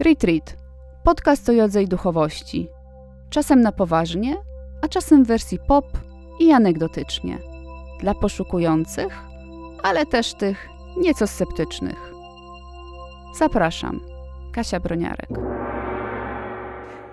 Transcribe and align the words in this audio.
Retreat. 0.00 0.56
Podcast 1.04 1.48
o 1.48 1.52
jodze 1.52 1.82
i 1.82 1.88
duchowości. 1.88 2.68
Czasem 3.30 3.60
na 3.60 3.72
poważnie, 3.72 4.36
a 4.82 4.88
czasem 4.88 5.24
w 5.24 5.26
wersji 5.26 5.58
pop 5.68 5.84
i 6.40 6.52
anegdotycznie. 6.52 7.38
Dla 8.00 8.14
poszukujących, 8.14 9.18
ale 9.82 10.06
też 10.06 10.34
tych 10.34 10.68
nieco 10.96 11.26
sceptycznych. 11.26 12.12
Zapraszam. 13.38 14.00
Kasia 14.52 14.80
Broniarek. 14.80 15.55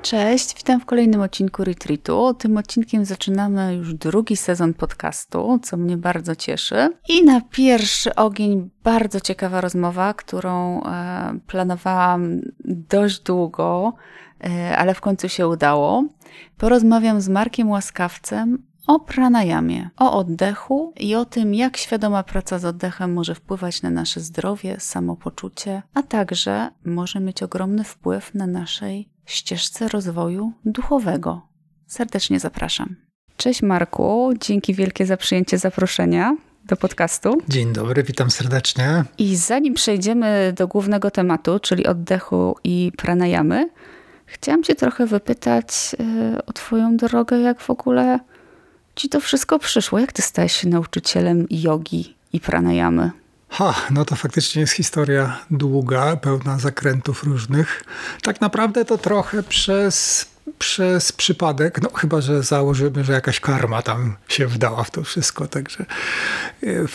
Cześć, 0.04 0.55
witam 0.57 0.79
w 0.79 0.85
kolejnym 0.85 1.21
odcinku 1.21 1.63
Retreatu. 1.63 2.33
Tym 2.33 2.57
odcinkiem 2.57 3.05
zaczynamy 3.05 3.75
już 3.75 3.93
drugi 3.93 4.38
sezon 4.38 4.73
podcastu, 4.73 5.59
co 5.63 5.77
mnie 5.77 5.97
bardzo 5.97 6.35
cieszy. 6.35 6.89
I 7.09 7.23
na 7.25 7.41
pierwszy 7.41 8.16
ogień 8.16 8.70
bardzo 8.84 9.20
ciekawa 9.20 9.61
rozmowa, 9.61 10.13
którą 10.13 10.84
e, 10.84 11.39
planowałam 11.47 12.41
dość 12.66 13.20
długo, 13.20 13.93
e, 14.43 14.77
ale 14.77 14.93
w 14.93 15.02
końcu 15.02 15.29
się 15.29 15.48
udało. 15.48 16.04
Porozmawiam 16.57 17.21
z 17.21 17.29
Markiem 17.29 17.70
Łaskawcem 17.70 18.63
o 18.88 18.99
pranayamie, 18.99 19.90
o 19.98 20.17
oddechu 20.17 20.93
i 20.99 21.15
o 21.15 21.26
tym, 21.26 21.54
jak 21.54 21.77
świadoma 21.77 22.23
praca 22.23 22.59
z 22.59 22.65
oddechem 22.65 23.13
może 23.13 23.35
wpływać 23.35 23.81
na 23.81 23.90
nasze 23.90 24.20
zdrowie, 24.20 24.76
samopoczucie, 24.79 25.81
a 25.93 26.04
także 26.04 26.70
może 26.85 27.20
mieć 27.20 27.43
ogromny 27.43 27.84
wpływ 27.84 28.34
na 28.34 28.48
naszej 28.48 29.12
ścieżce 29.26 29.88
rozwoju 29.88 30.54
duchowego. 30.66 31.48
Serdecznie 31.88 32.40
zapraszam. 32.40 32.95
Cześć 33.38 33.62
Marku, 33.62 34.34
dzięki 34.40 34.73
wielkie 34.73 35.05
za 35.05 35.18
przyjęcie 35.18 35.58
zaproszenia 35.58 36.36
do 36.66 36.76
podcastu. 36.76 37.38
Dzień 37.48 37.73
dobry, 37.73 38.04
witam 38.04 38.32
serdecznie. 38.32 39.04
I 39.18 39.36
zanim 39.36 39.73
przejdziemy 39.73 40.54
do 40.55 40.68
głównego 40.68 41.12
tematu, 41.12 41.59
czyli 41.59 41.88
oddechu 41.88 42.55
i 42.63 42.91
pranayamy, 42.98 43.70
chciałam 44.26 44.63
Cię 44.63 44.76
trochę 44.76 45.05
wypytać 45.05 45.96
yy, 45.99 46.46
o 46.46 46.54
Twoją 46.54 46.98
drogę, 46.98 47.40
jak 47.40 47.62
w 47.62 47.70
ogóle 47.70 48.20
Ci 48.96 49.10
to 49.10 49.20
wszystko 49.20 49.60
przyszło. 49.60 49.99
Jak 49.99 50.13
Ty 50.13 50.21
stałeś 50.21 50.54
się 50.54 50.70
nauczycielem 50.70 51.48
jogi 51.49 52.15
i 52.34 52.40
pranayamy? 52.40 53.12
Ha, 53.54 53.76
no 53.91 54.05
to 54.05 54.15
faktycznie 54.15 54.62
jest 54.62 54.73
historia 54.73 55.40
długa, 55.51 56.15
pełna 56.15 56.59
zakrętów 56.59 57.23
różnych. 57.23 57.84
Tak 58.21 58.41
naprawdę 58.41 58.85
to 58.85 58.98
trochę 58.98 59.43
przez, 59.43 60.26
przez 60.59 61.12
przypadek, 61.12 61.81
no 61.81 61.90
chyba, 61.90 62.21
że 62.21 62.43
założymy, 62.43 63.04
że 63.04 63.13
jakaś 63.13 63.40
karma 63.40 63.81
tam 63.81 64.16
się 64.28 64.47
wdała 64.47 64.84
w 64.84 64.91
to 64.91 65.03
wszystko. 65.03 65.47
Także 65.47 65.85
y, 66.63 66.85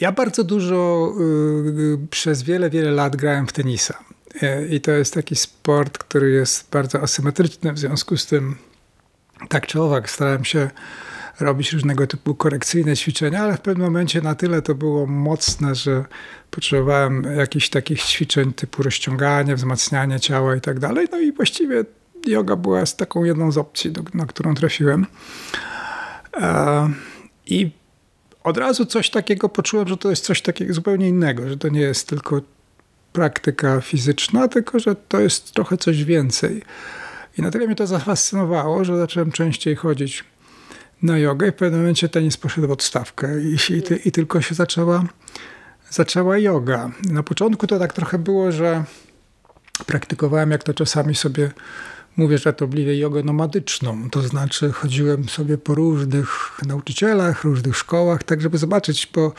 ja 0.00 0.12
bardzo 0.12 0.44
dużo 0.44 1.12
y, 1.20 2.06
przez 2.10 2.42
wiele, 2.42 2.70
wiele 2.70 2.90
lat 2.90 3.16
grałem 3.16 3.46
w 3.46 3.52
tenisa. 3.52 3.98
Y, 4.42 4.68
I 4.70 4.80
to 4.80 4.90
jest 4.90 5.14
taki 5.14 5.36
sport, 5.36 5.98
który 5.98 6.30
jest 6.30 6.70
bardzo 6.70 7.02
asymetryczny, 7.02 7.72
w 7.72 7.78
związku 7.78 8.16
z 8.16 8.26
tym 8.26 8.56
tak 9.48 9.66
czy 9.66 9.82
owak 9.82 10.10
starałem 10.10 10.44
się 10.44 10.70
robić 11.40 11.72
różnego 11.72 12.06
typu 12.06 12.34
korekcyjne 12.34 12.96
ćwiczenia, 12.96 13.42
ale 13.42 13.56
w 13.56 13.60
pewnym 13.60 13.86
momencie 13.86 14.20
na 14.20 14.34
tyle 14.34 14.62
to 14.62 14.74
było 14.74 15.06
mocne, 15.06 15.74
że 15.74 16.04
potrzebowałem 16.50 17.22
jakichś 17.36 17.68
takich 17.68 18.02
ćwiczeń 18.02 18.52
typu 18.52 18.82
rozciąganie, 18.82 19.56
wzmacnianie 19.56 20.20
ciała 20.20 20.56
i 20.56 20.60
tak 20.60 20.78
dalej. 20.78 21.06
No 21.12 21.18
i 21.18 21.32
właściwie 21.32 21.84
yoga 22.26 22.56
była 22.56 22.86
z 22.86 22.96
taką 22.96 23.24
jedną 23.24 23.52
z 23.52 23.58
opcji, 23.58 23.92
do, 23.92 24.02
na 24.14 24.26
którą 24.26 24.54
trafiłem. 24.54 25.06
E, 26.36 26.90
I 27.46 27.70
od 28.44 28.56
razu 28.56 28.86
coś 28.86 29.10
takiego 29.10 29.48
poczułem, 29.48 29.88
że 29.88 29.96
to 29.96 30.10
jest 30.10 30.24
coś 30.24 30.42
takiego 30.42 30.74
zupełnie 30.74 31.08
innego, 31.08 31.48
że 31.48 31.56
to 31.56 31.68
nie 31.68 31.80
jest 31.80 32.08
tylko 32.08 32.40
praktyka 33.12 33.80
fizyczna, 33.80 34.48
tylko 34.48 34.78
że 34.78 34.94
to 34.94 35.20
jest 35.20 35.52
trochę 35.52 35.76
coś 35.76 36.04
więcej. 36.04 36.62
I 37.38 37.42
na 37.42 37.50
tyle 37.50 37.66
mnie 37.66 37.76
to 37.76 37.86
zafascynowało, 37.86 38.84
że 38.84 38.96
zacząłem 38.96 39.32
częściej 39.32 39.76
chodzić 39.76 40.24
na 41.02 41.18
jogę 41.18 41.48
i 41.48 41.50
w 41.50 41.54
pewnym 41.54 41.80
momencie 41.80 42.08
tenis 42.08 42.36
poszedł 42.36 42.68
w 42.68 42.70
odstawkę 42.70 43.40
i, 43.40 43.56
i, 43.72 44.08
i 44.08 44.12
tylko 44.12 44.40
się 44.40 44.54
zaczęła, 44.54 45.04
zaczęła 45.90 46.38
yoga. 46.38 46.90
Na 47.10 47.22
początku 47.22 47.66
to 47.66 47.78
tak 47.78 47.92
trochę 47.92 48.18
było, 48.18 48.52
że 48.52 48.84
praktykowałem, 49.86 50.50
jak 50.50 50.62
to 50.62 50.74
czasami 50.74 51.14
sobie 51.14 51.50
mówię 52.16 52.38
żartobliwie, 52.38 52.98
jogę 52.98 53.22
nomadyczną. 53.22 54.10
To 54.10 54.22
znaczy 54.22 54.72
chodziłem 54.72 55.28
sobie 55.28 55.58
po 55.58 55.74
różnych 55.74 56.58
nauczycielach, 56.66 57.44
różnych 57.44 57.76
szkołach, 57.76 58.22
tak 58.22 58.40
żeby 58.40 58.58
zobaczyć, 58.58 59.08
bo 59.14 59.32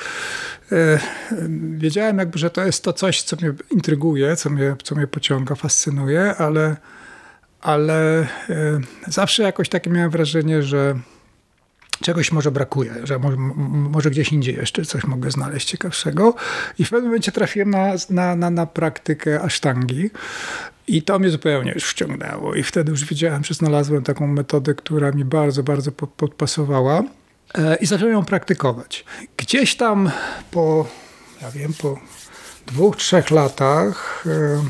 e, 0.71 0.99
wiedziałem 1.77 2.17
jakby, 2.17 2.39
że 2.39 2.49
to 2.49 2.65
jest 2.65 2.83
to 2.83 2.93
coś, 2.93 3.21
co 3.21 3.35
mnie 3.35 3.53
intryguje, 3.71 4.35
co 4.35 4.49
mnie, 4.49 4.75
co 4.83 4.95
mnie 4.95 5.07
pociąga, 5.07 5.55
fascynuje, 5.55 6.35
ale, 6.35 6.77
ale 7.61 8.19
e, 8.21 8.27
zawsze 9.07 9.43
jakoś 9.43 9.69
takie 9.69 9.89
miałem 9.89 10.11
wrażenie, 10.11 10.63
że 10.63 10.99
czegoś 12.01 12.31
może 12.31 12.51
brakuje, 12.51 12.93
że 13.03 13.19
może, 13.19 13.37
może, 13.37 14.11
gdzieś 14.11 14.33
indziej 14.33 14.55
jeszcze 14.55 14.85
coś 14.85 15.03
mogę 15.03 15.31
znaleźć 15.31 15.67
ciekawszego. 15.67 16.35
I 16.79 16.85
w 16.85 16.89
pewnym 16.89 17.09
momencie 17.09 17.31
trafiłem 17.31 17.69
na, 17.69 17.93
na, 18.09 18.35
na, 18.35 18.49
na 18.49 18.65
praktykę 18.65 19.41
asztangi. 19.41 20.09
I 20.87 21.03
to 21.03 21.19
mnie 21.19 21.29
zupełnie 21.29 21.71
już 21.71 21.83
wciągnęło. 21.83 22.55
I 22.55 22.63
wtedy 22.63 22.91
już 22.91 23.05
wiedziałem, 23.05 23.43
że 23.43 23.53
znalazłem 23.53 24.03
taką 24.03 24.27
metodę, 24.27 24.73
która 24.73 25.11
mi 25.11 25.25
bardzo, 25.25 25.63
bardzo 25.63 25.91
podpasowała. 25.91 27.03
E, 27.57 27.75
I 27.75 27.85
zacząłem 27.85 28.13
ją 28.13 28.25
praktykować. 28.25 29.05
Gdzieś 29.37 29.75
tam 29.75 30.11
po, 30.51 30.87
ja 31.41 31.51
wiem, 31.51 31.73
po 31.81 31.99
dwóch, 32.67 32.95
trzech 32.95 33.31
latach 33.31 34.23
e, 34.25 34.63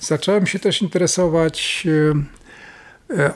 zacząłem 0.00 0.46
się 0.46 0.58
też 0.58 0.82
interesować 0.82 1.86
E, 1.86 2.39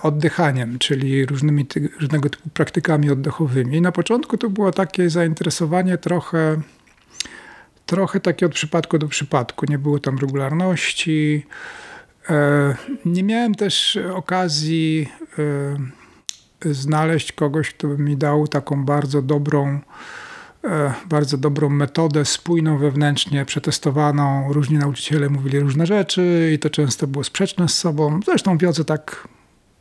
oddychaniem, 0.02 0.78
czyli 0.78 1.26
różnymi 1.26 1.66
różnego 2.00 2.30
typu 2.30 2.48
praktykami 2.48 3.10
oddechowymi. 3.10 3.80
Na 3.80 3.92
początku 3.92 4.38
to 4.38 4.50
było 4.50 4.72
takie 4.72 5.10
zainteresowanie 5.10 5.98
trochę, 5.98 6.60
trochę 7.86 8.20
takie 8.20 8.46
od 8.46 8.52
przypadku 8.52 8.98
do 8.98 9.08
przypadku. 9.08 9.66
Nie 9.68 9.78
było 9.78 9.98
tam 9.98 10.18
regularności. 10.18 11.46
E, 12.30 12.74
nie 13.04 13.22
miałem 13.22 13.54
też 13.54 13.98
okazji 14.14 15.08
e, 15.38 16.74
znaleźć 16.74 17.32
kogoś, 17.32 17.70
kto 17.70 17.88
by 17.88 17.98
mi 17.98 18.16
dał 18.16 18.48
taką 18.48 18.84
bardzo 18.84 19.22
dobrą, 19.22 19.80
bardzo 21.06 21.38
dobrą 21.38 21.68
metodę, 21.68 22.24
spójną 22.24 22.78
wewnętrznie, 22.78 23.44
przetestowaną. 23.44 24.52
Różni 24.52 24.78
nauczyciele 24.78 25.28
mówili 25.28 25.60
różne 25.60 25.86
rzeczy 25.86 26.50
i 26.54 26.58
to 26.58 26.70
często 26.70 27.06
było 27.06 27.24
sprzeczne 27.24 27.68
z 27.68 27.78
sobą. 27.78 28.20
Zresztą 28.26 28.58
wiodze 28.58 28.84
tak 28.84 29.28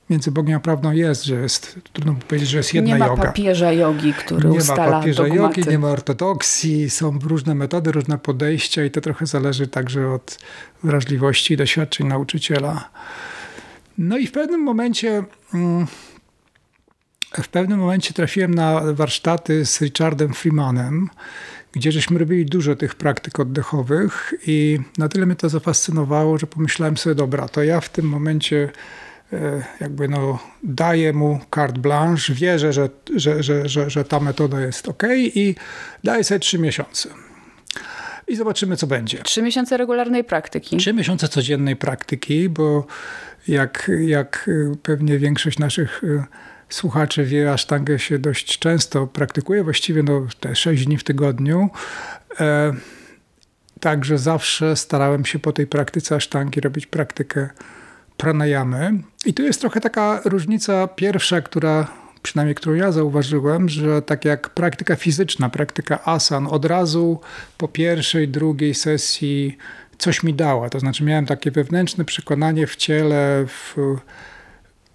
między 0.09 0.31
Bogiem 0.31 0.57
a 0.57 0.59
prawdą 0.59 0.91
jest, 0.91 1.23
że 1.23 1.35
jest, 1.35 1.79
trudno 1.93 2.15
powiedzieć, 2.27 2.49
że 2.49 2.57
jest 2.57 2.73
jedna 2.73 2.89
joga. 2.91 3.05
Nie 3.05 3.09
ma 3.09 3.15
joga. 3.15 3.23
papieża 3.23 3.71
jogi, 3.71 4.13
który 4.13 4.49
nie 4.49 4.57
ustala 4.57 4.85
Nie 4.85 4.91
ma 4.91 4.99
papieża 4.99 5.23
dogmaty. 5.23 5.59
jogi, 5.59 5.71
nie 5.71 5.79
ma 5.79 5.87
ortodoksji, 5.87 6.89
są 6.89 7.19
różne 7.19 7.55
metody, 7.55 7.91
różne 7.91 8.17
podejścia 8.17 8.85
i 8.85 8.91
to 8.91 9.01
trochę 9.01 9.25
zależy 9.25 9.67
także 9.67 10.11
od 10.11 10.39
wrażliwości 10.83 11.53
i 11.53 11.57
doświadczeń 11.57 12.07
nauczyciela. 12.07 12.89
No 13.97 14.17
i 14.17 14.27
w 14.27 14.31
pewnym 14.31 14.61
momencie 14.61 15.23
mm, 15.53 15.87
w 17.41 17.47
pewnym 17.47 17.79
momencie 17.79 18.13
trafiłem 18.13 18.55
na 18.55 18.81
warsztaty 18.93 19.65
z 19.65 19.81
Richardem 19.81 20.33
Freemanem, 20.33 21.09
gdzie 21.71 21.91
żeśmy 21.91 22.19
robili 22.19 22.45
dużo 22.45 22.75
tych 22.75 22.95
praktyk 22.95 23.39
oddechowych 23.39 24.33
i 24.47 24.79
na 24.97 25.09
tyle 25.09 25.25
mnie 25.25 25.35
to 25.35 25.49
zafascynowało, 25.49 26.37
że 26.37 26.47
pomyślałem 26.47 26.97
sobie, 26.97 27.15
dobra, 27.15 27.47
to 27.47 27.63
ja 27.63 27.81
w 27.81 27.89
tym 27.89 28.05
momencie 28.05 28.69
jakby 29.79 30.07
no, 30.07 30.39
daję 30.63 31.13
mu 31.13 31.39
carte 31.55 31.79
blanche, 31.79 32.33
wierzę, 32.33 32.73
że, 32.73 32.89
że, 33.15 33.43
że, 33.43 33.69
że, 33.69 33.89
że 33.89 34.05
ta 34.05 34.19
metoda 34.19 34.61
jest 34.61 34.87
ok 34.87 35.03
i 35.17 35.55
daję 36.03 36.23
sobie 36.23 36.39
trzy 36.39 36.59
miesiące. 36.59 37.09
I 38.27 38.35
zobaczymy, 38.35 38.77
co 38.77 38.87
będzie. 38.87 39.17
Trzy 39.17 39.41
miesiące 39.41 39.77
regularnej 39.77 40.23
praktyki. 40.23 40.77
Trzy 40.77 40.93
miesiące 40.93 41.27
codziennej 41.27 41.75
praktyki, 41.75 42.49
bo 42.49 42.87
jak, 43.47 43.91
jak 44.05 44.49
pewnie 44.83 45.19
większość 45.19 45.59
naszych 45.59 46.03
e, 46.03 46.23
słuchaczy 46.69 47.23
wie, 47.23 47.51
asztangę 47.51 47.99
się 47.99 48.19
dość 48.19 48.59
często 48.59 49.07
praktykuje, 49.07 49.63
właściwie 49.63 50.03
no, 50.03 50.27
te 50.39 50.55
sześć 50.55 50.85
dni 50.85 50.97
w 50.97 51.03
tygodniu. 51.03 51.69
E, 52.39 52.73
także 53.79 54.17
zawsze 54.17 54.75
starałem 54.75 55.25
się 55.25 55.39
po 55.39 55.51
tej 55.51 55.67
praktyce 55.67 56.15
asztangi 56.15 56.61
robić 56.61 56.85
praktykę 56.85 57.49
pranayamy. 58.23 58.91
I 59.25 59.33
tu 59.33 59.43
jest 59.43 59.61
trochę 59.61 59.81
taka 59.81 60.21
różnica 60.25 60.87
pierwsza, 60.87 61.41
która 61.41 61.87
przynajmniej 62.21 62.55
którą 62.55 62.75
ja 62.75 62.91
zauważyłem, 62.91 63.69
że 63.69 64.01
tak 64.01 64.25
jak 64.25 64.49
praktyka 64.49 64.95
fizyczna, 64.95 65.49
praktyka 65.49 66.05
asan 66.05 66.47
od 66.47 66.65
razu 66.65 67.19
po 67.57 67.67
pierwszej, 67.67 68.27
drugiej 68.27 68.73
sesji 68.73 69.57
coś 69.97 70.23
mi 70.23 70.33
dała. 70.33 70.69
To 70.69 70.79
znaczy 70.79 71.03
miałem 71.03 71.25
takie 71.25 71.51
wewnętrzne 71.51 72.05
przekonanie 72.05 72.67
w 72.67 72.75
ciele, 72.75 73.45
w 73.47 73.75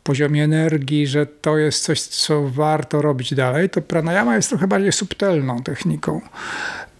poziomie 0.04 0.44
energii, 0.44 1.06
że 1.06 1.26
to 1.26 1.58
jest 1.58 1.84
coś, 1.84 2.02
co 2.02 2.48
warto 2.48 3.02
robić 3.02 3.34
dalej. 3.34 3.70
To 3.70 3.82
pranayama 3.82 4.36
jest 4.36 4.48
trochę 4.48 4.66
bardziej 4.68 4.92
subtelną 4.92 5.62
techniką. 5.62 6.20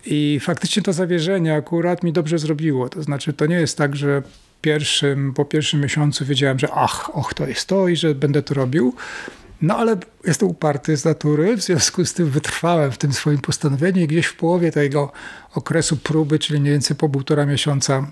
I 0.06 0.40
faktycznie 0.42 0.82
to 0.82 0.92
zawierzenie 0.92 1.54
akurat 1.54 2.02
mi 2.02 2.12
dobrze 2.12 2.38
zrobiło. 2.38 2.88
To 2.88 3.02
znaczy, 3.02 3.32
to 3.32 3.46
nie 3.46 3.56
jest 3.56 3.78
tak, 3.78 3.96
że 3.96 4.22
pierwszym, 4.60 5.34
po 5.34 5.44
pierwszym 5.44 5.81
miesiącu 5.81 6.25
wiedziałem, 6.25 6.58
że 6.58 6.69
ach, 6.72 7.16
och, 7.16 7.34
to 7.34 7.46
jest 7.46 7.66
to 7.66 7.88
i 7.88 7.96
że 7.96 8.14
będę 8.14 8.43
to 8.43 8.55
robił. 8.55 8.94
No 9.62 9.76
ale 9.76 9.96
jestem 10.25 10.49
uparty 10.49 10.96
z 10.96 11.05
natury, 11.05 11.56
w 11.56 11.62
związku 11.62 12.05
z 12.05 12.14
tym 12.14 12.31
wytrwałem 12.31 12.93
w 12.93 12.99
tym 12.99 13.12
swoim 13.12 13.38
postanowieniu 13.38 14.02
i 14.02 14.06
gdzieś 14.06 14.26
w 14.26 14.37
połowie 14.37 14.72
tego 14.72 15.12
okresu 15.55 15.96
próby, 15.96 16.38
czyli 16.38 16.60
mniej 16.60 16.72
więcej 16.72 16.96
po 16.96 17.08
półtora 17.08 17.46
miesiąca, 17.46 18.10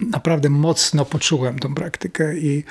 naprawdę 0.00 0.50
mocno 0.50 1.04
poczułem 1.04 1.58
tą 1.58 1.74
praktykę 1.74 2.36
i, 2.36 2.64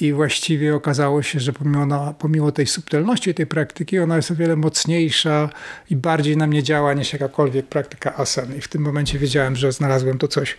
i 0.00 0.12
właściwie 0.12 0.74
okazało 0.74 1.22
się, 1.22 1.40
że 1.40 1.52
pomimo, 1.52 2.14
pomimo 2.14 2.52
tej 2.52 2.66
subtelności 2.66 3.34
tej 3.34 3.46
praktyki, 3.46 3.98
ona 3.98 4.16
jest 4.16 4.30
o 4.30 4.34
wiele 4.34 4.56
mocniejsza 4.56 5.50
i 5.90 5.96
bardziej 5.96 6.36
na 6.36 6.46
mnie 6.46 6.62
działa 6.62 6.94
niż 6.94 7.12
jakakolwiek 7.12 7.66
praktyka 7.66 8.16
asan. 8.16 8.56
I 8.56 8.60
w 8.60 8.68
tym 8.68 8.82
momencie 8.82 9.18
wiedziałem, 9.18 9.56
że 9.56 9.72
znalazłem 9.72 10.18
to 10.18 10.28
coś, 10.28 10.56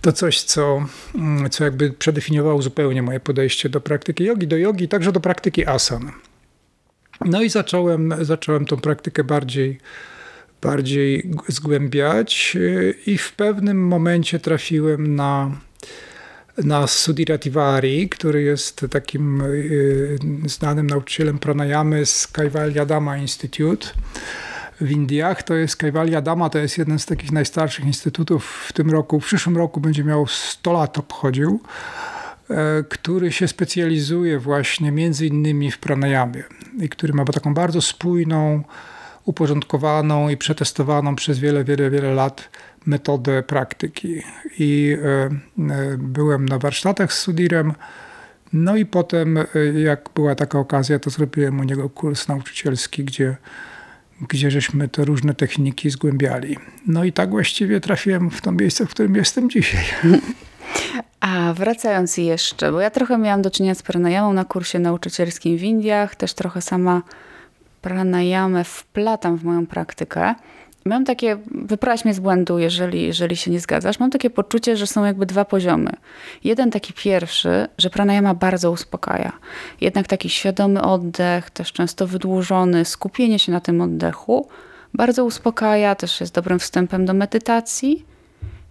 to 0.00 0.12
coś, 0.12 0.42
co, 0.42 0.86
mm, 1.14 1.50
co 1.50 1.64
jakby 1.64 1.90
przedefiniowało 1.90 2.62
zupełnie 2.62 3.02
moje 3.02 3.20
podejście 3.20 3.68
do 3.68 3.80
praktyki 3.80 4.24
jogi, 4.24 4.46
do 4.46 4.56
jogi, 4.56 4.88
także 4.88 5.12
do 5.12 5.20
praktyki 5.20 5.66
asan. 5.66 6.12
No 7.24 7.42
i 7.42 7.48
zacząłem, 7.48 8.14
zacząłem 8.20 8.64
tą 8.64 8.76
praktykę 8.76 9.24
bardziej, 9.24 9.78
bardziej 10.62 11.30
zgłębiać 11.48 12.56
i 13.06 13.18
w 13.18 13.32
pewnym 13.32 13.86
momencie 13.86 14.38
trafiłem 14.38 15.16
na, 15.16 15.50
na 16.64 16.86
Sudhira 16.86 17.38
Tiwari, 17.38 18.08
który 18.08 18.42
jest 18.42 18.86
takim 18.90 19.40
y, 19.40 20.18
znanym 20.46 20.86
nauczycielem 20.86 21.38
pranayamy 21.38 22.06
z 22.06 22.26
Kaivalya 22.26 22.86
Dhamma 22.86 23.18
Institute 23.18 23.86
w 24.80 24.90
Indiach. 24.90 25.42
To 25.42 25.54
jest 25.54 25.76
Kaivalya 25.76 26.22
Dhamma, 26.22 26.50
to 26.50 26.58
jest 26.58 26.78
jeden 26.78 26.98
z 26.98 27.06
takich 27.06 27.32
najstarszych 27.32 27.84
instytutów 27.84 28.66
w 28.68 28.72
tym 28.72 28.90
roku. 28.90 29.20
W 29.20 29.24
przyszłym 29.24 29.56
roku 29.56 29.80
będzie 29.80 30.04
miał 30.04 30.26
100 30.26 30.72
lat 30.72 30.98
obchodził, 30.98 31.60
e, 32.50 32.84
który 32.88 33.32
się 33.32 33.48
specjalizuje 33.48 34.38
właśnie 34.38 34.92
między 34.92 35.26
innymi 35.26 35.70
w 35.70 35.78
pranayamie 35.78 36.44
i 36.80 36.88
który 36.88 37.12
ma 37.12 37.24
taką 37.24 37.54
bardzo 37.54 37.80
spójną, 37.80 38.62
uporządkowaną 39.24 40.28
i 40.28 40.36
przetestowaną 40.36 41.16
przez 41.16 41.38
wiele, 41.38 41.64
wiele, 41.64 41.90
wiele 41.90 42.14
lat 42.14 42.48
metodę 42.86 43.42
praktyki. 43.42 44.22
I 44.58 44.96
e, 45.02 45.06
e, 45.06 45.96
byłem 45.98 46.48
na 46.48 46.58
warsztatach 46.58 47.12
z 47.12 47.18
Sudirem. 47.18 47.72
No 48.52 48.76
i 48.76 48.86
potem, 48.86 49.38
jak 49.74 50.08
była 50.14 50.34
taka 50.34 50.58
okazja, 50.58 50.98
to 50.98 51.10
zrobiłem 51.10 51.60
u 51.60 51.64
niego 51.64 51.90
kurs 51.90 52.28
nauczycielski, 52.28 53.04
gdzie 53.04 53.36
gdzie 54.20 54.50
żeśmy 54.50 54.88
te 54.88 55.04
różne 55.04 55.34
techniki 55.34 55.90
zgłębiali. 55.90 56.56
No 56.86 57.04
i 57.04 57.12
tak 57.12 57.30
właściwie 57.30 57.80
trafiłem 57.80 58.30
w 58.30 58.40
to 58.40 58.52
miejsce, 58.52 58.86
w 58.86 58.90
którym 58.90 59.14
jestem 59.14 59.50
dzisiaj. 59.50 59.84
A 61.20 61.54
wracając 61.54 62.16
jeszcze, 62.16 62.72
bo 62.72 62.80
ja 62.80 62.90
trochę 62.90 63.18
miałam 63.18 63.42
do 63.42 63.50
czynienia 63.50 63.74
z 63.74 63.82
pranayamą 63.82 64.32
na 64.32 64.44
kursie 64.44 64.78
nauczycielskim 64.78 65.58
w 65.58 65.62
Indiach, 65.62 66.16
też 66.16 66.34
trochę 66.34 66.62
sama 66.62 67.02
pranayamę 67.82 68.64
wplatam 68.64 69.36
w 69.36 69.44
moją 69.44 69.66
praktykę. 69.66 70.34
Mam 70.88 71.04
takie, 71.04 71.36
wypraś 71.50 72.04
mnie 72.04 72.14
z 72.14 72.20
błędu, 72.20 72.58
jeżeli, 72.58 73.02
jeżeli 73.02 73.36
się 73.36 73.50
nie 73.50 73.60
zgadzasz, 73.60 74.00
mam 74.00 74.10
takie 74.10 74.30
poczucie, 74.30 74.76
że 74.76 74.86
są 74.86 75.04
jakby 75.04 75.26
dwa 75.26 75.44
poziomy. 75.44 75.90
Jeden 76.44 76.70
taki 76.70 76.92
pierwszy, 76.92 77.66
że 77.78 77.90
pranayama 77.90 78.34
bardzo 78.34 78.70
uspokaja. 78.70 79.32
Jednak 79.80 80.06
taki 80.06 80.28
świadomy 80.28 80.82
oddech, 80.82 81.50
też 81.50 81.72
często 81.72 82.06
wydłużony, 82.06 82.84
skupienie 82.84 83.38
się 83.38 83.52
na 83.52 83.60
tym 83.60 83.80
oddechu, 83.80 84.48
bardzo 84.94 85.24
uspokaja, 85.24 85.94
też 85.94 86.20
jest 86.20 86.34
dobrym 86.34 86.58
wstępem 86.58 87.06
do 87.06 87.14
medytacji. 87.14 88.06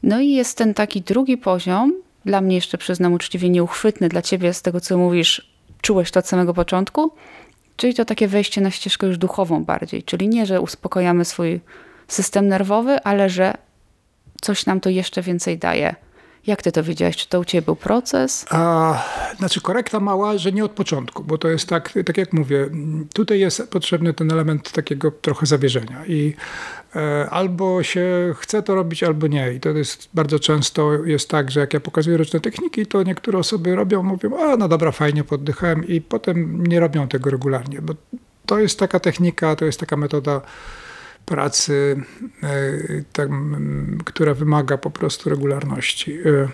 No 0.03 0.19
i 0.19 0.31
jest 0.31 0.57
ten 0.57 0.73
taki 0.73 1.01
drugi 1.01 1.37
poziom, 1.37 1.93
dla 2.25 2.41
mnie 2.41 2.55
jeszcze 2.55 2.77
przyznam 2.77 3.13
uczciwie 3.13 3.49
nieuchwytny, 3.49 4.09
dla 4.09 4.21
ciebie 4.21 4.53
z 4.53 4.61
tego 4.61 4.81
co 4.81 4.97
mówisz, 4.97 5.51
czułeś 5.81 6.11
to 6.11 6.19
od 6.19 6.27
samego 6.27 6.53
początku, 6.53 7.11
czyli 7.75 7.93
to 7.93 8.05
takie 8.05 8.27
wejście 8.27 8.61
na 8.61 8.71
ścieżkę 8.71 9.07
już 9.07 9.17
duchową 9.17 9.63
bardziej, 9.63 10.03
czyli 10.03 10.27
nie, 10.27 10.45
że 10.45 10.61
uspokojamy 10.61 11.25
swój 11.25 11.61
system 12.07 12.47
nerwowy, 12.47 13.03
ale 13.03 13.29
że 13.29 13.53
coś 14.41 14.65
nam 14.65 14.79
to 14.79 14.89
jeszcze 14.89 15.21
więcej 15.21 15.57
daje. 15.57 15.95
Jak 16.47 16.61
ty 16.61 16.71
to 16.71 16.83
widziałeś? 16.83 17.17
Czy 17.17 17.29
to 17.29 17.39
u 17.39 17.45
ciebie 17.45 17.61
był 17.61 17.75
proces? 17.75 18.45
A, 18.49 19.03
znaczy 19.37 19.61
korekta 19.61 19.99
mała, 19.99 20.37
że 20.37 20.51
nie 20.51 20.65
od 20.65 20.71
początku, 20.71 21.23
bo 21.23 21.37
to 21.37 21.47
jest 21.47 21.69
tak, 21.69 21.93
tak 22.05 22.17
jak 22.17 22.33
mówię, 22.33 22.69
tutaj 23.13 23.39
jest 23.39 23.69
potrzebny 23.69 24.13
ten 24.13 24.31
element 24.31 24.71
takiego 24.71 25.11
trochę 25.11 25.45
zawierzenia 25.45 26.05
i 26.05 26.33
e, 26.95 27.29
albo 27.29 27.83
się 27.83 28.33
chce 28.37 28.63
to 28.63 28.75
robić, 28.75 29.03
albo 29.03 29.27
nie. 29.27 29.53
I 29.53 29.59
to 29.59 29.69
jest 29.69 30.09
bardzo 30.13 30.39
często 30.39 31.05
jest 31.05 31.29
tak, 31.29 31.51
że 31.51 31.59
jak 31.59 31.73
ja 31.73 31.79
pokazuję 31.79 32.17
różne 32.17 32.39
techniki, 32.39 32.85
to 32.85 33.03
niektóre 33.03 33.39
osoby 33.39 33.75
robią, 33.75 34.03
mówią, 34.03 34.37
a 34.37 34.57
no 34.57 34.67
dobra, 34.67 34.91
fajnie 34.91 35.23
poddychałem 35.23 35.87
i 35.87 36.01
potem 36.01 36.67
nie 36.67 36.79
robią 36.79 37.07
tego 37.07 37.29
regularnie, 37.29 37.81
bo 37.81 37.93
to 38.45 38.59
jest 38.59 38.79
taka 38.79 38.99
technika, 38.99 39.55
to 39.55 39.65
jest 39.65 39.79
taka 39.79 39.97
metoda, 39.97 40.41
pracy, 41.27 42.03
e, 42.43 42.47
tak, 43.13 43.29
która 44.05 44.33
wymaga 44.33 44.77
po 44.77 44.91
prostu 44.91 45.29
regularności. 45.29 46.17
E, 46.19 46.47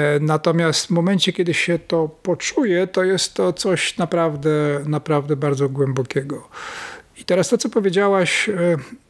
e, 0.00 0.20
natomiast 0.20 0.86
w 0.86 0.90
momencie, 0.90 1.32
kiedy 1.32 1.54
się 1.54 1.78
to 1.78 2.08
poczuje, 2.22 2.86
to 2.86 3.04
jest 3.04 3.34
to 3.34 3.52
coś 3.52 3.96
naprawdę, 3.96 4.80
naprawdę 4.86 5.36
bardzo 5.36 5.68
głębokiego. 5.68 6.48
I 7.16 7.24
teraz 7.24 7.48
to, 7.48 7.58
co 7.58 7.68
powiedziałaś, 7.68 8.50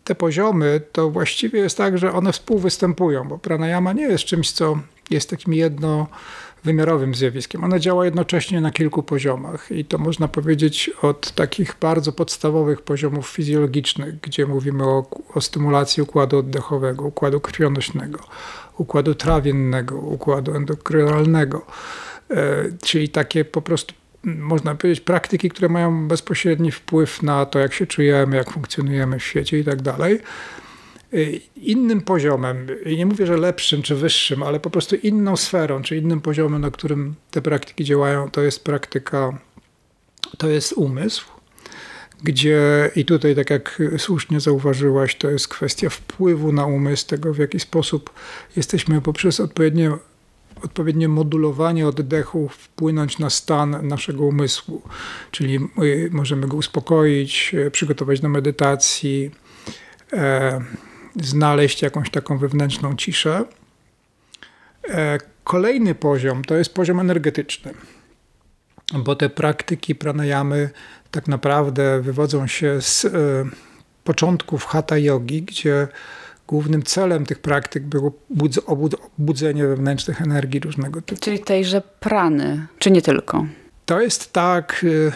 te 0.04 0.14
poziomy, 0.14 0.80
to 0.92 1.10
właściwie 1.10 1.60
jest 1.60 1.76
tak, 1.76 1.98
że 1.98 2.12
one 2.12 2.32
współwystępują, 2.32 3.28
bo 3.28 3.38
pranayama 3.38 3.92
nie 3.92 4.08
jest 4.08 4.24
czymś, 4.24 4.52
co 4.52 4.78
jest 5.10 5.30
takim 5.30 5.54
jedno 5.54 6.06
wymiarowym 6.64 7.14
zjawiskiem. 7.14 7.64
Ona 7.64 7.78
działa 7.78 8.04
jednocześnie 8.04 8.60
na 8.60 8.70
kilku 8.70 9.02
poziomach 9.02 9.70
i 9.70 9.84
to 9.84 9.98
można 9.98 10.28
powiedzieć 10.28 10.90
od 11.02 11.32
takich 11.32 11.76
bardzo 11.80 12.12
podstawowych 12.12 12.82
poziomów 12.82 13.28
fizjologicznych, 13.28 14.20
gdzie 14.20 14.46
mówimy 14.46 14.84
o, 14.84 15.06
o 15.34 15.40
stymulacji 15.40 16.02
układu 16.02 16.38
oddechowego, 16.38 17.04
układu 17.04 17.40
krwionośnego, 17.40 18.18
układu 18.76 19.14
trawiennego, 19.14 19.98
układu 19.98 20.54
endokrynalnego, 20.54 21.66
e, 22.30 22.64
czyli 22.82 23.08
takie 23.08 23.44
po 23.44 23.62
prostu 23.62 23.94
można 24.24 24.74
powiedzieć, 24.74 25.00
praktyki, 25.00 25.50
które 25.50 25.68
mają 25.68 26.08
bezpośredni 26.08 26.72
wpływ 26.72 27.22
na 27.22 27.46
to, 27.46 27.58
jak 27.58 27.72
się 27.72 27.86
czujemy, 27.86 28.36
jak 28.36 28.50
funkcjonujemy 28.50 29.18
w 29.18 29.24
świecie 29.24 29.58
i 29.58 29.64
tak 29.64 29.82
dalej. 29.82 30.20
Y, 31.14 31.40
innym 31.56 32.00
poziomem, 32.00 32.66
i 32.86 32.96
nie 32.96 33.06
mówię, 33.06 33.26
że 33.26 33.36
lepszym 33.36 33.82
czy 33.82 33.94
wyższym, 33.94 34.42
ale 34.42 34.60
po 34.60 34.70
prostu 34.70 34.96
inną 34.96 35.36
sferą, 35.36 35.82
czy 35.82 35.96
innym 35.96 36.20
poziomem, 36.20 36.60
na 36.60 36.70
którym 36.70 37.14
te 37.30 37.42
praktyki 37.42 37.84
działają, 37.84 38.30
to 38.30 38.40
jest 38.40 38.64
praktyka, 38.64 39.38
to 40.38 40.48
jest 40.48 40.72
umysł, 40.72 41.26
gdzie 42.22 42.90
i 42.96 43.04
tutaj, 43.04 43.36
tak 43.36 43.50
jak 43.50 43.82
słusznie 43.98 44.40
zauważyłaś, 44.40 45.14
to 45.14 45.30
jest 45.30 45.48
kwestia 45.48 45.90
wpływu 45.90 46.52
na 46.52 46.66
umysł, 46.66 47.06
tego 47.06 47.34
w 47.34 47.38
jaki 47.38 47.60
sposób 47.60 48.10
jesteśmy 48.56 49.00
poprzez 49.00 49.40
odpowiednie, 49.40 49.92
odpowiednie 50.62 51.08
modulowanie 51.08 51.88
oddechu 51.88 52.48
wpłynąć 52.48 53.18
na 53.18 53.30
stan 53.30 53.88
naszego 53.88 54.24
umysłu, 54.24 54.82
czyli 55.30 55.56
y, 55.82 56.08
możemy 56.12 56.46
go 56.46 56.56
uspokoić, 56.56 57.54
y, 57.54 57.70
przygotować 57.70 58.20
do 58.20 58.28
medytacji, 58.28 59.30
e, 60.12 60.60
znaleźć 61.22 61.82
jakąś 61.82 62.10
taką 62.10 62.38
wewnętrzną 62.38 62.96
ciszę. 62.96 63.44
E, 64.88 65.18
kolejny 65.44 65.94
poziom 65.94 66.44
to 66.44 66.56
jest 66.56 66.74
poziom 66.74 67.00
energetyczny, 67.00 67.74
bo 68.94 69.16
te 69.16 69.28
praktyki 69.28 69.94
pranayamy 69.94 70.70
tak 71.10 71.28
naprawdę 71.28 72.00
wywodzą 72.00 72.46
się 72.46 72.80
z 72.80 73.04
e, 73.04 73.10
początków 74.04 74.64
hatha 74.64 74.98
yogi, 74.98 75.42
gdzie 75.42 75.88
głównym 76.46 76.82
celem 76.82 77.26
tych 77.26 77.38
praktyk 77.38 77.82
było 77.82 78.12
obudzenie 78.66 79.66
wewnętrznych 79.66 80.22
energii 80.22 80.60
różnego 80.60 81.02
typu. 81.02 81.20
Czyli 81.20 81.38
tejże 81.38 81.80
prany, 82.00 82.66
czy 82.78 82.90
nie 82.90 83.02
tylko? 83.02 83.46
To 83.86 84.00
jest 84.00 84.32
tak, 84.32 84.84
e, 85.08 85.12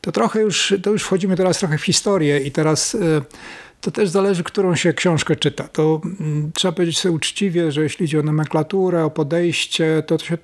to 0.00 0.12
trochę 0.12 0.40
już, 0.40 0.74
to 0.82 0.90
już 0.90 1.02
wchodzimy 1.02 1.36
teraz 1.36 1.58
trochę 1.58 1.78
w 1.78 1.84
historię 1.84 2.40
i 2.40 2.52
teraz 2.52 2.96
to 3.84 3.90
też 3.90 4.08
zależy, 4.08 4.44
którą 4.44 4.74
się 4.74 4.92
książkę 4.92 5.36
czyta. 5.36 5.68
To 5.68 6.00
mm, 6.04 6.52
trzeba 6.54 6.72
powiedzieć 6.72 6.98
sobie 6.98 7.14
uczciwie, 7.14 7.72
że 7.72 7.82
jeśli 7.82 8.06
chodzi 8.06 8.18
o 8.18 8.22
nomenklaturę, 8.22 9.04
o 9.04 9.10
podejście, 9.10 10.02
to, 10.06 10.18
to 10.18 10.24
się, 10.24 10.38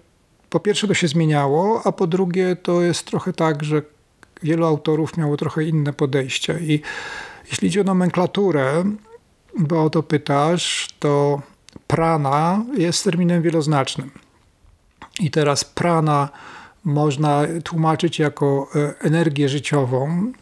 po 0.50 0.60
pierwsze 0.60 0.88
to 0.88 0.94
się 0.94 1.08
zmieniało, 1.08 1.82
a 1.84 1.92
po 1.92 2.06
drugie 2.06 2.56
to 2.56 2.82
jest 2.82 3.06
trochę 3.06 3.32
tak, 3.32 3.64
że 3.64 3.82
wielu 4.42 4.66
autorów 4.66 5.16
miało 5.16 5.36
trochę 5.36 5.64
inne 5.64 5.92
podejście. 5.92 6.58
I 6.60 6.80
jeśli 7.50 7.68
chodzi 7.68 7.80
o 7.80 7.84
nomenklaturę, 7.84 8.84
bo 9.58 9.84
o 9.84 9.90
to 9.90 10.02
pytasz, 10.02 10.88
to 10.98 11.42
prana 11.86 12.64
jest 12.76 13.04
terminem 13.04 13.42
wieloznacznym. 13.42 14.10
I 15.20 15.30
teraz 15.30 15.64
prana 15.64 16.28
można 16.84 17.42
tłumaczyć 17.64 18.18
jako 18.18 18.68
e, 18.74 18.94
energię 19.00 19.48
życiową, 19.48 20.32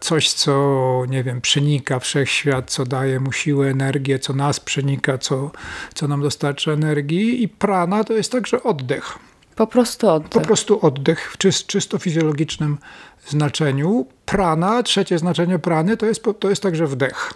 coś, 0.00 0.32
co, 0.32 1.02
nie 1.08 1.22
wiem, 1.24 1.40
przenika 1.40 1.98
wszechświat, 1.98 2.70
co 2.70 2.84
daje 2.84 3.20
mu 3.20 3.32
siłę, 3.32 3.68
energię, 3.68 4.18
co 4.18 4.32
nas 4.32 4.60
przenika, 4.60 5.18
co, 5.18 5.50
co 5.94 6.08
nam 6.08 6.22
dostarcza 6.22 6.72
energii. 6.72 7.42
I 7.42 7.48
prana 7.48 8.04
to 8.04 8.12
jest 8.12 8.32
także 8.32 8.62
oddech. 8.62 9.18
Po 9.56 9.66
prostu 9.66 10.08
oddech. 10.08 10.30
Po 10.30 10.40
prostu 10.40 10.86
oddech 10.86 11.32
w 11.32 11.38
czyst, 11.38 11.66
czysto 11.66 11.98
fizjologicznym 11.98 12.78
znaczeniu. 13.26 14.06
Prana, 14.26 14.82
trzecie 14.82 15.18
znaczenie 15.18 15.58
prany, 15.58 15.96
to 15.96 16.06
jest, 16.06 16.22
to 16.40 16.50
jest 16.50 16.62
także 16.62 16.86
wdech. 16.86 17.34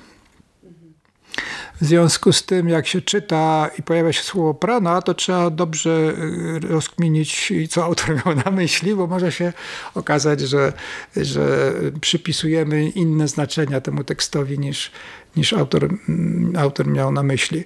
W 1.81 1.85
związku 1.85 2.33
z 2.33 2.43
tym, 2.43 2.69
jak 2.69 2.87
się 2.87 3.03
czyta 3.03 3.71
i 3.79 3.83
pojawia 3.83 4.13
się 4.13 4.23
słowo 4.23 4.55
prana, 4.55 5.03
to 5.03 5.15
trzeba 5.15 5.51
dobrze 5.51 5.91
y, 5.91 6.69
rozkminić, 6.69 7.53
co 7.71 7.85
autor 7.85 8.15
miał 8.25 8.35
na 8.45 8.51
myśli, 8.51 8.95
bo 8.95 9.07
może 9.07 9.33
się 9.33 9.53
okazać, 9.95 10.41
że, 10.41 10.73
że 11.17 11.73
przypisujemy 12.01 12.89
inne 12.89 13.29
znaczenia 13.29 13.81
temu 13.81 14.05
tekstowi 14.05 14.59
niż, 14.59 14.91
niż 15.37 15.53
autor, 15.53 15.85
mm, 16.09 16.53
autor 16.57 16.87
miał 16.87 17.13
na 17.13 17.23
myśli. 17.23 17.65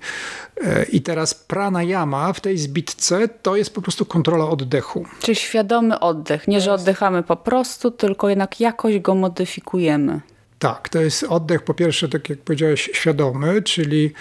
E, 0.64 0.84
I 0.84 1.02
teraz 1.02 1.34
prana 1.34 1.82
yama 1.82 2.32
w 2.32 2.40
tej 2.40 2.58
zbitce 2.58 3.28
to 3.28 3.56
jest 3.56 3.74
po 3.74 3.82
prostu 3.82 4.06
kontrola 4.06 4.48
oddechu. 4.48 5.06
Czyli 5.20 5.36
świadomy 5.36 6.00
oddech. 6.00 6.48
Nie, 6.48 6.60
że 6.60 6.72
oddychamy 6.72 7.22
po 7.22 7.36
prostu, 7.36 7.90
tylko 7.90 8.28
jednak 8.28 8.60
jakoś 8.60 8.98
go 8.98 9.14
modyfikujemy. 9.14 10.20
Tak, 10.64 10.88
to 10.88 11.00
jest 11.00 11.22
oddech 11.22 11.62
po 11.62 11.74
pierwsze, 11.74 12.08
tak 12.08 12.28
jak 12.28 12.38
powiedziałeś, 12.38 12.90
świadomy, 12.92 13.62
czyli, 13.62 14.12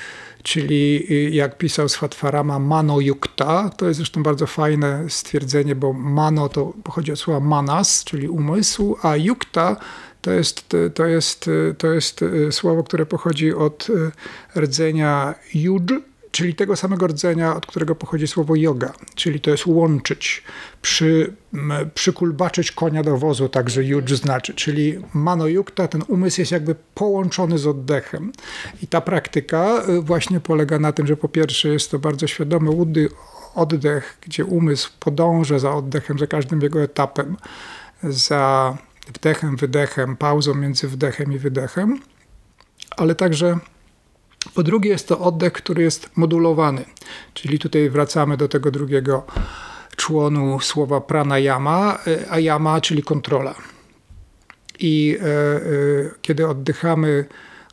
czyli 0.43 1.05
y, 1.11 1.29
jak 1.29 1.57
pisał 1.57 1.89
Swatfarama, 1.89 2.59
mano 2.59 2.99
yukta. 2.99 3.69
To 3.69 3.87
jest 3.87 3.97
zresztą 3.97 4.23
bardzo 4.23 4.47
fajne 4.47 5.05
stwierdzenie, 5.09 5.75
bo 5.75 5.93
mano 5.93 6.49
to 6.49 6.73
pochodzi 6.83 7.11
od 7.11 7.19
słowa 7.19 7.39
manas, 7.39 8.03
czyli 8.03 8.29
umysł, 8.29 8.97
a 9.01 9.15
yukta 9.15 9.75
to 10.21 10.31
jest, 10.31 10.75
to 10.93 11.05
jest, 11.05 11.49
to 11.77 11.87
jest 11.87 12.21
y, 12.21 12.51
słowo, 12.51 12.83
które 12.83 13.05
pochodzi 13.05 13.53
od 13.53 13.89
y, 13.89 14.11
rdzenia 14.59 15.35
yud, 15.53 15.91
czyli 16.33 16.55
tego 16.55 16.75
samego 16.75 17.07
rdzenia, 17.07 17.55
od 17.55 17.65
którego 17.65 17.95
pochodzi 17.95 18.27
słowo 18.27 18.55
yoga, 18.55 18.93
czyli 19.15 19.41
to 19.41 19.51
jest 19.51 19.65
łączyć, 19.65 20.43
przy, 20.81 21.33
przykulbaczyć 21.93 22.71
konia 22.71 23.03
do 23.03 23.17
wozu, 23.17 23.49
także 23.49 23.83
yuj 23.83 24.03
znaczy, 24.07 24.53
czyli 24.53 24.99
mano 25.13 25.47
yukta, 25.47 25.87
ten 25.87 26.03
umysł 26.07 26.41
jest 26.41 26.51
jakby 26.51 26.75
połączony 26.95 27.57
z 27.57 27.67
oddechem. 27.67 28.31
I 28.81 28.87
ta 28.87 29.01
praktyka 29.01 29.83
y, 29.89 30.01
właśnie 30.01 30.39
polega 30.39 30.79
na 30.79 30.91
tym, 30.91 31.07
że 31.07 31.17
po 31.17 31.29
pierwsze 31.29 31.69
jest 31.69 31.91
to 31.91 31.99
bardzo 31.99 32.27
świadomy 32.27 32.69
oddech, 33.55 34.17
gdzie 34.21 34.45
umysł 34.45 34.91
podąża 34.99 35.59
za 35.59 35.75
oddechem, 35.75 36.19
za 36.19 36.27
każdym 36.27 36.61
jego 36.61 36.81
etapem, 36.81 37.37
za 38.03 38.77
wdechem, 39.07 39.55
wydechem, 39.55 40.17
pauzą 40.17 40.53
między 40.53 40.87
wdechem 40.87 41.33
i 41.33 41.37
wydechem, 41.37 41.99
ale 42.97 43.15
także 43.15 43.59
po 44.53 44.63
drugie 44.63 44.89
jest 44.89 45.07
to 45.07 45.19
oddech, 45.19 45.53
który 45.53 45.83
jest 45.83 46.09
modulowany, 46.15 46.85
czyli 47.33 47.59
tutaj 47.59 47.89
wracamy 47.89 48.37
do 48.37 48.47
tego 48.47 48.71
drugiego 48.71 49.25
członu 49.95 50.59
słowa 50.59 51.01
pranayama, 51.01 51.99
a 52.29 52.39
yama, 52.39 52.81
czyli 52.81 53.03
kontrola. 53.03 53.55
I 54.79 55.17
e, 55.21 55.25
e, 55.25 55.61
kiedy 56.21 56.47
oddychamy, 56.47 57.25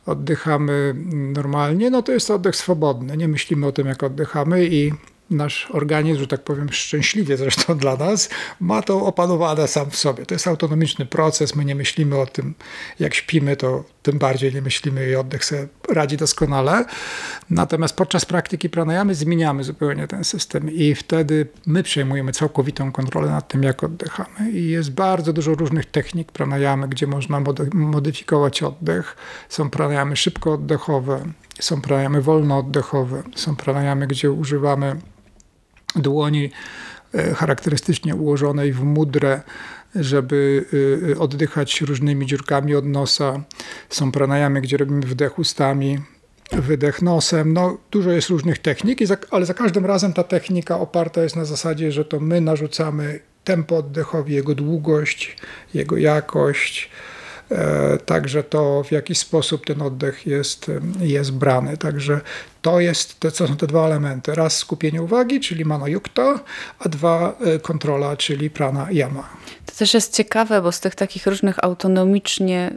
oddychamy 0.05 0.95
normalnie, 1.13 1.89
no 1.89 2.01
to 2.01 2.11
jest 2.11 2.31
oddech 2.31 2.55
swobodny. 2.55 3.17
Nie 3.17 3.27
myślimy 3.27 3.67
o 3.67 3.71
tym, 3.71 3.87
jak 3.87 4.03
oddychamy 4.03 4.65
i 4.65 4.91
nasz 5.31 5.67
organizm, 5.71 6.19
że 6.19 6.27
tak 6.27 6.43
powiem, 6.43 6.71
szczęśliwie 6.71 7.37
zresztą 7.37 7.77
dla 7.77 7.95
nas, 7.95 8.29
ma 8.59 8.81
to 8.81 9.05
opanowane 9.05 9.67
sam 9.67 9.89
w 9.89 9.95
sobie. 9.95 10.25
To 10.25 10.35
jest 10.35 10.47
autonomiczny 10.47 11.05
proces, 11.05 11.55
my 11.55 11.65
nie 11.65 11.75
myślimy 11.75 12.19
o 12.19 12.25
tym, 12.25 12.53
jak 12.99 13.13
śpimy, 13.13 13.55
to 13.55 13.83
tym 14.03 14.17
bardziej 14.17 14.53
nie 14.53 14.61
myślimy 14.61 15.09
i 15.09 15.15
oddech 15.15 15.45
sobie 15.45 15.67
radzi 15.89 16.17
doskonale. 16.17 16.85
Natomiast 17.49 17.95
podczas 17.95 18.25
praktyki 18.25 18.69
pranayamy 18.69 19.15
zmieniamy 19.15 19.63
zupełnie 19.63 20.07
ten 20.07 20.23
system 20.23 20.71
i 20.71 20.95
wtedy 20.95 21.47
my 21.65 21.83
przejmujemy 21.83 22.31
całkowitą 22.31 22.91
kontrolę 22.91 23.29
nad 23.29 23.47
tym, 23.47 23.63
jak 23.63 23.83
oddychamy. 23.83 24.51
I 24.51 24.69
jest 24.69 24.91
bardzo 24.91 25.33
dużo 25.33 25.53
różnych 25.53 25.85
technik 25.85 26.31
pranayamy, 26.31 26.87
gdzie 26.87 27.07
można 27.07 27.41
modyfikować 27.73 28.63
oddech. 28.63 29.15
Są 29.49 29.69
pranayamy 29.69 30.15
szybko 30.15 30.53
oddechowe, 30.53 31.23
są 31.59 31.81
pranayamy 31.81 32.21
wolno 32.21 32.57
oddechowe, 32.57 33.23
są 33.35 33.55
pranayamy, 33.55 34.07
gdzie 34.07 34.31
używamy 34.31 34.95
dłoni 35.95 36.51
e, 37.13 37.33
charakterystycznie 37.33 38.15
ułożonej 38.15 38.73
w 38.73 38.83
mudrę, 38.83 39.41
żeby 39.95 40.65
e, 41.11 41.19
oddychać 41.19 41.81
różnymi 41.81 42.25
dziurkami 42.25 42.75
od 42.75 42.85
nosa. 42.85 43.43
Są 43.89 44.11
pranayamy, 44.11 44.61
gdzie 44.61 44.77
robimy 44.77 45.01
wdech 45.01 45.39
ustami, 45.39 45.99
wydech 46.51 47.01
nosem. 47.01 47.53
No, 47.53 47.77
dużo 47.91 48.11
jest 48.11 48.29
różnych 48.29 48.59
technik, 48.59 48.99
ale 49.31 49.45
za 49.45 49.53
każdym 49.53 49.85
razem 49.85 50.13
ta 50.13 50.23
technika 50.23 50.79
oparta 50.79 51.23
jest 51.23 51.35
na 51.35 51.45
zasadzie, 51.45 51.91
że 51.91 52.05
to 52.05 52.19
my 52.19 52.41
narzucamy 52.41 53.19
tempo 53.43 53.77
oddechowi, 53.77 54.33
jego 54.33 54.55
długość, 54.55 55.37
jego 55.73 55.97
jakość, 55.97 56.89
E, 57.51 57.97
także 57.97 58.43
to 58.43 58.83
w 58.83 58.91
jaki 58.91 59.15
sposób 59.15 59.65
ten 59.65 59.81
oddech 59.81 60.27
jest, 60.27 60.71
jest 60.99 61.31
brany. 61.31 61.77
Także 61.77 62.21
to, 62.61 62.79
jest, 62.79 63.19
to 63.19 63.31
są 63.31 63.57
te 63.57 63.67
dwa 63.67 63.85
elementy. 63.85 64.35
Raz 64.35 64.57
skupienie 64.57 65.01
uwagi, 65.01 65.39
czyli 65.39 65.65
mano 65.65 65.87
yukta, 65.87 66.39
a 66.79 66.89
dwa 66.89 67.37
e, 67.39 67.59
kontrola, 67.59 68.17
czyli 68.17 68.49
prana 68.49 68.87
yama. 68.91 69.29
Też 69.81 69.93
jest 69.93 70.15
ciekawe, 70.15 70.61
bo 70.61 70.71
z 70.71 70.79
tych 70.79 70.95
takich 70.95 71.27
różnych 71.27 71.63
autonomicznie 71.63 72.73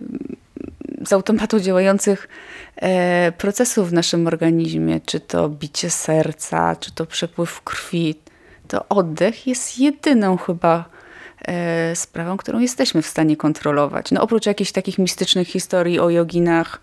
z 1.06 1.12
automatu 1.12 1.60
działających 1.60 2.28
e, 2.76 3.32
procesów 3.38 3.90
w 3.90 3.92
naszym 3.92 4.26
organizmie, 4.26 5.00
czy 5.06 5.20
to 5.20 5.48
bicie 5.48 5.90
serca, 5.90 6.76
czy 6.76 6.92
to 6.92 7.06
przepływ 7.06 7.62
krwi, 7.62 8.14
to 8.68 8.88
oddech 8.88 9.46
jest 9.46 9.78
jedyną 9.78 10.36
chyba 10.36 10.84
E, 11.48 11.96
sprawą, 11.96 12.36
którą 12.36 12.58
jesteśmy 12.58 13.02
w 13.02 13.06
stanie 13.06 13.36
kontrolować. 13.36 14.10
No 14.10 14.22
oprócz 14.22 14.46
jakichś 14.46 14.72
takich 14.72 14.98
mistycznych 14.98 15.48
historii 15.48 16.00
o 16.00 16.10
joginach, 16.10 16.80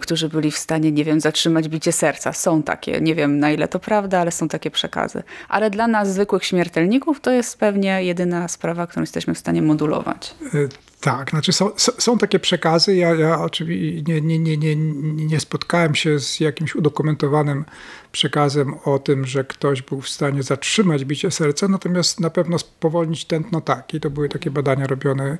którzy 0.00 0.28
byli 0.28 0.50
w 0.50 0.58
stanie, 0.58 0.92
nie 0.92 1.04
wiem, 1.04 1.20
zatrzymać 1.20 1.68
bicie 1.68 1.92
serca. 1.92 2.32
Są 2.32 2.62
takie, 2.62 3.00
nie 3.00 3.14
wiem 3.14 3.38
na 3.38 3.50
ile 3.50 3.68
to 3.68 3.78
prawda, 3.78 4.20
ale 4.20 4.30
są 4.30 4.48
takie 4.48 4.70
przekazy. 4.70 5.22
Ale 5.48 5.70
dla 5.70 5.88
nas, 5.88 6.12
zwykłych 6.14 6.44
śmiertelników, 6.44 7.20
to 7.20 7.30
jest 7.30 7.58
pewnie 7.58 8.04
jedyna 8.04 8.48
sprawa, 8.48 8.86
którą 8.86 9.02
jesteśmy 9.02 9.34
w 9.34 9.38
stanie 9.38 9.62
modulować. 9.62 10.34
E, 10.54 10.68
tak, 11.00 11.30
znaczy 11.30 11.52
są, 11.52 11.70
są 11.76 12.18
takie 12.18 12.38
przekazy. 12.38 12.96
Ja, 12.96 13.14
ja 13.14 13.40
oczywiście 13.40 14.02
nie, 14.02 14.20
nie, 14.20 14.38
nie, 14.38 14.56
nie, 14.56 14.76
nie 15.26 15.40
spotkałem 15.40 15.94
się 15.94 16.20
z 16.20 16.40
jakimś 16.40 16.74
udokumentowanym 16.74 17.64
przekazem 18.12 18.74
o 18.84 18.98
tym, 18.98 19.26
że 19.26 19.44
ktoś 19.44 19.82
był 19.82 20.00
w 20.00 20.08
stanie 20.08 20.42
zatrzymać 20.42 21.04
bicie 21.04 21.30
serca, 21.30 21.68
natomiast 21.68 22.20
na 22.20 22.30
pewno 22.30 22.58
spowolnić 22.58 23.24
tętno 23.24 23.60
tak. 23.60 23.94
I 23.94 24.00
to 24.00 24.10
były 24.10 24.28
takie 24.28 24.50
badania 24.50 24.86
robione 24.86 25.38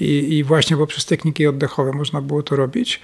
i, 0.00 0.38
i 0.38 0.44
właśnie 0.44 0.76
poprzez 0.76 1.06
techniki 1.06 1.46
oddechowe 1.46 1.92
można 1.92 2.20
było 2.20 2.42
to 2.42 2.56
robić. 2.56 3.00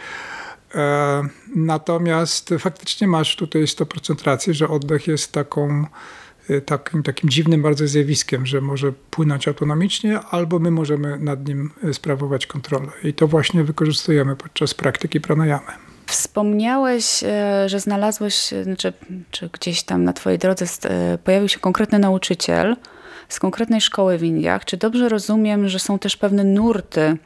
E, 0.75 1.23
natomiast 1.55 2.55
faktycznie 2.59 3.07
masz 3.07 3.37
tutaj 3.37 3.63
100% 3.63 4.25
racji, 4.25 4.55
że 4.55 4.69
oddech 4.69 5.07
jest 5.07 5.33
taką 5.33 5.87
Y, 6.51 6.61
takim, 6.61 7.03
takim 7.03 7.31
dziwnym 7.31 7.63
bardzo 7.63 7.87
zjawiskiem, 7.87 8.47
że 8.47 8.61
może 8.61 8.93
płynąć 9.11 9.49
autonomicznie, 9.49 10.21
albo 10.21 10.59
my 10.59 10.71
możemy 10.71 11.19
nad 11.19 11.49
nim 11.49 11.71
y, 11.85 11.95
sprawować 11.95 12.47
kontrolę. 12.47 12.89
I 13.05 13.15
to 13.15 13.29
właśnie 13.29 13.65
wykorzystujemy 13.65 14.37
podczas 14.37 14.75
praktyki 14.75 15.21
pranayamy. 15.21 15.67
Wspomniałeś, 16.07 17.25
że 17.67 17.81
znalazłeś, 17.81 18.51
czy, 18.79 18.93
czy 19.31 19.49
gdzieś 19.53 19.83
tam 19.83 20.05
na 20.05 20.13
Twojej 20.13 20.39
drodze 20.39 20.67
pojawił 21.25 21.49
się 21.49 21.59
konkretny 21.59 21.99
nauczyciel 21.99 22.77
z 23.29 23.41
konkretnej 23.41 23.81
szkoły 23.81 24.19
w 24.19 24.23
Indiach. 24.23 24.65
Czy 24.65 24.77
dobrze 24.77 25.09
rozumiem, 25.09 25.69
że 25.69 25.79
są 25.79 25.99
też 25.99 26.17
pewne 26.17 26.45
nurty 26.45 27.17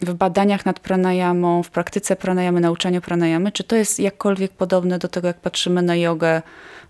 w 0.00 0.14
badaniach 0.14 0.66
nad 0.66 0.80
pranayamą, 0.80 1.62
w 1.62 1.70
praktyce 1.70 2.16
pranayamy, 2.16 2.60
nauczaniu 2.60 3.00
pranayamy? 3.00 3.52
Czy 3.52 3.64
to 3.64 3.76
jest 3.76 4.00
jakkolwiek 4.00 4.52
podobne 4.52 4.98
do 4.98 5.08
tego, 5.08 5.28
jak 5.28 5.40
patrzymy 5.40 5.82
na 5.82 5.96
jogę 5.96 6.42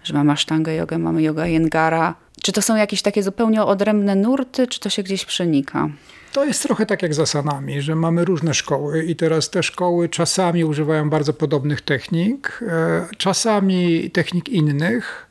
że 0.04 0.14
mamy 0.14 0.32
asztangę 0.32 0.74
jogę, 0.74 0.98
mamy 0.98 1.22
yoga 1.22 1.46
jengara. 1.46 2.14
Czy 2.42 2.52
to 2.52 2.62
są 2.62 2.76
jakieś 2.76 3.02
takie 3.02 3.22
zupełnie 3.22 3.62
odrębne 3.62 4.14
nurty, 4.14 4.66
czy 4.66 4.80
to 4.80 4.90
się 4.90 5.02
gdzieś 5.02 5.24
przenika? 5.24 5.88
To 6.32 6.44
jest 6.44 6.62
trochę 6.62 6.86
tak 6.86 7.02
jak 7.02 7.14
z 7.14 7.20
asanami, 7.20 7.82
że 7.82 7.94
mamy 7.94 8.24
różne 8.24 8.54
szkoły 8.54 9.04
i 9.04 9.16
teraz 9.16 9.50
te 9.50 9.62
szkoły 9.62 10.08
czasami 10.08 10.64
używają 10.64 11.10
bardzo 11.10 11.32
podobnych 11.32 11.80
technik, 11.80 12.60
e, 12.68 13.06
czasami 13.16 14.10
technik 14.10 14.48
innych. 14.48 15.28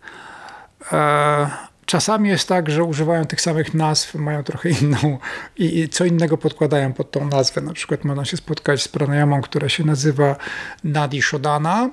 Czasami 1.88 2.30
jest 2.30 2.48
tak, 2.48 2.70
że 2.70 2.84
używają 2.84 3.26
tych 3.26 3.42
samych 3.42 3.74
nazw, 3.74 4.16
mają 4.16 4.44
trochę 4.44 4.70
inną 4.70 5.18
i 5.58 5.90
co 5.90 6.06
innego 6.06 6.38
podkładają 6.38 6.94
pod 6.94 7.12
tą 7.12 7.28
nazwę. 7.28 7.62
Na 7.62 7.74
przykład 7.74 8.04
można 8.04 8.26
się 8.26 8.38
spotkać 8.38 8.82
z 8.82 8.88
pranayamą, 8.88 9.42
która 9.42 9.70
się 9.70 9.84
nazywa 9.84 10.36
Nadi 10.84 11.22
Shodana, 11.22 11.90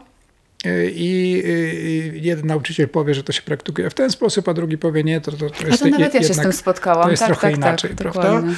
i 0.95 1.43
jeden 2.15 2.47
nauczyciel 2.47 2.89
powie, 2.89 3.15
że 3.15 3.23
to 3.23 3.33
się 3.33 3.43
praktykuje 3.43 3.91
w 3.91 3.95
ten 3.95 4.11
sposób, 4.11 4.49
a 4.49 4.55
drugi 4.55 4.79
powie 4.79 5.05
nie, 5.05 5.21
to, 5.21 5.33
to, 5.33 5.51
to 5.51 5.67
jest 5.67 5.83
a 5.83 5.85
to 5.85 5.91
nawet 5.91 6.15
ja 6.15 6.23
się 6.23 6.35
z 6.35 6.41
tym 6.41 6.53
spotkałam. 6.53 7.05
To 7.05 7.11
jest 7.11 7.21
tak, 7.21 7.29
trochę 7.29 7.51
tak, 7.51 7.51
tak 7.51 7.69
inaczej, 7.69 7.91
tak, 7.91 7.99
prawda? 7.99 8.23
Dokładnie. 8.23 8.55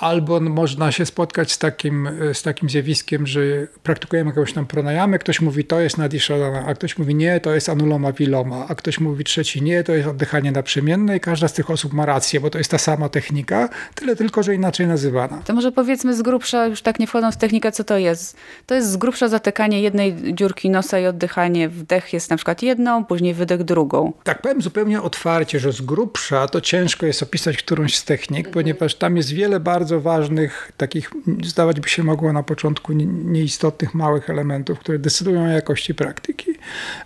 Albo 0.00 0.40
można 0.40 0.92
się 0.92 1.06
spotkać 1.06 1.52
z 1.52 1.58
takim, 1.58 2.08
z 2.32 2.42
takim 2.42 2.70
zjawiskiem, 2.70 3.26
że 3.26 3.40
praktykujemy 3.82 4.30
jakąś 4.30 4.52
tam 4.52 4.66
pranayamę, 4.66 5.18
ktoś 5.18 5.40
mówi 5.40 5.64
to 5.64 5.80
jest 5.80 5.98
nadishadana, 5.98 6.64
a 6.66 6.74
ktoś 6.74 6.98
mówi 6.98 7.14
nie, 7.14 7.40
to 7.40 7.54
jest 7.54 7.68
anuloma 7.68 8.12
viloma, 8.12 8.66
a 8.68 8.74
ktoś 8.74 9.00
mówi 9.00 9.24
trzeci 9.24 9.62
nie, 9.62 9.84
to 9.84 9.92
jest 9.92 10.08
oddychanie 10.08 10.52
naprzemienne 10.52 11.16
i 11.16 11.20
każda 11.20 11.48
z 11.48 11.52
tych 11.52 11.70
osób 11.70 11.92
ma 11.92 12.06
rację, 12.06 12.40
bo 12.40 12.50
to 12.50 12.58
jest 12.58 12.70
ta 12.70 12.78
sama 12.78 13.08
technika, 13.08 13.68
tyle 13.94 14.16
tylko, 14.16 14.42
że 14.42 14.54
inaczej 14.54 14.86
nazywana. 14.86 15.42
To 15.44 15.54
może 15.54 15.72
powiedzmy 15.72 16.14
z 16.14 16.22
grubsza, 16.22 16.66
już 16.66 16.82
tak 16.82 16.98
nie 16.98 17.06
wchodząc 17.06 17.34
w 17.34 17.38
technikę, 17.38 17.72
co 17.72 17.84
to 17.84 17.98
jest? 17.98 18.36
To 18.66 18.74
jest 18.74 18.90
z 18.90 18.96
grubsza 18.96 19.28
zatykanie 19.28 19.82
jednej 19.82 20.34
dziurki 20.34 20.70
nosa 20.70 20.98
i 20.98 21.06
oddychanie. 21.06 21.31
Wdech 21.68 22.12
jest 22.12 22.30
na 22.30 22.36
przykład 22.36 22.62
jedną, 22.62 23.04
później 23.04 23.34
wydech 23.34 23.64
drugą. 23.64 24.12
Tak, 24.24 24.42
powiem 24.42 24.62
zupełnie 24.62 25.02
otwarcie, 25.02 25.60
że 25.60 25.72
z 25.72 25.80
grubsza 25.80 26.48
to 26.48 26.60
ciężko 26.60 27.06
jest 27.06 27.22
opisać 27.22 27.56
którąś 27.56 27.96
z 27.96 28.04
technik, 28.04 28.46
mhm. 28.46 28.54
ponieważ 28.54 28.94
tam 28.94 29.16
jest 29.16 29.32
wiele 29.32 29.60
bardzo 29.60 30.00
ważnych, 30.00 30.72
takich 30.76 31.10
zdawać 31.44 31.80
by 31.80 31.88
się 31.88 32.02
mogło 32.02 32.32
na 32.32 32.42
początku 32.42 32.92
nieistotnych, 32.92 33.94
małych 33.94 34.30
elementów, 34.30 34.78
które 34.78 34.98
decydują 34.98 35.44
o 35.44 35.48
jakości 35.48 35.94
praktyki. 35.94 36.52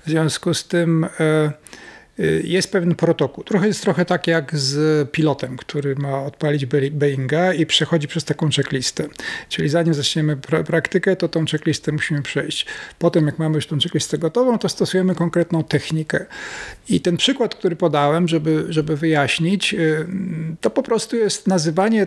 W 0.06 0.10
związku 0.10 0.54
z 0.54 0.68
tym 0.68 1.06
e, 1.20 1.26
Y, 1.26 1.52
jest 2.44 2.72
pewien 2.72 2.94
protokół. 2.94 3.44
Trochę 3.44 3.66
jest 3.66 3.82
trochę 3.82 4.04
tak 4.04 4.26
jak 4.26 4.56
z 4.56 5.10
pilotem, 5.10 5.56
który 5.56 5.94
ma 5.96 6.22
odpalić 6.22 6.66
Boeinga 6.90 7.52
i 7.52 7.66
przechodzi 7.66 8.08
przez 8.08 8.24
taką 8.24 8.50
checklistę. 8.50 9.08
Czyli 9.48 9.68
zanim 9.68 9.94
zaczniemy 9.94 10.36
pra 10.36 10.62
praktykę, 10.62 11.16
to 11.16 11.28
tą 11.28 11.46
checklistę 11.46 11.92
musimy 11.92 12.22
przejść. 12.22 12.66
Potem 12.98 13.26
jak 13.26 13.38
mamy 13.38 13.54
już 13.54 13.66
tą 13.66 13.78
checklistę 13.78 14.18
gotową, 14.18 14.58
to 14.58 14.68
stosujemy 14.68 15.14
konkretną 15.14 15.64
technikę. 15.64 16.26
I 16.88 17.00
ten 17.00 17.16
przykład, 17.16 17.54
który 17.54 17.76
podałem, 17.76 18.28
żeby, 18.28 18.66
żeby 18.68 18.96
wyjaśnić, 18.96 19.74
y, 19.74 20.06
to 20.60 20.70
po 20.70 20.82
prostu 20.82 21.16
jest 21.16 21.46
nazywanie 21.46 22.06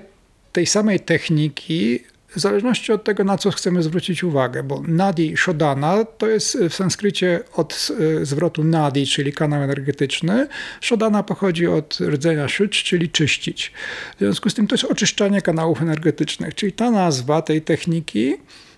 tej 0.53 0.65
samej 0.65 0.99
techniki 0.99 2.03
w 2.29 2.39
zależności 2.39 2.91
od 2.91 3.03
tego, 3.03 3.24
na 3.24 3.38
co 3.38 3.51
chcemy 3.51 3.83
zwrócić 3.83 4.24
uwagę, 4.24 4.63
bo 4.63 4.81
nadi 4.88 5.38
shodana 5.38 6.05
to 6.05 6.27
jest 6.27 6.57
w 6.57 6.74
sanskrycie 6.74 7.39
od 7.53 7.88
e, 8.21 8.25
zwrotu 8.25 8.63
nadi, 8.63 9.07
czyli 9.07 9.33
kanał 9.33 9.63
energetyczny. 9.63 10.48
Shodana 10.81 11.24
pochodzi 11.24 11.67
od 11.67 11.98
rdzenia 12.01 12.48
shuch, 12.48 12.69
czyli 12.69 13.09
czyścić. 13.09 13.71
W 14.15 14.19
związku 14.19 14.50
z 14.50 14.53
tym 14.53 14.67
to 14.67 14.75
jest 14.75 14.86
oczyszczanie 14.86 15.41
kanałów 15.41 15.81
energetycznych, 15.81 16.55
czyli 16.55 16.71
ta 16.71 16.91
nazwa 16.91 17.41
tej 17.41 17.62
techniki 17.62 18.36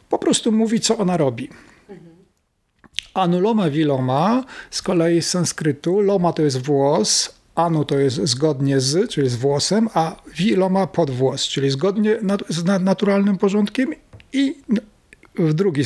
po 0.10 0.18
prostu 0.18 0.52
mówi, 0.52 0.80
co 0.80 0.98
ona 0.98 1.18
robi. 1.18 1.50
Anuloma 3.14 3.70
viloma 3.70 4.44
z 4.70 4.82
kolei 4.82 5.22
z 5.22 5.30
sanskrytu, 5.30 6.00
loma 6.00 6.34
to 6.34 6.42
jest 6.42 6.66
włos, 6.66 7.41
anu 7.56 7.86
to 7.86 8.00
jest 8.00 8.16
zgodnie 8.16 8.80
z, 8.80 9.10
czyli 9.10 9.30
z 9.30 9.36
włosem, 9.36 9.90
a 9.94 10.16
wiloma 10.38 10.88
pod 10.88 11.12
włos, 11.12 11.48
czyli 11.48 11.70
zgodnie 11.70 12.20
z 12.50 12.64
naturalnym 12.84 13.38
porządkiem 13.38 13.94
i 14.34 14.56
w 15.36 15.54
drugi, 15.54 15.84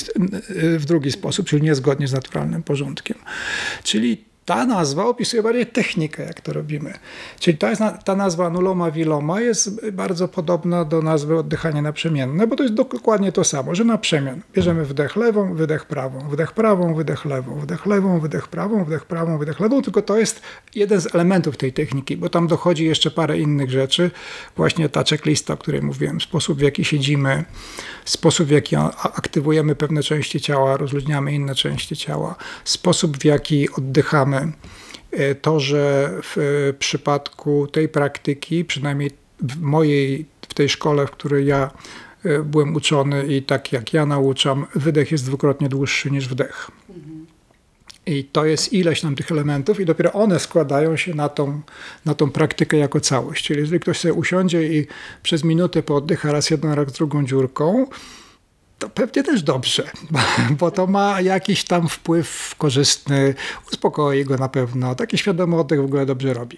w 0.78 0.86
drugi 0.86 1.12
sposób, 1.12 1.48
czyli 1.48 1.62
niezgodnie 1.62 2.08
z 2.08 2.14
naturalnym 2.14 2.64
porządkiem. 2.64 3.18
Czyli 3.84 4.24
ta 4.46 4.66
nazwa 4.66 5.06
opisuje 5.06 5.44
bardziej 5.44 5.68
technikę, 5.68 6.24
jak 6.24 6.42
to 6.42 6.54
robimy. 6.54 6.94
Czyli 7.40 7.58
ta, 7.58 7.92
ta 7.92 8.16
nazwa 8.16 8.50
nuloma 8.50 8.92
viloma 8.92 9.42
jest 9.42 9.92
bardzo 9.92 10.28
podobna 10.28 10.86
do 10.86 11.02
nazwy 11.02 11.38
oddychania 11.38 11.82
naprzemienne, 11.82 12.48
bo 12.48 12.56
to 12.56 12.64
jest 12.64 12.76
dokładnie 12.76 13.32
to 13.32 13.44
samo, 13.44 13.76
że 13.76 13.84
na 13.84 13.98
przemian 13.98 14.42
bierzemy 14.54 14.86
wdech 14.86 15.16
lewą, 15.16 15.56
wydech 15.56 15.86
prawą, 15.86 16.30
wdech 16.30 16.52
prawą, 16.52 16.94
wydech 16.94 17.26
lewą, 17.26 17.60
wdech 17.60 17.86
lewą, 17.86 18.20
wydech 18.20 18.48
prawą, 18.48 18.84
wdech 18.84 19.06
prawą, 19.06 19.38
wydech 19.38 19.60
lewą, 19.60 19.82
tylko 19.82 20.02
to 20.02 20.18
jest 20.18 20.42
jeden 20.76 21.02
z 21.02 21.16
elementów 21.16 21.58
tej 21.58 21.74
techniki, 21.74 22.18
bo 22.18 22.30
tam 22.30 22.48
dochodzi 22.48 22.86
jeszcze 22.86 23.12
parę 23.12 23.40
innych 23.40 23.72
rzeczy. 23.72 24.12
Właśnie 24.56 24.90
ta 24.90 25.04
checklista, 25.04 25.54
o 25.54 25.58
której 25.58 25.82
mówiłem, 25.82 26.22
sposób 26.22 26.58
w 26.58 26.62
jaki 26.62 26.86
siedzimy, 26.86 27.44
sposób 28.06 28.48
w 28.48 28.52
jaki 28.52 28.76
aktywujemy 29.04 29.76
pewne 29.76 30.04
części 30.04 30.42
ciała, 30.42 30.78
rozluźniamy 30.78 31.34
inne 31.34 31.56
części 31.56 31.96
ciała, 31.96 32.36
sposób 32.64 33.18
w 33.18 33.26
jaki 33.26 33.72
oddychamy, 33.72 34.35
E, 35.12 35.36
to, 35.36 35.60
że 35.60 36.12
w 36.24 36.74
przypadku 36.80 37.68
tej 37.68 37.90
praktyki, 37.90 38.66
przynajmniej 38.66 39.12
w 39.40 39.62
mojej, 39.62 40.26
w 40.50 40.54
tej 40.54 40.70
szkole, 40.70 41.08
w 41.08 41.12
której 41.12 41.46
ja 41.46 41.72
e, 42.26 42.40
byłem 42.40 42.76
uczony 42.76 43.28
i 43.28 43.44
tak 43.44 43.72
jak 43.72 43.94
ja 43.94 44.06
nauczam, 44.06 44.66
wydech 44.76 45.12
jest 45.12 45.26
dwukrotnie 45.26 45.70
dłuższy 45.70 46.12
niż 46.12 46.28
wdech. 46.28 46.72
I 48.08 48.24
to 48.24 48.46
jest 48.46 48.74
ileś 48.74 49.02
tam 49.02 49.16
tych 49.16 49.32
elementów, 49.32 49.80
i 49.80 49.86
dopiero 49.86 50.14
one 50.14 50.40
składają 50.40 50.98
się 50.98 51.14
na 51.14 51.30
tą, 51.30 51.62
na 52.06 52.14
tą 52.14 52.32
praktykę 52.32 52.78
jako 52.78 53.00
całość. 53.00 53.46
Czyli 53.46 53.60
jeżeli 53.60 53.80
ktoś 53.80 54.00
sobie 54.00 54.14
usiądzie 54.14 54.64
i 54.64 54.88
przez 55.24 55.44
minutę 55.44 55.84
pooddycha 55.84 56.32
raz 56.32 56.50
jedną, 56.50 56.76
raz 56.76 56.92
drugą 56.94 57.26
dziurką, 57.26 57.88
to 58.80 58.90
pewnie 58.90 59.24
też 59.24 59.44
dobrze, 59.44 59.84
bo 60.60 60.72
to 60.72 60.88
ma 60.88 61.22
jakiś 61.22 61.64
tam 61.64 61.90
wpływ 61.90 62.56
korzystny, 62.58 63.34
uspokoi 63.72 64.26
go 64.26 64.38
na 64.38 64.50
pewno. 64.50 64.96
Taki 64.96 65.18
świadomy 65.18 65.60
oddech 65.60 65.82
w 65.82 65.86
ogóle 65.86 66.06
dobrze 66.06 66.34
robi. 66.34 66.58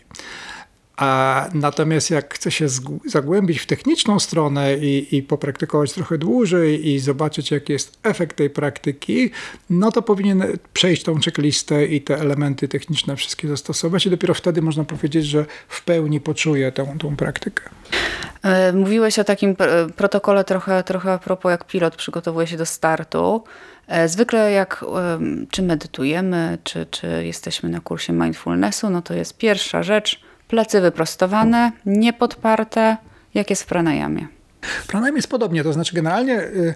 A 0.98 1.50
natomiast 1.54 2.12
jak 2.12 2.34
chce 2.34 2.52
się 2.52 2.68
zagłębić 3.06 3.60
w 3.60 3.66
techniczną 3.66 4.20
stronę 4.20 4.78
i, 4.78 5.16
i 5.18 5.24
popraktykować 5.24 5.94
trochę 5.94 6.18
dłużej 6.18 6.88
i 6.90 7.00
zobaczyć, 7.00 7.52
jaki 7.52 7.74
jest 7.74 8.00
efekt 8.04 8.38
tej 8.38 8.50
praktyki, 8.50 9.32
no 9.70 9.92
to 9.92 10.02
powinien 10.02 10.44
przejść 10.74 11.04
tą 11.04 11.20
checklistę 11.20 11.86
i 11.86 12.02
te 12.02 12.20
elementy 12.20 12.68
techniczne 12.68 13.16
wszystkie 13.16 13.48
zastosować 13.48 14.06
i 14.06 14.10
dopiero 14.10 14.34
wtedy 14.34 14.62
można 14.62 14.84
powiedzieć, 14.84 15.26
że 15.26 15.46
w 15.68 15.84
pełni 15.84 16.20
poczuje 16.20 16.72
tą, 16.72 16.98
tą 16.98 17.16
praktykę. 17.16 17.70
E, 18.44 18.74
mówiłeś 18.74 19.20
o 19.20 19.24
takim 19.24 19.56
protokole 19.96 20.44
trochę, 20.44 20.84
trochę 20.84 21.14
a 21.14 21.18
propos, 21.18 21.50
jak 21.50 21.68
pilot 21.68 21.96
przygotowuje 21.96 22.48
się 22.48 22.58
do 22.58 22.66
startu. 22.66 23.44
E, 23.88 24.08
zwykle 24.08 24.52
jak 24.52 24.86
czy 25.52 25.62
medytujemy, 25.62 26.58
czy, 26.64 26.86
czy 26.86 27.08
jesteśmy 27.26 27.70
na 27.70 27.80
kursie 27.80 28.14
mindfulnessu, 28.14 28.90
no 28.90 29.02
to 29.02 29.14
jest 29.14 29.38
pierwsza 29.38 29.84
rzecz, 29.84 30.27
plecy 30.48 30.82
wyprostowane, 30.82 31.72
niepodparte, 31.86 32.98
jak 33.34 33.50
jest 33.50 33.64
w 33.64 33.66
pranayamie. 33.66 34.28
W 34.62 34.88
pranayamie 34.88 35.18
jest 35.18 35.30
podobnie, 35.30 35.64
to 35.64 35.74
znaczy 35.74 35.96
generalnie 35.96 36.40
y, 36.40 36.76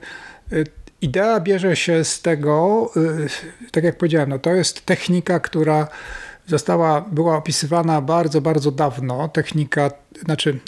y, 0.53 0.63
idea 1.01 1.39
bierze 1.39 1.75
się 1.75 2.03
z 2.03 2.21
tego, 2.21 2.89
y, 2.97 3.71
tak 3.71 3.83
jak 3.83 3.97
powiedziałem, 3.97 4.29
no 4.29 4.39
to 4.39 4.53
jest 4.53 4.85
technika, 4.85 5.39
która 5.39 5.87
została, 6.47 7.01
była 7.01 7.37
opisywana 7.37 8.01
bardzo, 8.01 8.41
bardzo 8.41 8.71
dawno. 8.71 9.27
Technika, 9.27 9.91
znaczy 10.25 10.59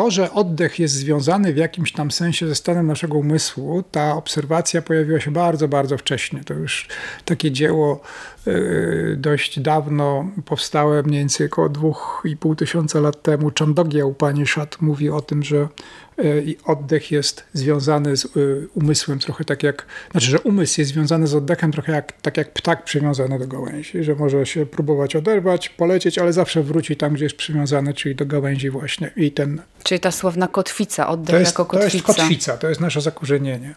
to, 0.00 0.10
że 0.10 0.32
oddech 0.32 0.78
jest 0.78 0.94
związany 0.94 1.52
w 1.52 1.56
jakimś 1.56 1.92
tam 1.92 2.10
sensie 2.10 2.48
ze 2.48 2.54
stanem 2.54 2.86
naszego 2.86 3.18
umysłu, 3.18 3.82
ta 3.90 4.16
obserwacja 4.16 4.82
pojawiła 4.82 5.20
się 5.20 5.30
bardzo, 5.30 5.68
bardzo 5.68 5.98
wcześnie. 5.98 6.44
To 6.44 6.54
już 6.54 6.88
takie 7.24 7.50
dzieło 7.50 8.00
y, 8.46 9.16
dość 9.18 9.60
dawno 9.60 10.30
powstałe, 10.44 11.02
mniej 11.02 11.20
więcej 11.20 11.46
około 11.46 11.68
2,5 11.68 12.56
tysiąca 12.56 13.00
lat 13.00 13.22
temu. 13.22 13.50
Chandogya 13.58 14.04
Upanishad 14.04 14.80
mówi 14.80 15.10
o 15.10 15.20
tym, 15.20 15.42
że 15.42 15.68
i 16.22 16.56
oddech 16.64 17.10
jest 17.10 17.44
związany 17.52 18.16
z 18.16 18.24
y, 18.24 18.68
umysłem 18.74 19.18
trochę 19.18 19.44
tak 19.44 19.62
jak, 19.62 19.86
znaczy, 20.10 20.26
że 20.26 20.40
umysł 20.40 20.80
jest 20.80 20.90
związany 20.90 21.26
z 21.26 21.34
oddechem 21.34 21.72
trochę 21.72 21.92
jak, 21.92 22.12
tak 22.12 22.36
jak 22.36 22.52
ptak 22.52 22.84
przywiązany 22.84 23.38
do 23.38 23.46
gałęzi, 23.46 24.04
że 24.04 24.14
może 24.14 24.46
się 24.46 24.66
próbować 24.66 25.16
oderwać, 25.16 25.68
polecieć, 25.68 26.18
ale 26.18 26.32
zawsze 26.32 26.62
wróci 26.62 26.96
tam, 26.96 27.14
gdzie 27.14 27.24
jest 27.24 27.36
przywiązany, 27.36 27.94
czyli 27.94 28.14
do 28.14 28.26
gałęzi 28.26 28.70
właśnie. 28.70 29.10
I 29.16 29.32
ten... 29.32 29.62
Czyli 29.82 30.00
ta 30.00 30.10
słowna 30.10 30.48
kotwica, 30.48 31.08
oddech 31.08 31.34
to 31.34 31.40
jest, 31.40 31.52
jako 31.52 31.64
kotwica. 31.66 31.90
To 31.90 31.96
jest 31.96 32.20
kotwica, 32.20 32.56
to 32.56 32.68
jest 32.68 32.80
nasze 32.80 33.00
zakorzenienie. 33.00 33.74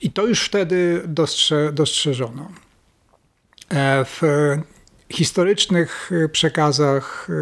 I 0.00 0.10
to 0.10 0.26
już 0.26 0.44
wtedy 0.44 1.02
dostrze, 1.06 1.72
dostrzeżono. 1.72 2.48
E, 3.68 4.04
w 4.04 4.22
historycznych 5.10 6.10
przekazach 6.32 7.28
e, 7.30 7.32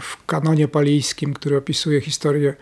w 0.00 0.26
kanonie 0.26 0.68
palijskim, 0.68 1.34
który 1.34 1.56
opisuje 1.56 2.00
historię 2.00 2.54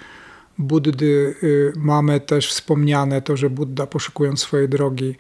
Buddy 0.59 1.35
mamy 1.77 2.21
też 2.21 2.51
wspomniane 2.51 3.23
to, 3.23 3.37
że 3.37 3.51
Buddha 3.51 3.87
poszukując 3.87 4.41
swojej 4.41 4.69
drogi 4.69 5.17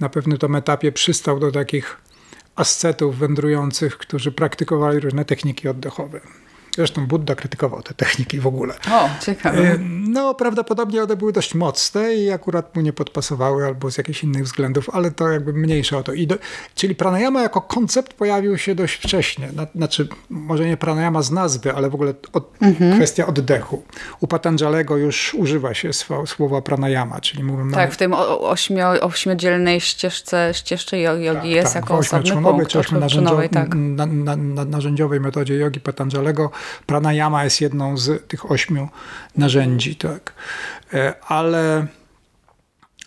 na 0.00 0.08
pewnym 0.08 0.54
etapie 0.54 0.92
przystał 0.92 1.40
do 1.40 1.52
takich 1.52 1.96
ascetów 2.56 3.18
wędrujących, 3.18 3.98
którzy 3.98 4.32
praktykowali 4.32 5.00
różne 5.00 5.24
techniki 5.24 5.68
oddechowe. 5.68 6.20
Zresztą 6.76 7.06
Buddha 7.06 7.34
krytykował 7.34 7.82
te 7.82 7.94
techniki 7.94 8.40
w 8.40 8.46
ogóle. 8.46 8.74
O, 8.92 9.10
ciekawe. 9.20 9.58
E, 9.58 9.78
no, 10.08 10.34
prawdopodobnie 10.34 11.02
one 11.02 11.16
były 11.16 11.32
dość 11.32 11.54
mocne 11.54 12.14
i 12.14 12.30
akurat 12.30 12.76
mu 12.76 12.82
nie 12.82 12.92
podpasowały 12.92 13.66
albo 13.66 13.90
z 13.90 13.98
jakichś 13.98 14.24
innych 14.24 14.44
względów, 14.44 14.90
ale 14.92 15.10
to 15.10 15.28
jakby 15.28 15.52
mniejsze 15.52 15.98
o 15.98 16.02
to. 16.02 16.12
I 16.12 16.26
do, 16.26 16.38
czyli 16.74 16.94
pranayama 16.94 17.42
jako 17.42 17.60
koncept 17.60 18.14
pojawił 18.14 18.58
się 18.58 18.74
dość 18.74 18.94
wcześnie. 18.94 19.48
Znaczy, 19.74 20.08
może 20.30 20.66
nie 20.66 20.76
pranayama 20.76 21.22
z 21.22 21.30
nazwy, 21.30 21.74
ale 21.74 21.90
w 21.90 21.94
ogóle 21.94 22.14
od, 22.32 22.50
mhm. 22.62 22.96
kwestia 22.96 23.26
oddechu. 23.26 23.82
U 24.20 24.26
Patanjalego 24.26 24.96
już 24.96 25.34
używa 25.34 25.74
się 25.74 25.90
słowa 26.26 26.62
pranayama, 26.62 27.20
czyli 27.20 27.44
mówimy... 27.44 27.72
Tak, 27.72 27.92
w 27.92 27.96
tym 27.96 28.14
ośmio, 28.40 28.88
ośmiodzielnej 29.00 29.80
ścieżce, 29.80 30.50
ścieżce 30.54 31.00
jogi 31.00 31.34
tak, 31.34 31.44
jest 31.44 31.74
tak, 31.74 31.82
jako 31.82 31.98
osobny 31.98 32.42
punkt. 32.42 32.68
Czy 32.68 32.78
ośmionarzędziowej, 32.78 33.48
tak. 33.48 33.74
na, 33.74 34.06
na, 34.06 34.36
na, 34.36 34.64
narzędziowej 34.64 35.20
metodzie 35.20 35.54
jogi 35.54 35.80
Patanjalego 35.80 36.50
pranayama 36.86 37.44
jest 37.44 37.60
jedną 37.60 37.96
z 37.96 38.28
tych 38.28 38.50
ośmiu 38.50 38.88
narzędzi. 39.36 39.96
Tak. 39.96 40.32
E, 40.94 41.14
ale, 41.26 41.86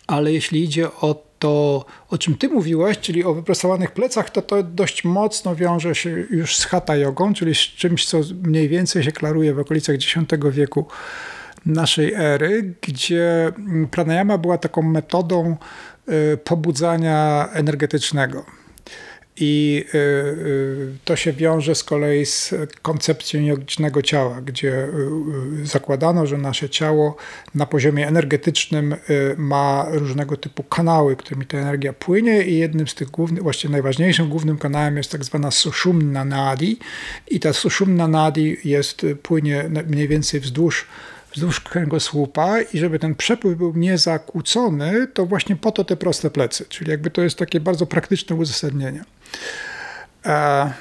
ale 0.06 0.32
jeśli 0.32 0.64
idzie 0.64 0.92
o 0.92 1.32
to, 1.38 1.84
o 2.08 2.18
czym 2.18 2.34
ty 2.34 2.48
mówiłeś, 2.48 2.98
czyli 2.98 3.24
o 3.24 3.34
wyprostowanych 3.34 3.90
plecach, 3.90 4.30
to 4.30 4.42
to 4.42 4.62
dość 4.62 5.04
mocno 5.04 5.56
wiąże 5.56 5.94
się 5.94 6.10
już 6.10 6.56
z 6.56 6.64
hatha 6.64 6.96
jogą, 6.96 7.34
czyli 7.34 7.54
z 7.54 7.58
czymś, 7.58 8.06
co 8.06 8.20
mniej 8.42 8.68
więcej 8.68 9.02
się 9.02 9.12
klaruje 9.12 9.54
w 9.54 9.58
okolicach 9.58 9.94
X 9.94 10.06
wieku 10.50 10.86
naszej 11.66 12.14
ery, 12.14 12.74
gdzie 12.80 13.52
pranayama 13.90 14.38
była 14.38 14.58
taką 14.58 14.82
metodą 14.82 15.56
e, 16.08 16.36
pobudzania 16.36 17.48
energetycznego. 17.52 18.44
I 19.36 19.84
y, 19.94 19.98
y, 19.98 20.98
to 21.04 21.16
się 21.16 21.32
wiąże 21.32 21.74
z 21.74 21.84
kolei 21.84 22.26
z 22.26 22.54
koncepcją 22.82 23.42
jogicznego 23.42 24.02
ciała, 24.02 24.40
gdzie 24.40 24.84
y, 24.84 25.66
zakładano, 25.66 26.26
że 26.26 26.38
nasze 26.38 26.70
ciało 26.70 27.16
na 27.54 27.66
poziomie 27.66 28.08
energetycznym 28.08 28.96
ma 29.36 29.86
różnego 29.90 30.36
typu 30.36 30.62
kanały, 30.62 31.16
którymi 31.16 31.46
ta 31.46 31.58
energia 31.58 31.92
płynie 31.92 32.42
i 32.42 32.58
jednym 32.58 32.88
z 32.88 32.94
tych 32.94 33.10
głównych, 33.10 33.42
właściwie 33.42 33.72
najważniejszym 33.72 34.28
głównym 34.28 34.58
kanałem 34.58 34.96
jest 34.96 35.10
tak 35.10 35.24
zwana 35.24 35.50
sushumna 35.50 36.24
nadi. 36.24 36.78
I 37.28 37.40
ta 37.40 37.52
sushumna 37.52 38.08
nadi 38.08 38.56
jest, 38.64 39.06
płynie 39.22 39.70
mniej 39.86 40.08
więcej 40.08 40.40
wzdłuż 40.40 40.86
wzdłuż 41.34 41.60
kręgosłupa 41.60 42.60
i 42.60 42.78
żeby 42.78 42.98
ten 42.98 43.14
przepływ 43.14 43.58
był 43.58 43.76
niezakłócony, 43.76 45.06
to 45.14 45.26
właśnie 45.26 45.56
po 45.56 45.72
to 45.72 45.84
te 45.84 45.96
proste 45.96 46.30
plecy. 46.30 46.64
Czyli 46.68 46.90
jakby 46.90 47.10
to 47.10 47.22
jest 47.22 47.38
takie 47.38 47.60
bardzo 47.60 47.86
praktyczne 47.86 48.36
uzasadnienie. 48.36 49.04
E, 50.26 50.72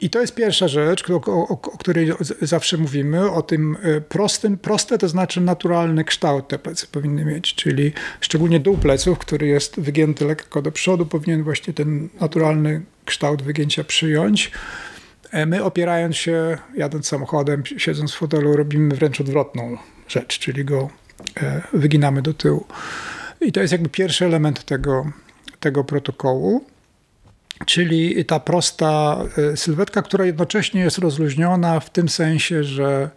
I 0.00 0.10
to 0.10 0.20
jest 0.20 0.34
pierwsza 0.34 0.68
rzecz, 0.68 1.10
o, 1.10 1.14
o, 1.14 1.48
o, 1.48 1.56
której 1.56 2.12
zawsze 2.42 2.76
mówimy, 2.76 3.30
o 3.30 3.42
tym 3.42 3.76
e, 3.82 4.00
prostym. 4.00 4.58
Proste 4.58 4.98
to 4.98 5.08
znaczy 5.08 5.40
naturalny 5.40 6.04
kształt 6.04 6.48
te 6.48 6.58
plecy 6.58 6.86
powinny 6.92 7.24
mieć, 7.24 7.54
czyli 7.54 7.92
szczególnie 8.20 8.60
dół 8.60 8.76
pleców, 8.78 9.18
który 9.18 9.46
jest 9.46 9.80
wygięty 9.80 10.24
lekko 10.24 10.62
do 10.62 10.72
przodu, 10.72 11.06
powinien 11.06 11.42
właśnie 11.42 11.74
ten 11.74 12.08
naturalny 12.20 12.82
kształt 13.04 13.42
wygięcia 13.42 13.84
przyjąć. 13.84 14.50
E, 15.30 15.46
my 15.46 15.64
opierając 15.64 16.16
się, 16.16 16.58
jadąc 16.76 17.08
samochodem, 17.08 17.62
siedząc 17.76 18.12
w 18.12 18.16
fotelu, 18.16 18.56
robimy 18.56 18.94
wręcz 18.94 19.20
odwrotną 19.20 19.76
rzecz, 20.08 20.38
czyli 20.38 20.64
go 20.64 20.90
wyginamy 21.72 22.22
do 22.22 22.34
tyłu. 22.34 22.66
I 23.40 23.52
to 23.52 23.60
jest 23.60 23.72
jakby 23.72 23.88
pierwszy 23.88 24.24
element 24.24 24.64
tego, 24.64 25.12
tego 25.60 25.84
protokołu 25.84 26.64
czyli 27.66 28.24
ta 28.24 28.40
prosta 28.40 29.18
e, 29.52 29.56
sylwetka, 29.56 30.02
która 30.02 30.24
jednocześnie 30.24 30.80
jest 30.80 30.98
rozluźniona 30.98 31.80
w 31.80 31.90
tym 31.90 32.08
sensie, 32.08 32.64
że 32.64 33.10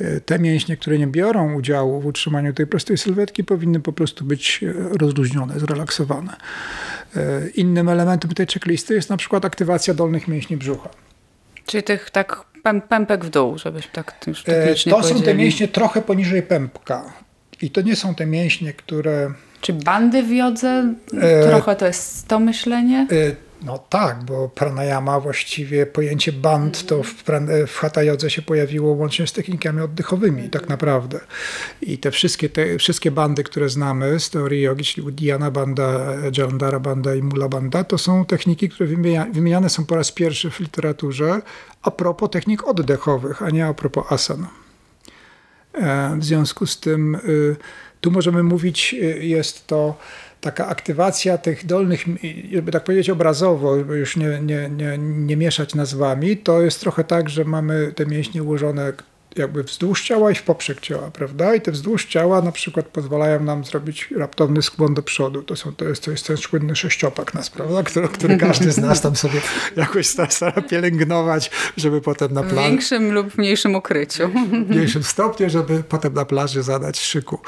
e, 0.00 0.20
te 0.20 0.38
mięśnie, 0.38 0.76
które 0.76 0.98
nie 0.98 1.06
biorą 1.06 1.54
udziału 1.54 2.00
w 2.00 2.06
utrzymaniu 2.06 2.52
tej 2.52 2.66
prostej 2.66 2.98
sylwetki, 2.98 3.44
powinny 3.44 3.80
po 3.80 3.92
prostu 3.92 4.24
być 4.24 4.60
e, 4.62 4.98
rozluźnione, 4.98 5.60
zrelaksowane. 5.60 6.36
Innym 7.54 7.88
elementem 7.88 8.30
tej 8.30 8.46
checklisty 8.46 8.94
jest 8.94 9.10
na 9.10 9.16
przykład 9.16 9.44
aktywacja 9.44 9.94
dolnych 9.94 10.28
mięśni 10.28 10.56
brzucha. 10.56 10.88
Czyli 11.66 11.82
tych 11.82 12.10
tak 12.10 12.44
pępek 12.88 13.24
w 13.24 13.30
dół, 13.30 13.58
żebyś 13.58 13.86
tak 13.86 14.14
już 14.26 14.44
To 14.90 15.02
są 15.02 15.22
te 15.22 15.34
mięśnie 15.34 15.68
trochę 15.68 16.02
poniżej 16.02 16.42
pępka. 16.42 17.12
I 17.62 17.70
to 17.70 17.80
nie 17.80 17.96
są 17.96 18.14
te 18.14 18.26
mięśnie, 18.26 18.72
które... 18.72 19.30
Czy 19.60 19.72
bandy 19.72 20.22
w 20.22 20.30
jodze? 20.32 20.94
Trochę 21.48 21.76
to 21.76 21.86
jest 21.86 22.28
to 22.28 22.40
myślenie? 22.40 23.06
No 23.64 23.78
tak, 23.78 24.24
bo 24.24 24.48
pranayama 24.48 25.20
właściwie 25.20 25.86
pojęcie 25.86 26.32
band 26.32 26.86
to 26.86 27.02
w, 27.02 27.24
w 27.66 27.76
hatha 27.76 28.02
jodze 28.02 28.30
się 28.30 28.42
pojawiło 28.42 28.92
łącznie 28.92 29.26
z 29.26 29.32
technikami 29.32 29.80
oddechowymi 29.80 30.50
tak 30.50 30.68
naprawdę. 30.68 31.20
I 31.82 31.98
te 31.98 32.10
wszystkie, 32.10 32.48
te 32.48 32.78
wszystkie 32.78 33.10
bandy, 33.10 33.44
które 33.44 33.68
znamy 33.68 34.20
z 34.20 34.30
teorii 34.30 34.62
jogi, 34.62 34.84
czyli 34.84 35.06
Uddiyana 35.06 35.50
banda, 35.50 36.14
Jalandhara 36.38 36.80
banda 36.80 37.14
i 37.14 37.22
Mula 37.22 37.48
banda, 37.48 37.84
to 37.84 37.98
są 37.98 38.24
techniki, 38.24 38.68
które 38.68 38.88
wymieniane 39.32 39.70
są 39.70 39.84
po 39.84 39.96
raz 39.96 40.12
pierwszy 40.12 40.50
w 40.50 40.60
literaturze 40.60 41.42
a 41.82 41.90
propos 41.90 42.30
technik 42.30 42.68
oddechowych, 42.68 43.42
a 43.42 43.50
nie 43.50 43.66
a 43.66 43.74
propos 43.74 44.04
asan. 44.12 44.46
E, 45.74 46.16
w 46.18 46.24
związku 46.24 46.66
z 46.66 46.80
tym 46.80 47.14
y, 47.14 47.56
tu 48.00 48.10
możemy 48.10 48.42
mówić, 48.42 48.94
y, 48.94 49.26
jest 49.26 49.66
to 49.66 49.94
taka 50.44 50.66
aktywacja 50.66 51.38
tych 51.38 51.66
dolnych, 51.66 52.04
żeby 52.52 52.72
tak 52.72 52.84
powiedzieć 52.84 53.10
obrazowo, 53.10 53.76
już 53.76 54.16
nie, 54.16 54.40
nie, 54.42 54.70
nie, 54.70 54.98
nie 54.98 55.36
mieszać 55.36 55.74
nazwami, 55.74 56.36
to 56.36 56.62
jest 56.62 56.80
trochę 56.80 57.04
tak, 57.04 57.28
że 57.28 57.44
mamy 57.44 57.92
te 57.96 58.06
mięśnie 58.06 58.42
ułożone 58.42 58.92
jakby 59.36 59.62
wzdłuż 59.62 60.02
ciała 60.02 60.30
i 60.30 60.34
w 60.34 60.42
poprzek 60.42 60.80
ciała, 60.80 61.10
prawda? 61.10 61.54
I 61.54 61.60
te 61.60 61.72
wzdłuż 61.72 62.06
ciała 62.06 62.42
na 62.42 62.52
przykład 62.52 62.86
pozwalają 62.86 63.40
nam 63.40 63.64
zrobić 63.64 64.08
raptowny 64.16 64.62
skłon 64.62 64.94
do 64.94 65.02
przodu. 65.02 65.42
To, 65.42 65.56
są, 65.56 65.74
to, 65.74 65.84
jest, 65.84 66.04
to 66.04 66.10
jest 66.10 66.26
ten 66.26 66.36
słynny 66.36 66.76
sześciopak 66.76 67.34
nas, 67.34 67.50
prawda? 67.50 67.82
Który, 67.82 68.08
który 68.08 68.36
każdy 68.36 68.72
z 68.72 68.78
nas 68.78 69.00
tam 69.00 69.16
sobie 69.16 69.40
jakoś 69.76 70.06
stara 70.06 70.62
pielęgnować, 70.62 71.50
żeby 71.76 72.00
potem 72.00 72.32
na 72.32 72.42
plaży... 72.42 72.56
W 72.56 72.70
większym 72.70 73.12
lub 73.12 73.38
mniejszym 73.38 73.74
ukryciu. 73.74 74.28
W 74.28 74.70
mniejszym 74.70 75.02
stopniu, 75.02 75.50
żeby 75.50 75.82
potem 75.88 76.14
na 76.14 76.24
plaży 76.24 76.62
zadać 76.62 77.00
szyku. 77.00 77.38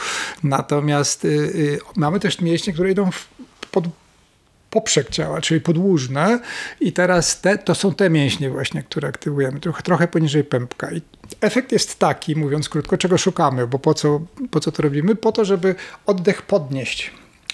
Natomiast 0.42 1.24
y, 1.24 1.28
y, 1.28 1.78
mamy 1.96 2.20
też 2.20 2.40
mięśnie, 2.40 2.72
które 2.72 2.90
idą 2.90 3.10
w, 3.10 3.28
pod 3.70 3.84
poprzek 4.76 5.10
ciała, 5.10 5.40
czyli 5.40 5.60
podłużne 5.60 6.40
i 6.80 6.92
teraz 6.92 7.40
te, 7.40 7.58
to 7.58 7.74
są 7.74 7.94
te 7.94 8.10
mięśnie 8.10 8.50
właśnie, 8.50 8.82
które 8.82 9.08
aktywujemy, 9.08 9.60
trochę, 9.60 9.82
trochę 9.82 10.08
poniżej 10.08 10.44
pępka. 10.44 10.92
I 10.92 11.02
efekt 11.40 11.72
jest 11.72 11.98
taki, 11.98 12.36
mówiąc 12.36 12.68
krótko, 12.68 12.98
czego 12.98 13.18
szukamy, 13.18 13.66
bo 13.66 13.78
po 13.78 13.94
co, 13.94 14.20
po 14.50 14.60
co 14.60 14.72
to 14.72 14.82
robimy? 14.82 15.14
Po 15.14 15.32
to, 15.32 15.44
żeby 15.44 15.74
oddech 16.06 16.42
podnieść. 16.42 17.10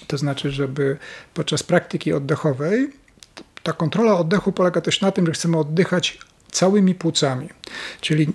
To 0.07 0.17
znaczy, 0.17 0.51
żeby 0.51 0.97
podczas 1.33 1.63
praktyki 1.63 2.13
oddechowej 2.13 2.89
ta 3.63 3.73
kontrola 3.73 4.17
oddechu 4.17 4.51
polega 4.51 4.81
też 4.81 5.01
na 5.01 5.11
tym, 5.11 5.25
że 5.25 5.31
chcemy 5.31 5.57
oddychać 5.57 6.19
całymi 6.51 6.95
płucami. 6.95 7.49
Czyli 8.01 8.27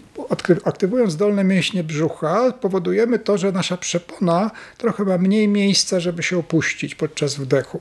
aktywując 0.65 1.17
dolne 1.17 1.45
mięśnie 1.45 1.85
brzucha, 1.85 2.53
powodujemy 2.53 3.19
to, 3.19 3.39
że 3.39 3.53
nasza 3.53 3.77
przepona 3.77 4.51
trochę 4.79 5.05
ma 5.05 5.19
mniej 5.19 5.49
miejsca, 5.49 6.01
żeby 6.01 6.23
się 6.23 6.39
opuścić 6.39 6.95
podczas 6.95 7.37
wdechu. 7.37 7.81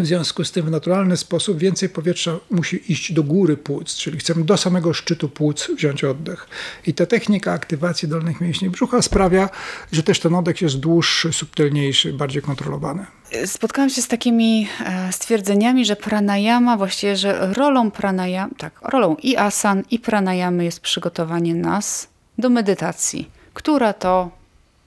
W 0.00 0.06
związku 0.06 0.44
z 0.44 0.52
tym 0.52 0.66
w 0.66 0.70
naturalny 0.70 1.16
sposób 1.16 1.58
więcej 1.58 1.88
powietrza 1.88 2.36
musi 2.50 2.92
iść 2.92 3.12
do 3.12 3.22
góry 3.22 3.56
płuc, 3.56 3.96
czyli 3.96 4.18
chcemy 4.18 4.44
do 4.44 4.56
samego 4.56 4.94
szczytu 4.94 5.28
płuc 5.28 5.70
wziąć 5.76 6.04
oddech. 6.04 6.48
I 6.86 6.94
ta 6.94 7.06
technika 7.06 7.52
aktywacji 7.52 8.08
dolnych 8.08 8.40
mięśni 8.40 8.70
brzucha 8.70 9.02
sprawia, 9.02 9.48
że 9.92 10.02
też 10.02 10.20
ten 10.20 10.34
oddech 10.34 10.62
jest 10.62 10.76
dłuższy, 10.76 11.32
subtelniejszy, 11.32 12.12
bardziej 12.12 12.42
kontrolowany. 12.42 13.06
Spotkałam 13.46 13.90
się 13.90 14.02
z 14.02 14.08
takimi 14.08 14.68
e, 14.86 15.12
stwierdzeniami, 15.12 15.84
że 15.84 15.96
pranayama, 15.96 16.76
właściwie, 16.76 17.16
że 17.16 17.54
rolą 17.54 17.90
pranayama, 17.90 18.54
tak, 18.58 18.80
rolą 18.82 19.16
i 19.22 19.36
asan, 19.36 19.82
i 19.90 19.98
pranayamy 19.98 20.64
jest 20.64 20.80
przygotowanie 20.80 21.54
nas 21.54 22.08
do 22.38 22.50
medytacji, 22.50 23.30
która 23.54 23.92
to, 23.92 24.30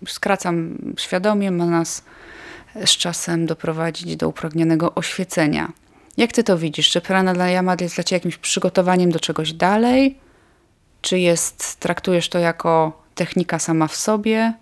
skracam 0.07 0.77
świadomie, 0.97 1.51
ma 1.51 1.65
nas 1.65 2.03
z 2.85 2.89
czasem 2.89 3.45
doprowadzić 3.45 4.15
do 4.15 4.29
upragnionego 4.29 4.95
oświecenia. 4.95 5.71
Jak 6.17 6.31
ty 6.31 6.43
to 6.43 6.57
widzisz? 6.57 6.89
Czy 6.89 7.01
pranayama 7.01 7.75
jest 7.81 7.95
dla 7.95 8.03
ciebie 8.03 8.17
jakimś 8.17 8.37
przygotowaniem 8.37 9.11
do 9.11 9.19
czegoś 9.19 9.53
dalej? 9.53 10.17
Czy 11.01 11.19
jest, 11.19 11.79
traktujesz 11.79 12.29
to 12.29 12.39
jako 12.39 13.01
technika 13.15 13.59
sama 13.59 13.87
w 13.87 13.95
sobie? 13.95 14.53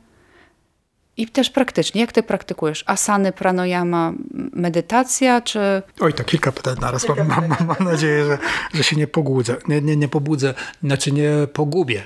I 1.18 1.28
też 1.28 1.50
praktycznie, 1.50 2.02
jak 2.02 2.12
ty 2.12 2.24
praktykujesz? 2.24 2.84
Asany, 2.88 3.32
pranayama, 3.32 4.14
medytacja, 4.54 5.42
czy... 5.42 5.82
Oj, 6.00 6.14
to 6.14 6.24
kilka 6.24 6.52
pytań 6.52 6.76
naraz. 6.82 7.08
Mam, 7.08 7.28
mam, 7.28 7.68
mam, 7.68 7.88
nadzieję, 7.92 8.26
że, 8.26 8.38
że 8.74 8.84
się 8.84 8.96
nie 8.96 9.08
pogudzę. 9.08 9.56
Nie, 9.68 9.82
nie, 9.82 9.96
nie 9.96 10.08
pobudzę, 10.08 10.54
znaczy 10.84 11.12
nie 11.12 11.32
pogubię. 11.54 12.04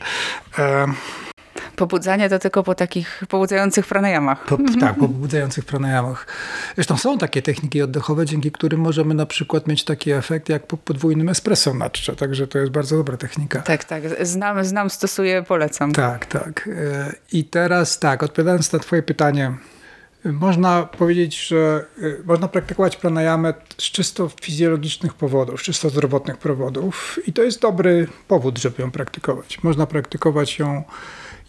Pobudzanie 1.75 2.29
to 2.29 2.39
tylko 2.39 2.63
po 2.63 2.75
takich 2.75 3.23
pobudzających 3.29 3.87
pranayamach. 3.87 4.45
Po, 4.45 4.57
tak, 4.79 4.95
po 4.95 5.07
pobudzających 5.07 5.65
pranayamach. 5.65 6.27
Zresztą 6.75 6.97
są 6.97 7.17
takie 7.17 7.41
techniki 7.41 7.81
oddechowe, 7.81 8.25
dzięki 8.25 8.51
którym 8.51 8.79
możemy 8.79 9.13
na 9.13 9.25
przykład 9.25 9.67
mieć 9.67 9.83
taki 9.83 10.11
efekt 10.11 10.49
jak 10.49 10.67
po 10.67 10.77
podwójnym 10.77 11.29
espresso 11.29 11.73
na 11.73 11.89
czcze, 11.89 12.15
także 12.15 12.47
to 12.47 12.59
jest 12.59 12.71
bardzo 12.71 12.97
dobra 12.97 13.17
technika. 13.17 13.61
Tak, 13.61 13.83
tak. 13.83 14.03
Znam, 14.21 14.65
znam 14.65 14.89
stosuję, 14.89 15.43
polecam. 15.43 15.91
Tak, 15.91 16.25
tak. 16.25 16.69
E, 16.73 17.13
I 17.31 17.43
teraz 17.43 17.99
tak, 17.99 18.23
odpowiadając 18.23 18.73
na 18.73 18.79
twoje 18.79 19.03
pytanie, 19.03 19.53
można 20.25 20.83
powiedzieć, 20.83 21.47
że 21.47 21.85
y, 22.03 22.21
można 22.25 22.47
praktykować 22.47 22.95
pranayamę 22.95 23.53
z 23.77 23.83
czysto 23.83 24.29
fizjologicznych 24.41 25.13
powodów, 25.13 25.61
z 25.61 25.63
czysto 25.63 25.89
zdrowotnych 25.89 26.37
powodów 26.37 27.19
i 27.27 27.33
to 27.33 27.43
jest 27.43 27.61
dobry 27.61 28.07
powód, 28.27 28.57
żeby 28.57 28.81
ją 28.81 28.91
praktykować. 28.91 29.63
Można 29.63 29.85
praktykować 29.85 30.59
ją 30.59 30.83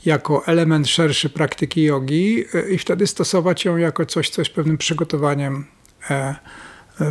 jako 0.04 0.46
element 0.46 0.88
szerszy 0.88 1.30
praktyki 1.30 1.82
jogi 1.82 2.44
y, 2.54 2.70
i 2.70 2.78
wtedy 2.78 3.06
stosować 3.06 3.64
ją 3.64 3.76
jako 3.76 4.06
coś, 4.06 4.30
co 4.30 4.40
jest 4.40 4.54
pewnym 4.54 4.78
przygotowaniem 4.78 5.66
e, 6.10 6.34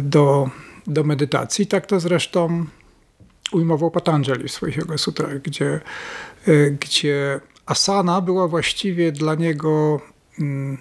do, 0.02 0.50
do 0.88 1.04
medytacji. 1.04 1.68
Tak 1.68 1.86
to 1.86 2.00
zresztą 2.00 2.66
ujmował 3.52 3.92
Patanjali 3.92 4.48
w 4.48 4.52
swoich 4.52 4.78
Yoga 4.78 4.98
Sutrach, 4.98 5.42
gdzie, 5.42 5.82
gdzie 6.80 7.40
asana 7.66 8.22
była 8.22 8.48
właściwie 8.48 9.12
dla 9.12 9.36
niego 9.36 10.02
mm, 10.40 10.78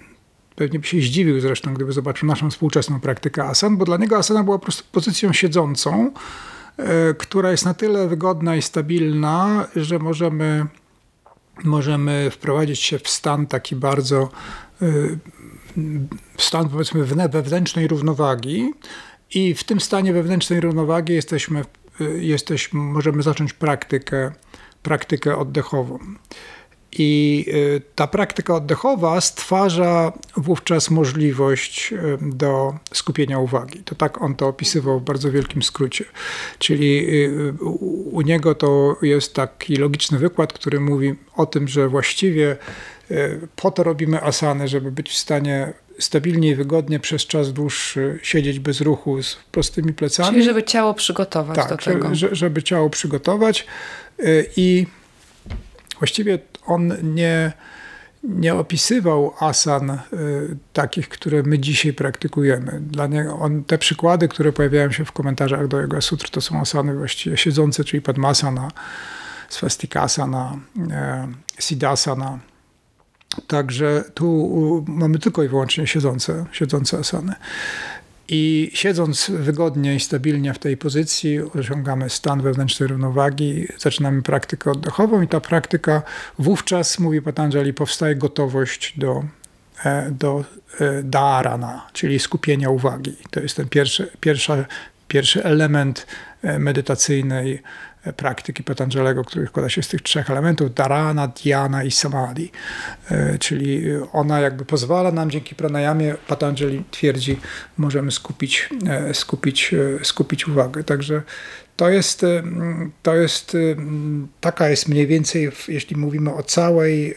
Pewnie 0.55 0.79
by 0.79 0.87
się 0.87 0.97
zdziwił 1.01 1.39
zresztą, 1.39 1.73
gdyby 1.73 1.91
zobaczył 1.91 2.27
naszą 2.27 2.49
współczesną 2.49 2.99
praktykę 2.99 3.43
asan, 3.43 3.77
bo 3.77 3.85
dla 3.85 3.97
niego 3.97 4.17
asana 4.17 4.43
była 4.43 4.59
po 4.59 4.63
prostu 4.63 4.83
pozycją 4.91 5.33
siedzącą, 5.33 6.11
e, 6.77 7.13
która 7.13 7.51
jest 7.51 7.65
na 7.65 7.73
tyle 7.73 8.07
wygodna 8.07 8.55
i 8.55 8.61
stabilna, 8.61 9.67
że 9.75 9.99
możemy, 9.99 10.65
możemy 11.63 12.29
wprowadzić 12.31 12.79
się 12.79 12.99
w 12.99 13.07
stan 13.07 13.47
taki 13.47 13.75
bardzo, 13.75 14.29
e, 14.81 14.85
stan 16.37 16.69
powiedzmy 16.69 17.05
wewnętrznej 17.29 17.87
równowagi 17.87 18.73
i 19.33 19.53
w 19.53 19.63
tym 19.63 19.79
stanie 19.79 20.13
wewnętrznej 20.13 20.61
równowagi 20.61 21.13
jesteśmy, 21.13 21.65
e, 22.01 22.03
jesteśmy 22.03 22.79
możemy 22.79 23.23
zacząć 23.23 23.53
praktykę, 23.53 24.31
praktykę 24.83 25.37
oddechową. 25.37 25.99
I 26.99 27.45
y, 27.47 27.81
ta 27.95 28.07
praktyka 28.07 28.55
oddechowa 28.55 29.21
stwarza 29.21 30.13
wówczas 30.37 30.89
możliwość 30.89 31.93
y, 31.93 32.17
do 32.21 32.75
skupienia 32.93 33.39
uwagi. 33.39 33.79
To 33.79 33.95
tak 33.95 34.21
on 34.21 34.35
to 34.35 34.47
opisywał 34.47 34.99
w 34.99 35.03
bardzo 35.03 35.31
wielkim 35.31 35.63
skrócie. 35.63 36.05
Czyli 36.59 37.05
y, 37.25 37.53
u 38.11 38.21
niego 38.21 38.55
to 38.55 38.97
jest 39.01 39.33
taki 39.33 39.75
logiczny 39.75 40.19
wykład, 40.19 40.53
który 40.53 40.79
mówi 40.79 41.15
o 41.35 41.45
tym, 41.45 41.67
że 41.67 41.89
właściwie 41.89 42.57
po 43.55 43.71
to 43.71 43.83
robimy 43.83 44.21
asany, 44.21 44.67
żeby 44.67 44.91
być 44.91 45.09
w 45.09 45.17
stanie 45.17 45.73
stabilnie 45.99 46.49
i 46.49 46.55
wygodnie 46.55 46.99
przez 46.99 47.25
czas 47.25 47.53
dłuższy 47.53 48.19
siedzieć 48.23 48.59
bez 48.59 48.81
ruchu 48.81 49.23
z 49.23 49.37
prostymi 49.51 49.93
plecami. 49.93 50.29
Czyli 50.29 50.43
żeby 50.43 50.63
ciało 50.63 50.93
przygotować 50.93 51.55
tak, 51.55 51.69
do 51.69 51.77
tego. 51.77 52.15
Żeby, 52.15 52.35
żeby 52.35 52.63
ciało 52.63 52.89
przygotować 52.89 53.67
i 54.57 54.87
właściwie 56.03 56.39
on 56.65 56.93
nie, 57.03 57.53
nie 58.23 58.55
opisywał 58.55 59.33
asan 59.39 59.89
y, 59.89 59.97
takich, 60.73 61.09
które 61.09 61.43
my 61.43 61.59
dzisiaj 61.59 61.93
praktykujemy. 61.93 62.79
Dla 62.81 63.07
niego 63.07 63.39
on, 63.39 63.63
te 63.63 63.77
przykłady, 63.77 64.27
które 64.27 64.51
pojawiają 64.51 64.91
się 64.91 65.05
w 65.05 65.11
komentarzach 65.11 65.67
do 65.67 65.81
jego 65.81 66.01
sutr, 66.01 66.29
to 66.29 66.41
są 66.41 66.61
asany 66.61 66.95
właściwie 66.97 67.37
siedzące, 67.37 67.83
czyli 67.83 68.01
padmasana, 68.01 68.71
swastikasana, 69.49 70.59
e, 70.91 71.27
siddhasana. 71.59 72.39
Także 73.47 74.03
tu 74.13 74.85
mamy 74.87 75.19
tylko 75.19 75.43
i 75.43 75.47
wyłącznie 75.47 75.87
siedzące, 75.87 76.45
siedzące 76.51 76.97
asany. 76.97 77.33
I 78.27 78.71
siedząc 78.73 79.29
wygodnie 79.29 79.95
i 79.95 79.99
stabilnie 79.99 80.53
w 80.53 80.59
tej 80.59 80.77
pozycji, 80.77 81.39
osiągamy 81.41 82.09
stan 82.09 82.41
wewnętrznej 82.41 82.89
równowagi, 82.89 83.67
zaczynamy 83.77 84.21
praktykę 84.21 84.71
oddechową, 84.71 85.21
i 85.21 85.27
ta 85.27 85.39
praktyka 85.41 86.01
wówczas, 86.39 86.99
mówi 86.99 87.21
Patanjali, 87.21 87.73
powstaje 87.73 88.15
gotowość 88.15 88.93
do, 88.97 89.23
e, 89.83 90.11
do 90.11 90.43
e, 90.79 91.03
dharana, 91.03 91.87
czyli 91.93 92.19
skupienia 92.19 92.69
uwagi. 92.69 93.15
To 93.31 93.39
jest 93.39 93.57
ten 93.57 93.69
pierwszy, 93.69 94.11
pierwsza, 94.19 94.65
pierwszy 95.07 95.43
element 95.43 96.07
e, 96.41 96.59
medytacyjnej 96.59 97.61
praktyki 98.11 98.63
Patanjalego, 98.63 99.23
który 99.23 99.47
składa 99.47 99.69
się 99.69 99.83
z 99.83 99.87
tych 99.87 100.01
trzech 100.01 100.29
elementów, 100.29 100.73
dharana, 100.73 101.27
dhyana 101.27 101.83
i 101.83 101.91
samadhi. 101.91 102.51
E, 103.11 103.37
czyli 103.37 103.83
ona 104.13 104.39
jakby 104.39 104.65
pozwala 104.65 105.11
nam 105.11 105.31
dzięki 105.31 105.55
pranayamie, 105.55 106.15
Patanjali 106.27 106.83
twierdzi, 106.91 107.39
możemy 107.77 108.11
skupić, 108.11 108.69
e, 108.87 109.13
skupić, 109.13 109.73
e, 109.73 110.05
skupić 110.05 110.47
uwagę. 110.47 110.83
Także 110.83 111.21
to 111.75 111.89
jest, 111.89 112.25
to 113.03 113.15
jest, 113.15 113.57
taka 114.41 114.69
jest 114.69 114.89
mniej 114.89 115.07
więcej, 115.07 115.51
jeśli 115.67 115.95
mówimy 115.95 116.33
o 116.33 116.43
całej 116.43 117.15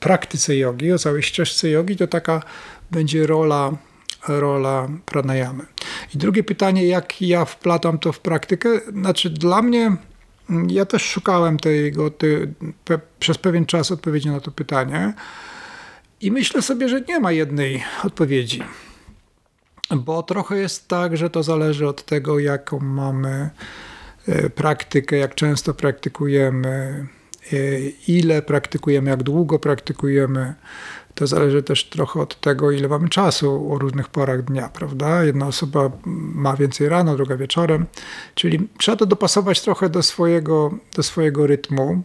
praktyce 0.00 0.56
jogi, 0.56 0.92
o 0.92 0.98
całej 0.98 1.22
ścieżce 1.22 1.68
jogi, 1.68 1.96
to 1.96 2.06
taka 2.06 2.42
będzie 2.90 3.26
rola 3.26 3.72
rola 4.28 4.88
pranayamy. 5.06 5.64
I 6.14 6.18
drugie 6.18 6.44
pytanie, 6.44 6.86
jak 6.86 7.22
ja 7.22 7.44
wplatam 7.44 7.98
to 7.98 8.12
w 8.12 8.20
praktykę? 8.20 8.68
Znaczy 8.92 9.30
dla 9.30 9.62
mnie 9.62 9.96
ja 10.68 10.86
też 10.86 11.02
szukałem 11.02 11.58
tego, 11.58 12.10
te, 12.10 12.26
pe, 12.84 12.98
przez 13.18 13.38
pewien 13.38 13.66
czas 13.66 13.90
odpowiedzi 13.90 14.30
na 14.30 14.40
to 14.40 14.50
pytanie 14.50 15.14
i 16.20 16.30
myślę 16.30 16.62
sobie, 16.62 16.88
że 16.88 17.00
nie 17.00 17.20
ma 17.20 17.32
jednej 17.32 17.84
odpowiedzi. 18.04 18.62
Bo 19.96 20.22
trochę 20.22 20.56
jest 20.56 20.88
tak, 20.88 21.16
że 21.16 21.30
to 21.30 21.42
zależy 21.42 21.88
od 21.88 22.04
tego, 22.04 22.38
jaką 22.38 22.80
mamy 22.80 23.50
e, 24.28 24.50
praktykę, 24.50 25.16
jak 25.16 25.34
często 25.34 25.74
praktykujemy, 25.74 27.06
ile 28.08 28.42
praktykujemy, 28.42 29.10
jak 29.10 29.22
długo 29.22 29.58
praktykujemy. 29.58 30.54
To 31.14 31.26
zależy 31.26 31.62
też 31.62 31.84
trochę 31.84 32.20
od 32.20 32.40
tego, 32.40 32.70
ile 32.70 32.88
mamy 32.88 33.08
czasu 33.08 33.72
o 33.72 33.78
różnych 33.78 34.08
porach 34.08 34.42
dnia, 34.42 34.68
prawda? 34.68 35.24
Jedna 35.24 35.46
osoba 35.46 35.90
ma 36.34 36.56
więcej 36.56 36.88
rano, 36.88 37.16
druga 37.16 37.36
wieczorem, 37.36 37.86
czyli 38.34 38.68
trzeba 38.78 38.96
to 38.96 39.06
dopasować 39.06 39.60
trochę 39.60 39.88
do 39.88 40.02
swojego, 40.02 40.74
do 40.96 41.02
swojego 41.02 41.46
rytmu, 41.46 42.02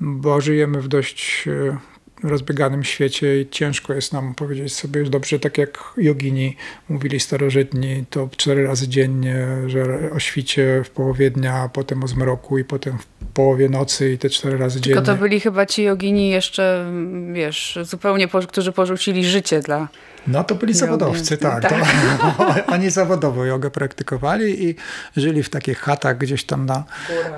bo 0.00 0.40
żyjemy 0.40 0.82
w 0.82 0.88
dość 0.88 1.48
e, 1.48 1.78
rozbieganym 2.22 2.84
świecie 2.84 3.40
i 3.40 3.48
ciężko 3.48 3.92
jest 3.94 4.12
nam 4.12 4.34
powiedzieć 4.34 4.72
sobie, 4.74 5.04
dobrze, 5.04 5.38
tak 5.38 5.58
jak 5.58 5.78
jogini 5.96 6.56
mówili 6.88 7.20
starożytni, 7.20 8.04
to 8.10 8.28
cztery 8.36 8.66
razy 8.66 8.88
dziennie, 8.88 9.46
że 9.66 10.10
o 10.12 10.18
świcie 10.18 10.82
w 10.84 10.90
połowie 10.90 11.30
dnia, 11.30 11.70
potem 11.72 12.04
o 12.04 12.08
zmroku 12.08 12.58
i 12.58 12.64
potem 12.64 12.98
w 12.98 13.06
połowie 13.34 13.68
nocy 13.68 14.12
i 14.12 14.18
te 14.18 14.30
cztery 14.30 14.58
razy 14.58 14.80
Tylko 14.80 15.00
dziennie. 15.00 15.06
to 15.06 15.22
byli 15.22 15.40
chyba 15.40 15.66
ci 15.66 15.82
jogini 15.82 16.30
jeszcze, 16.30 16.92
wiesz, 17.32 17.78
zupełnie, 17.82 18.28
którzy 18.48 18.72
porzucili 18.72 19.24
życie 19.24 19.60
dla 19.60 19.88
no 20.26 20.44
to 20.44 20.54
byli 20.54 20.74
zawodowcy, 20.74 21.36
tak. 21.36 21.62
tak. 21.62 21.72
To, 21.72 22.72
oni 22.74 22.90
zawodowo 22.90 23.44
jogę 23.44 23.70
praktykowali 23.70 24.64
i 24.64 24.74
żyli 25.16 25.42
w 25.42 25.50
takich 25.50 25.78
chatach 25.78 26.18
gdzieś 26.18 26.44
tam 26.44 26.66
na, 26.66 26.84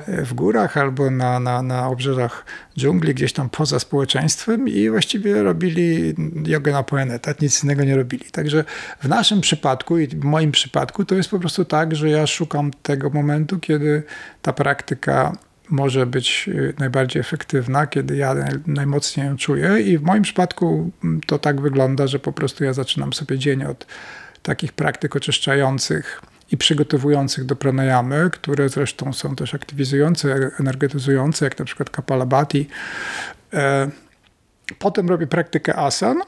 w 0.09 0.35
górach 0.35 0.77
albo 0.77 1.11
na, 1.11 1.41
na, 1.41 1.63
na 1.63 1.89
obrzeżach 1.89 2.45
dżungli, 2.79 3.15
gdzieś 3.15 3.33
tam 3.33 3.51
poza 3.51 3.79
społeczeństwem 3.79 4.69
i 4.69 4.91
właściwie 4.91 5.43
robili 5.43 6.15
jogę 6.47 6.73
na 6.73 6.83
pełen 6.83 7.11
etat, 7.11 7.41
nic 7.41 7.65
innego 7.65 7.85
nie 7.85 7.97
robili. 7.97 8.25
Także 8.25 8.65
w 9.01 9.09
naszym 9.09 9.41
przypadku 9.41 9.99
i 9.99 10.07
w 10.07 10.25
moim 10.25 10.53
przypadku 10.53 11.05
to 11.05 11.15
jest 11.15 11.31
po 11.31 11.39
prostu 11.39 11.65
tak, 11.65 11.97
że 11.97 12.11
ja 12.11 12.27
szukam 12.27 12.71
tego 12.83 13.11
momentu, 13.11 13.59
kiedy 13.59 14.03
ta 14.43 14.53
praktyka 14.53 15.33
może 15.69 16.07
być 16.07 16.49
y, 16.49 16.75
najbardziej 16.79 17.21
efektywna, 17.21 17.87
kiedy 17.87 18.17
ja 18.17 18.35
najmocniej 18.67 19.27
ją 19.27 19.37
czuję. 19.37 19.81
I 19.81 19.99
w 19.99 20.03
moim 20.03 20.23
przypadku 20.23 20.91
mm, 21.05 21.21
to 21.27 21.39
tak 21.39 21.61
wygląda, 21.61 22.07
że 22.07 22.19
po 22.19 22.33
prostu 22.33 22.65
ja 22.65 22.73
zaczynam 22.73 23.13
sobie 23.13 23.39
dzień 23.39 23.65
od 23.65 23.87
takich 24.43 24.73
praktyk 24.73 25.17
oczyszczających 25.17 26.23
i 26.53 26.57
przygotowujących 26.57 27.45
do 27.45 27.57
pranayamy, 27.57 28.31
które 28.33 28.69
zresztą 28.69 29.13
są 29.13 29.37
też 29.37 29.55
aktywizujące, 29.55 30.51
energetyzujące, 30.61 31.45
jak 31.45 31.59
na 31.59 31.65
przykład 31.65 31.91
kapalabhati. 31.91 32.69
E, 33.53 33.91
potem 34.79 35.09
robię 35.09 35.27
praktykę 35.27 35.77
asan, 35.77 36.23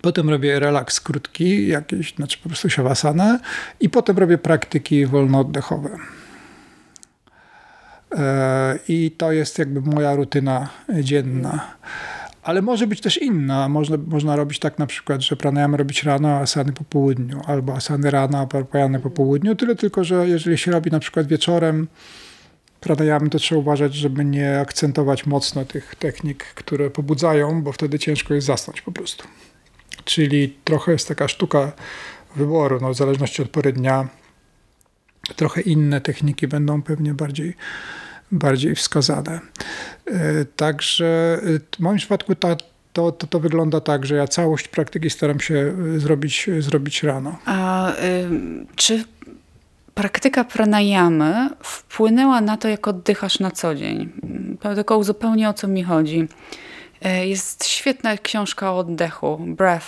Potem 0.00 0.30
robię 0.30 0.58
relaks 0.58 1.00
krótki, 1.00 1.68
jakiś, 1.68 2.14
znaczy 2.14 2.38
po 2.42 2.48
prostu 2.48 2.70
siawasana 2.70 3.38
i 3.80 3.90
potem 3.90 4.18
robię 4.18 4.38
praktyki 4.38 5.06
wolnooddechowe. 5.06 5.90
E, 8.14 8.78
I 8.88 9.10
to 9.10 9.32
jest 9.32 9.58
jakby 9.58 9.80
moja 9.80 10.14
rutyna 10.14 10.68
dzienna. 11.00 11.76
Ale 12.42 12.62
może 12.62 12.86
być 12.86 13.00
też 13.00 13.22
inna. 13.22 13.68
Można, 13.68 13.96
można 14.06 14.36
robić 14.36 14.58
tak 14.58 14.78
na 14.78 14.86
przykład, 14.86 15.20
że 15.20 15.36
pranayamy 15.36 15.76
robić 15.76 16.02
rano, 16.02 16.28
a 16.28 16.40
asany 16.40 16.72
po 16.72 16.84
południu, 16.84 17.40
albo 17.46 17.74
asany 17.74 18.10
rano, 18.10 18.38
a 18.38 18.46
pranayamy 18.46 19.00
po 19.00 19.10
południu. 19.10 19.54
Tyle 19.54 19.76
tylko, 19.76 20.04
że 20.04 20.28
jeżeli 20.28 20.58
się 20.58 20.72
robi 20.72 20.90
na 20.90 21.00
przykład 21.00 21.26
wieczorem, 21.26 21.88
pranayamy, 22.80 23.30
to 23.30 23.38
trzeba 23.38 23.60
uważać, 23.60 23.94
żeby 23.94 24.24
nie 24.24 24.60
akcentować 24.60 25.26
mocno 25.26 25.64
tych 25.64 25.94
technik, 25.94 26.44
które 26.44 26.90
pobudzają, 26.90 27.62
bo 27.62 27.72
wtedy 27.72 27.98
ciężko 27.98 28.34
jest 28.34 28.46
zasnąć 28.46 28.82
po 28.82 28.92
prostu. 28.92 29.24
Czyli 30.04 30.56
trochę 30.64 30.92
jest 30.92 31.08
taka 31.08 31.28
sztuka 31.28 31.72
wyboru, 32.36 32.78
no, 32.80 32.90
w 32.90 32.96
zależności 32.96 33.42
od 33.42 33.48
pory 33.48 33.72
dnia. 33.72 34.08
Trochę 35.36 35.60
inne 35.60 36.00
techniki 36.00 36.48
będą 36.48 36.82
pewnie 36.82 37.14
bardziej, 37.14 37.56
bardziej 38.32 38.74
wskazane. 38.74 39.40
E, 40.06 40.44
także 40.44 41.40
e, 41.42 41.76
w 41.76 41.80
moim 41.80 41.98
przypadku 41.98 42.34
ta, 42.34 42.56
to, 42.92 43.12
to, 43.12 43.26
to 43.26 43.40
wygląda 43.40 43.80
tak, 43.80 44.06
że 44.06 44.14
ja 44.14 44.26
całość 44.28 44.68
praktyki 44.68 45.10
staram 45.10 45.40
się 45.40 45.74
e, 45.96 45.98
zrobić, 45.98 46.50
zrobić 46.58 47.02
rano. 47.02 47.38
A 47.44 47.90
y, 47.92 47.94
czy 48.76 49.04
praktyka 49.94 50.44
pranayamy 50.44 51.50
wpłynęła 51.62 52.40
na 52.40 52.56
to, 52.56 52.68
jak 52.68 52.88
oddychasz 52.88 53.40
na 53.40 53.50
co 53.50 53.74
dzień? 53.74 54.12
Tylko 54.60 55.04
zupełnie 55.04 55.48
o 55.48 55.52
co 55.52 55.68
mi 55.68 55.82
chodzi. 55.82 56.28
Jest 57.22 57.66
świetna 57.66 58.16
książka 58.16 58.72
o 58.72 58.78
oddechu, 58.78 59.38
Breath, 59.46 59.86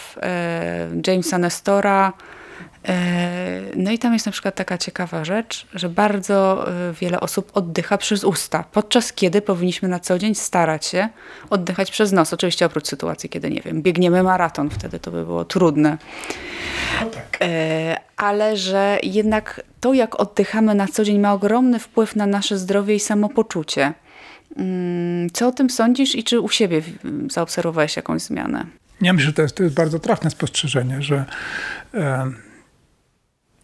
Jamesa 1.06 1.38
Nestora. 1.38 2.12
No 3.76 3.90
i 3.90 3.98
tam 3.98 4.12
jest 4.12 4.26
na 4.26 4.32
przykład 4.32 4.54
taka 4.54 4.78
ciekawa 4.78 5.24
rzecz, 5.24 5.66
że 5.74 5.88
bardzo 5.88 6.68
wiele 7.00 7.20
osób 7.20 7.50
oddycha 7.54 7.98
przez 7.98 8.24
usta, 8.24 8.64
podczas 8.72 9.12
kiedy 9.12 9.42
powinniśmy 9.42 9.88
na 9.88 10.00
co 10.00 10.18
dzień 10.18 10.34
starać 10.34 10.86
się 10.86 11.08
oddychać 11.50 11.90
przez 11.90 12.12
nos. 12.12 12.32
Oczywiście 12.32 12.66
oprócz 12.66 12.86
sytuacji, 12.86 13.30
kiedy, 13.30 13.50
nie 13.50 13.60
wiem, 13.60 13.82
biegniemy 13.82 14.22
maraton, 14.22 14.70
wtedy 14.70 14.98
to 14.98 15.10
by 15.10 15.24
było 15.24 15.44
trudne. 15.44 15.98
No 17.00 17.06
tak. 17.06 17.38
Ale 18.16 18.56
że 18.56 18.98
jednak 19.02 19.62
to, 19.80 19.94
jak 19.94 20.20
oddychamy 20.20 20.74
na 20.74 20.88
co 20.88 21.04
dzień 21.04 21.18
ma 21.18 21.32
ogromny 21.32 21.78
wpływ 21.78 22.16
na 22.16 22.26
nasze 22.26 22.58
zdrowie 22.58 22.94
i 22.94 23.00
samopoczucie. 23.00 23.92
Mm, 24.56 25.30
co 25.30 25.48
o 25.48 25.52
tym 25.52 25.70
sądzisz 25.70 26.14
i 26.14 26.24
czy 26.24 26.40
u 26.40 26.48
siebie 26.48 26.82
zaobserwowałeś 27.30 27.96
jakąś 27.96 28.22
zmianę? 28.22 28.66
Ja 29.00 29.12
myślę, 29.12 29.26
że 29.26 29.32
to 29.32 29.42
jest, 29.42 29.56
to 29.56 29.62
jest 29.62 29.74
bardzo 29.74 29.98
trafne 29.98 30.30
spostrzeżenie, 30.30 31.02
że 31.02 31.24
e, 31.94 32.30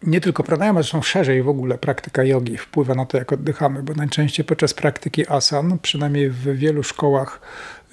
nie 0.03 0.21
tylko 0.21 0.43
pranayama, 0.43 0.81
zresztą 0.81 1.01
szerzej 1.01 1.43
w 1.43 1.49
ogóle 1.49 1.77
praktyka 1.77 2.23
jogi 2.23 2.57
wpływa 2.57 2.95
na 2.95 3.05
to, 3.05 3.17
jak 3.17 3.33
oddychamy, 3.33 3.83
bo 3.83 3.93
najczęściej 3.93 4.45
podczas 4.45 4.73
praktyki 4.73 5.27
asan, 5.27 5.79
przynajmniej 5.81 6.29
w 6.29 6.57
wielu 6.57 6.83
szkołach, 6.83 7.41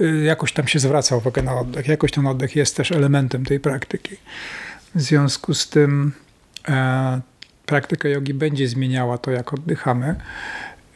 y, 0.01 0.25
jakoś 0.25 0.53
tam 0.53 0.67
się 0.67 0.79
zwraca 0.79 1.17
uwagę 1.17 1.43
na 1.43 1.61
oddech. 1.61 1.89
Jakoś 1.89 2.13
ten 2.13 2.27
oddech 2.27 2.57
jest 2.57 2.77
też 2.77 2.93
elementem 2.93 3.45
tej 3.45 3.61
praktyki. 3.61 4.17
W 4.95 5.01
związku 5.01 5.55
z 5.55 5.69
tym 5.69 6.13
e, 6.69 7.21
praktyka 7.67 8.09
jogi 8.09 8.35
będzie 8.35 8.69
zmieniała 8.69 9.19
to, 9.19 9.31
jak 9.31 9.55
oddychamy 9.55 10.15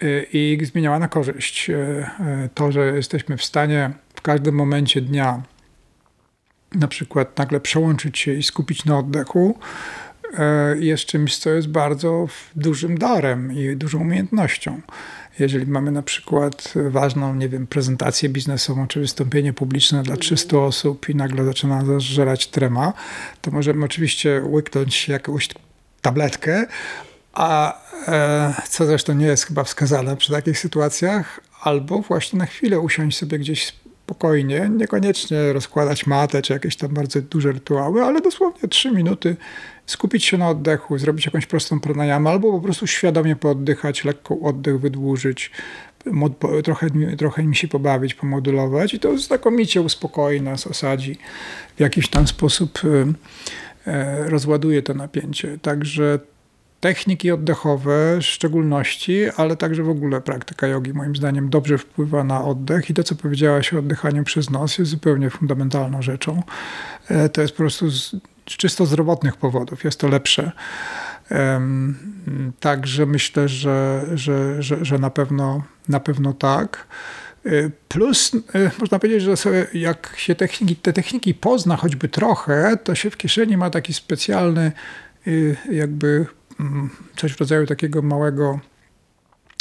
y, 0.02 0.26
i 0.32 0.58
zmieniała 0.62 0.98
na 0.98 1.08
korzyść. 1.08 1.70
E, 1.70 2.48
to, 2.54 2.72
że 2.72 2.86
jesteśmy 2.86 3.36
w 3.36 3.44
stanie 3.44 3.90
w 4.14 4.20
każdym 4.20 4.54
momencie 4.54 5.00
dnia 5.00 5.42
na 6.74 6.88
przykład 6.88 7.38
nagle 7.38 7.60
przełączyć 7.60 8.18
się 8.18 8.32
i 8.32 8.42
skupić 8.42 8.84
na 8.84 8.98
oddechu, 8.98 9.58
jest 10.80 11.04
czymś, 11.04 11.38
co 11.38 11.50
jest 11.50 11.68
bardzo 11.68 12.26
dużym 12.56 12.98
darem 12.98 13.52
i 13.52 13.76
dużą 13.76 14.00
umiejętnością. 14.00 14.80
Jeżeli 15.38 15.66
mamy 15.66 15.90
na 15.90 16.02
przykład 16.02 16.74
ważną, 16.90 17.34
nie 17.34 17.48
wiem, 17.48 17.66
prezentację 17.66 18.28
biznesową 18.28 18.86
czy 18.86 19.00
wystąpienie 19.00 19.52
publiczne 19.52 20.02
dla 20.02 20.16
300 20.16 20.58
osób 20.58 21.08
i 21.08 21.14
nagle 21.14 21.44
zaczyna 21.44 21.82
nas 21.82 22.02
żerać 22.02 22.46
trema, 22.46 22.92
to 23.40 23.50
możemy 23.50 23.84
oczywiście 23.84 24.42
łyknąć 24.44 25.08
jakąś 25.08 25.48
tabletkę, 26.02 26.66
a 27.32 27.80
e, 28.08 28.54
co 28.68 28.86
zresztą 28.86 29.14
nie 29.14 29.26
jest 29.26 29.46
chyba 29.46 29.64
wskazane 29.64 30.16
przy 30.16 30.32
takich 30.32 30.58
sytuacjach, 30.58 31.40
albo 31.62 31.98
właśnie 31.98 32.38
na 32.38 32.46
chwilę 32.46 32.80
usiąść 32.80 33.18
sobie 33.18 33.38
gdzieś 33.38 33.72
spokojnie, 34.12 34.70
niekoniecznie 34.76 35.52
rozkładać 35.52 36.06
matę 36.06 36.42
czy 36.42 36.52
jakieś 36.52 36.76
tam 36.76 36.94
bardzo 36.94 37.22
duże 37.22 37.52
rytuały, 37.52 38.02
ale 38.02 38.20
dosłownie 38.20 38.68
3 38.68 38.90
minuty 38.90 39.36
skupić 39.86 40.24
się 40.24 40.38
na 40.38 40.48
oddechu, 40.48 40.98
zrobić 40.98 41.26
jakąś 41.26 41.46
prostą 41.46 41.80
pranayamę 41.80 42.30
albo 42.30 42.52
po 42.52 42.60
prostu 42.60 42.86
świadomie 42.86 43.36
pooddychać, 43.36 44.04
lekko 44.04 44.38
oddech 44.42 44.80
wydłużyć, 44.80 45.50
trochę, 46.64 46.86
trochę 47.18 47.42
mi 47.42 47.56
się 47.56 47.68
pobawić, 47.68 48.14
pomodulować 48.14 48.94
i 48.94 49.00
to 49.00 49.18
znakomicie 49.18 49.80
uspokoi 49.80 50.40
nas, 50.40 50.66
osadzi, 50.66 51.18
w 51.76 51.80
jakiś 51.80 52.08
tam 52.08 52.26
sposób 52.26 52.80
e, 52.84 53.90
e, 53.90 54.30
rozładuje 54.30 54.82
to 54.82 54.94
napięcie. 54.94 55.58
Także 55.62 56.18
techniki 56.82 57.30
oddechowe 57.30 58.18
w 58.20 58.22
szczególności, 58.22 59.24
ale 59.36 59.56
także 59.56 59.82
w 59.82 59.88
ogóle 59.88 60.20
praktyka 60.20 60.66
jogi 60.66 60.92
moim 60.92 61.16
zdaniem 61.16 61.50
dobrze 61.50 61.78
wpływa 61.78 62.24
na 62.24 62.44
oddech 62.44 62.90
i 62.90 62.94
to, 62.94 63.02
co 63.04 63.14
powiedziałaś 63.14 63.74
o 63.74 63.78
oddychaniu 63.78 64.24
przez 64.24 64.50
nos 64.50 64.78
jest 64.78 64.90
zupełnie 64.90 65.30
fundamentalną 65.30 66.02
rzeczą. 66.02 66.42
E, 67.08 67.28
to 67.28 67.42
jest 67.42 67.54
po 67.54 67.56
prostu 67.56 67.90
z 67.90 68.16
czysto 68.44 68.86
zdrowotnych 68.86 69.36
powodów. 69.36 69.84
Jest 69.84 70.00
to 70.00 70.08
lepsze. 70.08 70.52
Także 72.60 73.06
myślę, 73.06 73.48
że, 73.48 74.04
że, 74.14 74.62
że, 74.62 74.84
że 74.84 74.98
na, 74.98 75.10
pewno, 75.10 75.62
na 75.88 76.00
pewno 76.00 76.32
tak. 76.32 76.86
E, 77.46 77.50
plus 77.88 78.32
e, 78.54 78.70
można 78.80 78.98
powiedzieć, 78.98 79.22
że 79.22 79.36
sobie, 79.36 79.66
jak 79.74 80.14
się 80.16 80.34
techniki, 80.34 80.76
te 80.76 80.92
techniki 80.92 81.34
pozna 81.34 81.76
choćby 81.76 82.08
trochę, 82.08 82.76
to 82.84 82.94
się 82.94 83.10
w 83.10 83.16
kieszeni 83.16 83.56
ma 83.56 83.70
taki 83.70 83.94
specjalny 83.94 84.72
jakby 85.70 86.26
Mm, 86.26 86.26
coś 87.16 87.32
w 87.32 87.40
rodzaju 87.40 87.66
takiego 87.66 88.02
małego 88.02 88.60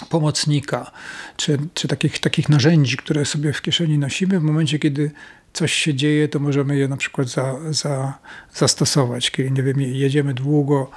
pomocnika, 0.10 0.92
czy, 1.38 1.58
czy 1.74 1.88
takich, 1.88 2.20
takich 2.20 2.50
narzędzi, 2.50 2.98
które 2.98 3.26
sobie 3.26 3.54
w 3.54 3.62
kieszeni 3.62 3.98
nosimy. 3.98 4.40
W 4.40 4.44
momencie, 4.44 4.80
kiedy 4.80 5.12
coś 5.54 5.74
się 5.74 5.94
dzieje, 5.94 6.28
to 6.28 6.40
możemy 6.40 6.78
je 6.78 6.88
na 6.88 6.98
przykład 6.98 7.28
za, 7.28 7.56
za, 7.70 8.14
zastosować. 8.54 9.32
Kiedy, 9.32 9.52
nie 9.52 9.64
wiem, 9.64 9.82
jedziemy 9.82 10.34
długo, 10.34 10.92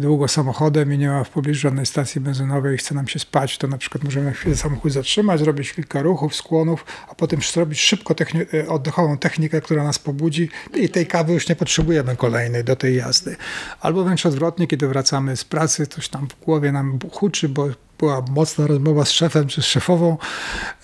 długo 0.00 0.28
samochodem 0.28 0.92
i 0.92 0.98
nie 0.98 1.08
ma 1.08 1.24
w 1.24 1.30
pobliżu 1.30 1.60
żadnej 1.60 1.86
stacji 1.86 2.20
benzynowej 2.20 2.74
i 2.74 2.78
chce 2.78 2.94
nam 2.94 3.08
się 3.08 3.18
spać, 3.18 3.58
to 3.58 3.68
na 3.68 3.78
przykład 3.78 4.04
możemy 4.04 4.26
na 4.26 4.32
chwilę 4.32 4.56
samochód 4.56 4.92
zatrzymać, 4.92 5.40
zrobić 5.40 5.72
kilka 5.72 6.02
ruchów, 6.02 6.34
skłonów, 6.34 6.84
a 7.08 7.14
potem 7.14 7.40
zrobić 7.42 7.80
szybko 7.80 8.14
techni 8.14 8.40
e, 8.54 8.68
oddechową 8.68 9.18
technikę, 9.18 9.60
która 9.60 9.84
nas 9.84 9.98
pobudzi 9.98 10.48
i 10.74 10.88
tej 10.88 11.06
kawy 11.06 11.32
już 11.32 11.48
nie 11.48 11.56
potrzebujemy 11.56 12.16
kolejnej 12.16 12.64
do 12.64 12.76
tej 12.76 12.96
jazdy. 12.96 13.36
Albo 13.80 14.04
wręcz 14.04 14.26
odwrotnie, 14.26 14.66
kiedy 14.66 14.88
wracamy 14.88 15.36
z 15.36 15.44
pracy, 15.44 15.86
coś 15.86 16.08
tam 16.08 16.28
w 16.28 16.44
głowie 16.44 16.72
nam 16.72 16.98
huczy, 17.12 17.48
bo 17.48 17.68
była 17.98 18.24
mocna 18.30 18.66
rozmowa 18.66 19.04
z 19.04 19.10
szefem 19.10 19.46
czy 19.46 19.62
z 19.62 19.64
szefową 19.64 20.16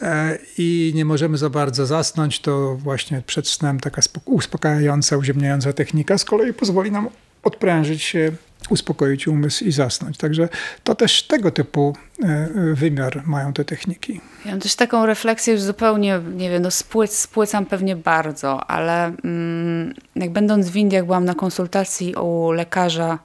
e, 0.02 0.38
i 0.58 0.92
nie 0.94 1.04
możemy 1.04 1.38
za 1.38 1.50
bardzo 1.50 1.86
zasnąć, 1.86 2.40
to 2.40 2.74
właśnie 2.74 3.22
przed 3.26 3.48
snem 3.48 3.80
taka 3.80 4.02
uspokajająca, 4.24 5.16
uziemniająca 5.16 5.72
technika 5.72 6.18
z 6.18 6.24
kolei 6.24 6.54
pozwoli 6.54 6.92
nam 6.92 7.08
odprężyć 7.42 8.02
się 8.02 8.32
uspokoić 8.70 9.28
umysł 9.28 9.64
i 9.64 9.72
zasnąć. 9.72 10.16
Także 10.16 10.48
to 10.84 10.94
też 10.94 11.22
tego 11.22 11.50
typu 11.50 11.96
e, 12.22 12.48
wymiar 12.74 13.22
mają 13.26 13.52
te 13.52 13.64
techniki. 13.64 14.20
Ja 14.44 14.50
mam 14.50 14.60
też 14.60 14.74
taką 14.74 15.06
refleksję 15.06 15.52
już 15.52 15.62
zupełnie, 15.62 16.20
nie 16.34 16.50
wiem, 16.50 16.62
no 16.62 16.70
spłyc, 16.70 17.18
spłycam 17.18 17.66
pewnie 17.66 17.96
bardzo, 17.96 18.70
ale 18.70 19.12
mm, 19.24 19.94
jak 20.16 20.30
będąc 20.30 20.68
w 20.68 20.76
Indiach 20.76 21.04
byłam 21.04 21.24
na 21.24 21.34
konsultacji 21.34 22.14
u 22.14 22.50
lekarza, 22.50 23.18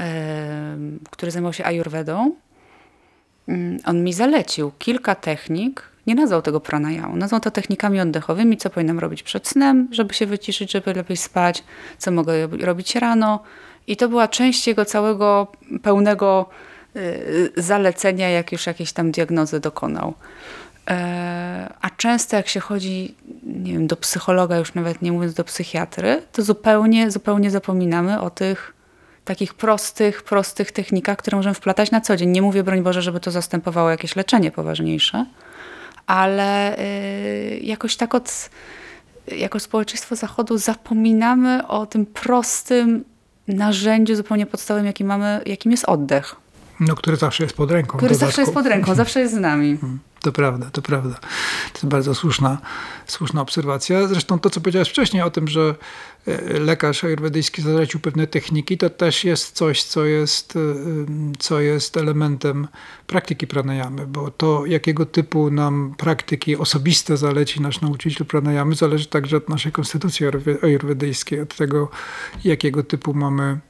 e, 0.00 0.76
który 1.10 1.32
zajmował 1.32 1.52
się 1.52 1.64
ayurvedą, 1.64 2.34
mm, 3.48 3.78
on 3.84 4.04
mi 4.04 4.12
zalecił 4.12 4.72
kilka 4.78 5.14
technik, 5.14 5.92
nie 6.06 6.14
nazwał 6.14 6.42
tego 6.42 6.60
pranayamą, 6.60 7.16
nazwał 7.16 7.40
to 7.40 7.50
technikami 7.50 8.00
oddechowymi, 8.00 8.56
co 8.56 8.70
powinnam 8.70 8.98
robić 8.98 9.22
przed 9.22 9.48
snem, 9.48 9.88
żeby 9.92 10.14
się 10.14 10.26
wyciszyć, 10.26 10.72
żeby 10.72 10.94
lepiej 10.94 11.16
spać, 11.16 11.64
co 11.98 12.10
mogę 12.10 12.46
robić 12.46 12.94
rano, 12.96 13.42
i 13.86 13.96
to 13.96 14.08
była 14.08 14.28
część 14.28 14.66
jego 14.66 14.84
całego 14.84 15.46
pełnego 15.82 16.48
y, 16.96 17.52
zalecenia, 17.56 18.30
jak 18.30 18.52
już 18.52 18.66
jakieś 18.66 18.92
tam 18.92 19.10
diagnozy 19.10 19.60
dokonał. 19.60 20.14
E, 20.90 21.72
a 21.80 21.90
często 21.90 22.36
jak 22.36 22.48
się 22.48 22.60
chodzi, 22.60 23.14
nie 23.42 23.72
wiem, 23.72 23.86
do 23.86 23.96
psychologa, 23.96 24.56
już 24.56 24.74
nawet 24.74 25.02
nie 25.02 25.12
mówiąc 25.12 25.34
do 25.34 25.44
psychiatry, 25.44 26.22
to 26.32 26.42
zupełnie, 26.42 27.10
zupełnie 27.10 27.50
zapominamy 27.50 28.20
o 28.20 28.30
tych 28.30 28.74
takich 29.24 29.54
prostych, 29.54 30.22
prostych 30.22 30.72
technikach, 30.72 31.18
które 31.18 31.36
możemy 31.36 31.54
wplatać 31.54 31.90
na 31.90 32.00
co 32.00 32.16
dzień. 32.16 32.30
Nie 32.30 32.42
mówię, 32.42 32.62
broń 32.62 32.82
Boże, 32.82 33.02
żeby 33.02 33.20
to 33.20 33.30
zastępowało 33.30 33.90
jakieś 33.90 34.16
leczenie 34.16 34.50
poważniejsze, 34.50 35.26
ale 36.06 36.78
y, 36.78 37.60
jakoś 37.62 37.96
tak 37.96 38.14
od, 38.14 38.50
jako 39.28 39.60
społeczeństwo 39.60 40.16
Zachodu 40.16 40.58
zapominamy 40.58 41.66
o 41.66 41.86
tym 41.86 42.06
prostym, 42.06 43.04
narzędziu 43.48 44.16
zupełnie 44.16 44.46
podstawowym, 44.46 44.86
jaki 44.86 45.04
mamy, 45.04 45.40
jakim 45.46 45.72
jest 45.72 45.84
oddech. 45.84 46.41
No, 46.86 46.94
który 46.94 47.16
zawsze 47.16 47.42
jest 47.42 47.56
pod 47.56 47.70
ręką. 47.70 47.98
Który 47.98 48.14
zawsze 48.14 48.40
jest 48.40 48.54
pod 48.54 48.66
ręką, 48.66 48.94
zawsze 48.94 49.20
jest 49.20 49.34
z 49.34 49.38
nami. 49.38 49.70
Mhm. 49.70 49.98
To 50.22 50.32
prawda, 50.32 50.70
to 50.70 50.82
prawda. 50.82 51.14
To 51.72 51.74
jest 51.74 51.86
bardzo 51.86 52.14
słuszna, 52.14 52.58
słuszna 53.06 53.40
obserwacja. 53.40 54.06
Zresztą 54.06 54.38
to, 54.38 54.50
co 54.50 54.60
powiedziałeś 54.60 54.88
wcześniej 54.88 55.22
o 55.22 55.30
tym, 55.30 55.48
że 55.48 55.74
e, 56.26 56.58
lekarz 56.58 57.04
ayurvedyjski 57.04 57.62
zalecił 57.62 58.00
pewne 58.00 58.26
techniki, 58.26 58.78
to 58.78 58.90
też 58.90 59.24
jest 59.24 59.52
coś, 59.52 59.82
co 59.82 60.04
jest, 60.04 60.56
e, 60.56 60.58
co 61.38 61.60
jest 61.60 61.96
elementem 61.96 62.68
praktyki 63.06 63.46
pranayamy, 63.46 64.06
bo 64.06 64.30
to, 64.30 64.66
jakiego 64.66 65.06
typu 65.06 65.50
nam 65.50 65.94
praktyki 65.98 66.56
osobiste 66.56 67.16
zaleci 67.16 67.60
nasz 67.60 67.80
nauczyciel 67.80 68.26
pranayamy, 68.26 68.74
zależy 68.74 69.06
także 69.06 69.36
od 69.36 69.48
naszej 69.48 69.72
konstytucji 69.72 70.26
ayurvedyjskiej, 70.62 71.40
od 71.40 71.56
tego, 71.56 71.90
jakiego 72.44 72.82
typu 72.82 73.14
mamy 73.14 73.60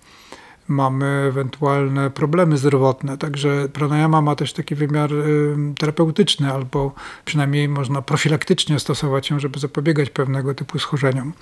mamy 0.68 1.06
ewentualne 1.28 2.10
problemy 2.10 2.58
zdrowotne. 2.58 3.18
Także 3.18 3.68
pranayama 3.72 4.22
ma 4.22 4.36
też 4.36 4.52
taki 4.52 4.74
wymiar 4.74 5.12
y, 5.12 5.56
terapeutyczny, 5.78 6.52
albo 6.52 6.92
przynajmniej 7.24 7.68
można 7.68 8.02
profilaktycznie 8.02 8.78
stosować 8.78 9.30
ją, 9.30 9.40
żeby 9.40 9.58
zapobiegać 9.58 10.10
pewnego 10.10 10.54
typu 10.54 10.78
schorzeniom. 10.78 11.32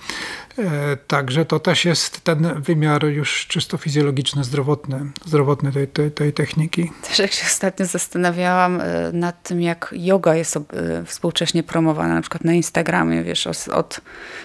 E, 0.59 0.97
także 0.97 1.45
to 1.45 1.61
też 1.61 1.85
jest 1.85 2.21
ten 2.21 2.62
wymiar 2.62 3.05
już 3.05 3.47
czysto 3.47 3.77
fizjologiczny, 3.77 4.45
zdrowotny, 4.45 5.01
zdrowotny 5.25 5.73
tej, 5.73 5.89
tej, 5.89 6.12
tej 6.12 6.33
techniki. 6.33 6.93
Też 7.09 7.18
jak 7.18 7.33
się 7.33 7.47
ostatnio 7.47 7.87
zastanawiałam 7.87 8.81
y, 8.81 8.85
nad 9.12 9.43
tym, 9.43 9.62
jak 9.62 9.95
yoga 9.97 10.35
jest 10.35 10.57
y, 10.57 10.61
współcześnie 11.07 11.62
promowana, 11.62 12.14
na 12.14 12.21
przykład 12.21 12.45
na 12.45 12.53
Instagramie, 12.53 13.23
wiesz, 13.23 13.47
od, 13.73 14.01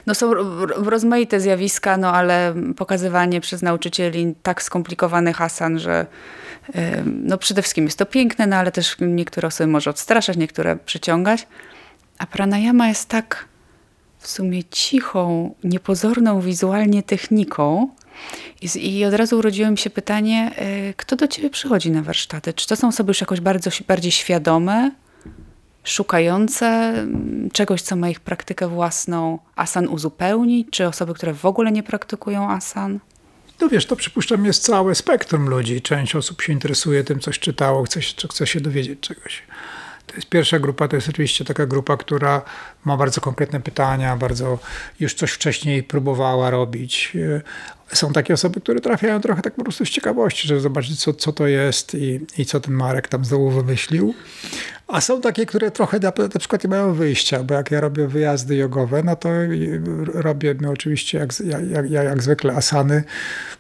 no 0.06 0.16
są 0.16 0.34
rozmaite 0.68 1.40
zjawiska, 1.40 1.98
no 1.98 2.12
ale 2.14 2.54
pokazywanie 2.78 3.42
przez 3.42 3.62
nauczycieli 3.62 4.36
tak 4.44 4.64
skomplikowanych 4.66 5.42
asan, 5.42 5.80
że 5.80 6.06
no 7.06 7.38
przede 7.38 7.62
wszystkim 7.62 7.86
jest 7.86 7.98
to 7.98 8.06
piękne, 8.06 8.48
no 8.48 8.56
ale 8.56 8.72
też 8.72 8.96
niektóre 9.00 9.48
osoby 9.48 9.68
może 9.68 9.90
odstraszać, 9.90 10.38
niektóre 10.38 10.76
przyciągać. 10.76 11.48
A 12.18 12.26
pranayama 12.26 12.88
jest 12.88 13.10
tak 13.10 13.46
w 14.20 14.28
sumie 14.28 14.64
cichą, 14.64 15.56
niepozorną 15.64 16.42
wizualnie 16.42 17.04
techniką. 17.04 17.90
I, 18.62 18.98
I, 18.98 19.06
od 19.06 19.14
razu 19.14 19.38
urodziło 19.38 19.72
mi 19.72 19.78
się 19.78 19.90
pytanie, 19.90 20.52
e, 20.56 20.94
kto 20.94 21.16
do 21.16 21.28
ciebie 21.28 21.50
przychodzi 21.50 21.92
na 21.92 22.02
warsztaty? 22.02 22.54
Czy 22.54 22.68
to 22.68 22.76
są 22.76 22.88
osoby 22.88 23.10
już 23.10 23.22
jakoś 23.22 23.42
bardzo, 23.42 23.70
bardziej 23.88 24.12
świadome, 24.12 24.92
szukające 25.84 26.94
czegoś, 27.54 27.82
co 27.82 27.96
ma 27.96 28.10
ich 28.10 28.20
praktykę 28.20 28.68
własną, 28.68 29.40
asan 29.56 29.88
uzupełnić? 29.88 30.68
Czy 30.72 30.88
osoby, 30.88 31.14
które 31.14 31.34
w 31.34 31.46
ogóle 31.46 31.72
nie 31.72 31.84
praktykują 31.84 32.50
asan? 32.52 33.00
No 33.62 33.70
wiesz, 33.70 33.86
to 33.86 33.96
przypuszczam 33.96 34.46
jest 34.46 34.64
całe 34.64 34.96
spektrum 34.96 35.50
ludzi. 35.50 35.82
Część 35.82 36.16
osób 36.16 36.42
się 36.42 36.54
interesuje 36.54 37.04
tym, 37.04 37.20
coś 37.20 37.40
czytało, 37.40 37.84
chce, 37.84 38.00
chce 38.30 38.48
się 38.48 38.62
dowiedzieć 38.62 39.00
czegoś. 39.00 39.44
To 40.08 40.16
jest 40.16 40.30
pierwsza 40.30 40.60
grupa, 40.60 40.88
to 40.88 40.96
jest 40.96 41.10
oczywiście 41.10 41.46
taka 41.46 41.66
grupa, 41.66 41.98
która 41.98 42.42
ma 42.86 42.98
bardzo 42.98 43.22
konkretne 43.22 43.62
pytania, 43.62 44.18
bardzo 44.18 44.60
już 45.00 45.14
coś 45.14 45.32
wcześniej 45.32 45.84
próbowała 45.84 46.50
robić. 46.50 47.14
Są 47.94 48.14
takie 48.14 48.34
osoby, 48.34 48.62
które 48.62 48.80
trafiają 48.80 49.22
trochę 49.22 49.42
tak 49.42 49.54
po 49.54 49.64
prostu 49.64 49.86
z 49.86 49.90
ciekawości, 49.90 50.48
żeby 50.48 50.62
zobaczyć, 50.62 51.00
co, 51.00 51.14
co 51.14 51.34
to 51.34 51.48
jest 51.48 51.96
i, 51.96 52.20
i 52.38 52.46
co 52.46 52.60
ten 52.60 52.74
Marek 52.74 53.08
tam 53.08 53.26
znowu 53.26 53.50
wymyślił. 53.52 54.14
A 54.88 55.02
są 55.02 55.22
takie, 55.22 55.46
które 55.46 55.72
trochę 55.72 56.00
na, 56.00 56.14
na 56.34 56.40
przykład 56.40 56.64
nie 56.64 56.70
mają 56.70 56.94
wyjścia, 56.94 57.44
bo 57.44 57.54
jak 57.54 57.72
ja 57.72 57.82
robię 57.82 58.08
wyjazdy 58.08 58.56
jogowe, 58.56 59.04
no 59.04 59.16
to 59.16 59.30
robię 60.14 60.56
my 60.62 60.70
oczywiście 60.70 61.18
jak, 61.18 61.40
jak, 61.40 61.70
jak, 61.70 62.06
jak 62.06 62.24
zwykle 62.24 62.54
asany, 62.54 63.04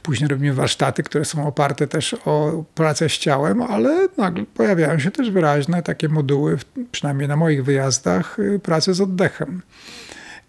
później 0.03 0.28
robimy 0.28 0.53
warsztaty, 0.53 1.03
które 1.03 1.26
są 1.26 1.47
oparte 1.47 1.88
też 1.88 2.15
o 2.26 2.63
pracę 2.76 3.09
z 3.09 3.17
ciałem, 3.17 3.61
ale 3.61 4.07
nagle 4.17 4.43
pojawiają 4.53 4.99
się 4.99 5.11
też 5.11 5.32
wyraźne 5.32 5.84
takie 5.84 6.09
moduły, 6.09 6.57
przynajmniej 6.91 7.28
na 7.28 7.36
moich 7.36 7.63
wyjazdach, 7.63 8.39
y, 8.39 8.59
pracy 8.59 8.93
z 8.93 9.01
oddechem. 9.01 9.61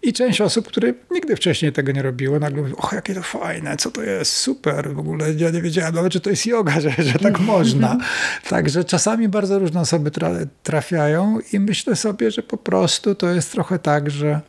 I 0.01 0.13
część 0.13 0.41
osób, 0.41 0.67
które 0.67 0.93
nigdy 1.11 1.35
wcześniej 1.35 1.71
tego 1.71 1.91
nie 1.91 2.01
robiło, 2.01 2.39
nagle 2.39 2.61
mówi, 2.61 2.73
o 2.77 2.95
jakie 2.95 3.13
to 3.15 3.21
fajne, 3.21 3.77
co 3.77 3.91
to 3.91 4.03
jest, 4.03 4.31
super, 4.31 4.93
w 4.93 4.99
ogóle 4.99 5.33
ja 5.33 5.49
nie 5.49 5.61
wiedziałem 5.61 5.95
nawet, 5.95 6.13
czy 6.13 6.19
to 6.19 6.29
jest 6.29 6.45
yoga, 6.45 6.79
że, 6.81 6.91
że 6.97 7.19
tak 7.19 7.39
można. 7.39 7.97
Także 8.49 8.83
czasami 8.83 9.29
bardzo 9.29 9.59
różne 9.59 9.79
osoby 9.79 10.11
trafiają 10.63 11.39
i 11.53 11.59
myślę 11.59 11.95
sobie, 11.95 12.31
że 12.31 12.43
po 12.43 12.57
prostu 12.57 13.15
to 13.15 13.29
jest 13.29 13.51
trochę 13.51 13.79
tak, 13.79 14.11
że 14.11 14.41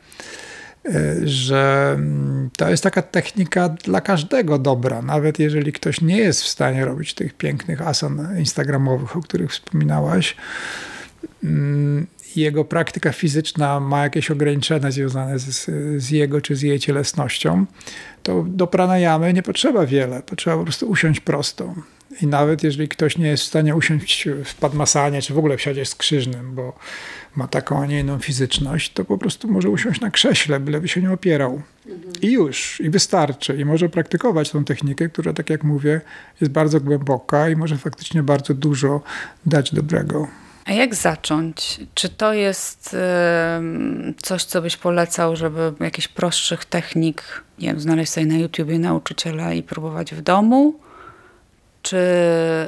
e, 0.86 1.14
że 1.24 1.92
mm, 1.94 2.51
to 2.57 2.70
jest 2.70 2.82
taka 2.82 3.03
technika 3.03 3.68
dla 3.68 4.01
każdego 4.01 4.59
dobra. 4.59 5.03
Nawet 5.03 5.38
jeżeli 5.38 5.72
ktoś 5.72 6.01
nie 6.01 6.18
jest 6.18 6.42
w 6.42 6.49
stanie 6.49 6.84
robić 6.84 7.14
tych 7.14 7.34
pięknych 7.34 7.82
asan 7.82 8.38
instagramowych, 8.38 9.16
o 9.16 9.20
których 9.20 9.51
wspominałaś, 9.51 10.36
jego 12.41 12.64
praktyka 12.64 13.12
fizyczna 13.12 13.80
ma 13.80 14.03
jakieś 14.03 14.30
ograniczenia 14.30 14.91
związane 14.91 15.39
z, 15.39 15.70
z, 16.03 16.11
jego 16.11 16.41
czy 16.41 16.57
z 16.57 16.62
jej 16.62 16.78
cielesnością, 16.78 17.66
to 18.22 18.45
do 18.49 18.66
pranayamy 18.66 19.32
nie 19.32 19.43
potrzeba 19.43 19.86
wiele. 19.86 20.22
Potrzeba 20.22 20.57
po 20.57 20.64
prostu 20.64 20.91
usiąść 20.91 21.20
prosto. 21.20 21.74
I 22.22 22.26
nawet 22.26 22.62
jeżeli 22.62 22.89
ktoś 22.89 23.18
nie 23.18 23.28
jest 23.28 23.43
w 23.43 23.47
stanie 23.47 23.76
usiąść 23.76 24.28
w 24.45 24.55
padmasanie, 24.55 25.22
czy 25.22 25.34
w 25.34 25.39
ogóle 25.39 25.57
w 25.57 25.62
siadzie 25.62 25.84
skrzyżnym, 25.84 26.55
bo 26.55 26.78
ma 27.36 27.49
taką, 27.49 27.82
a 27.82 27.86
nie 27.86 28.01
inną 28.01 28.18
fizyczność, 28.18 28.93
to 28.93 29.05
po 29.05 29.18
prostu 29.18 29.49
może 29.49 29.70
usiąść 29.70 30.01
na 30.01 30.11
krześle, 30.11 30.61
byleby 30.61 30.89
się 30.89 31.03
nie 31.03 31.12
opierał. 31.12 31.62
Mhm. 31.86 32.14
I 32.22 32.32
już, 32.32 32.80
i 32.80 32.91
wystarczy. 32.91 33.57
I 33.57 33.64
może 33.64 33.89
praktykować 33.89 34.51
tą 34.51 34.64
technikę, 34.64 35.09
która, 35.09 35.32
tak 35.32 35.51
jak 35.51 35.64
mówię, 35.64 36.01
jest 36.41 36.53
bardzo 36.53 36.80
głęboka 36.80 37.49
i 37.49 37.57
może 37.57 37.76
faktycznie 37.76 38.22
bardzo 38.22 38.55
dużo 38.55 39.03
dać 39.47 39.74
dobrego. 39.74 40.28
A 40.69 40.73
jak 40.73 40.95
zacząć? 40.95 41.81
Czy 41.95 42.09
to 42.09 42.33
jest 42.33 42.97
coś, 44.23 44.45
co 44.45 44.62
byś 44.62 44.77
polecał, 44.77 45.37
żeby 45.37 45.73
jakichś 45.81 46.09
prostszych 46.09 46.64
technik, 46.64 47.23
nie 47.59 47.69
wiem, 47.69 47.81
znaleźć 47.81 48.12
sobie 48.12 48.27
na 48.27 48.37
YouTubie 48.37 48.79
nauczyciela 48.79 49.53
i 49.53 49.62
próbować 49.62 50.14
w 50.14 50.21
domu? 50.21 50.75
Czy 51.83 51.99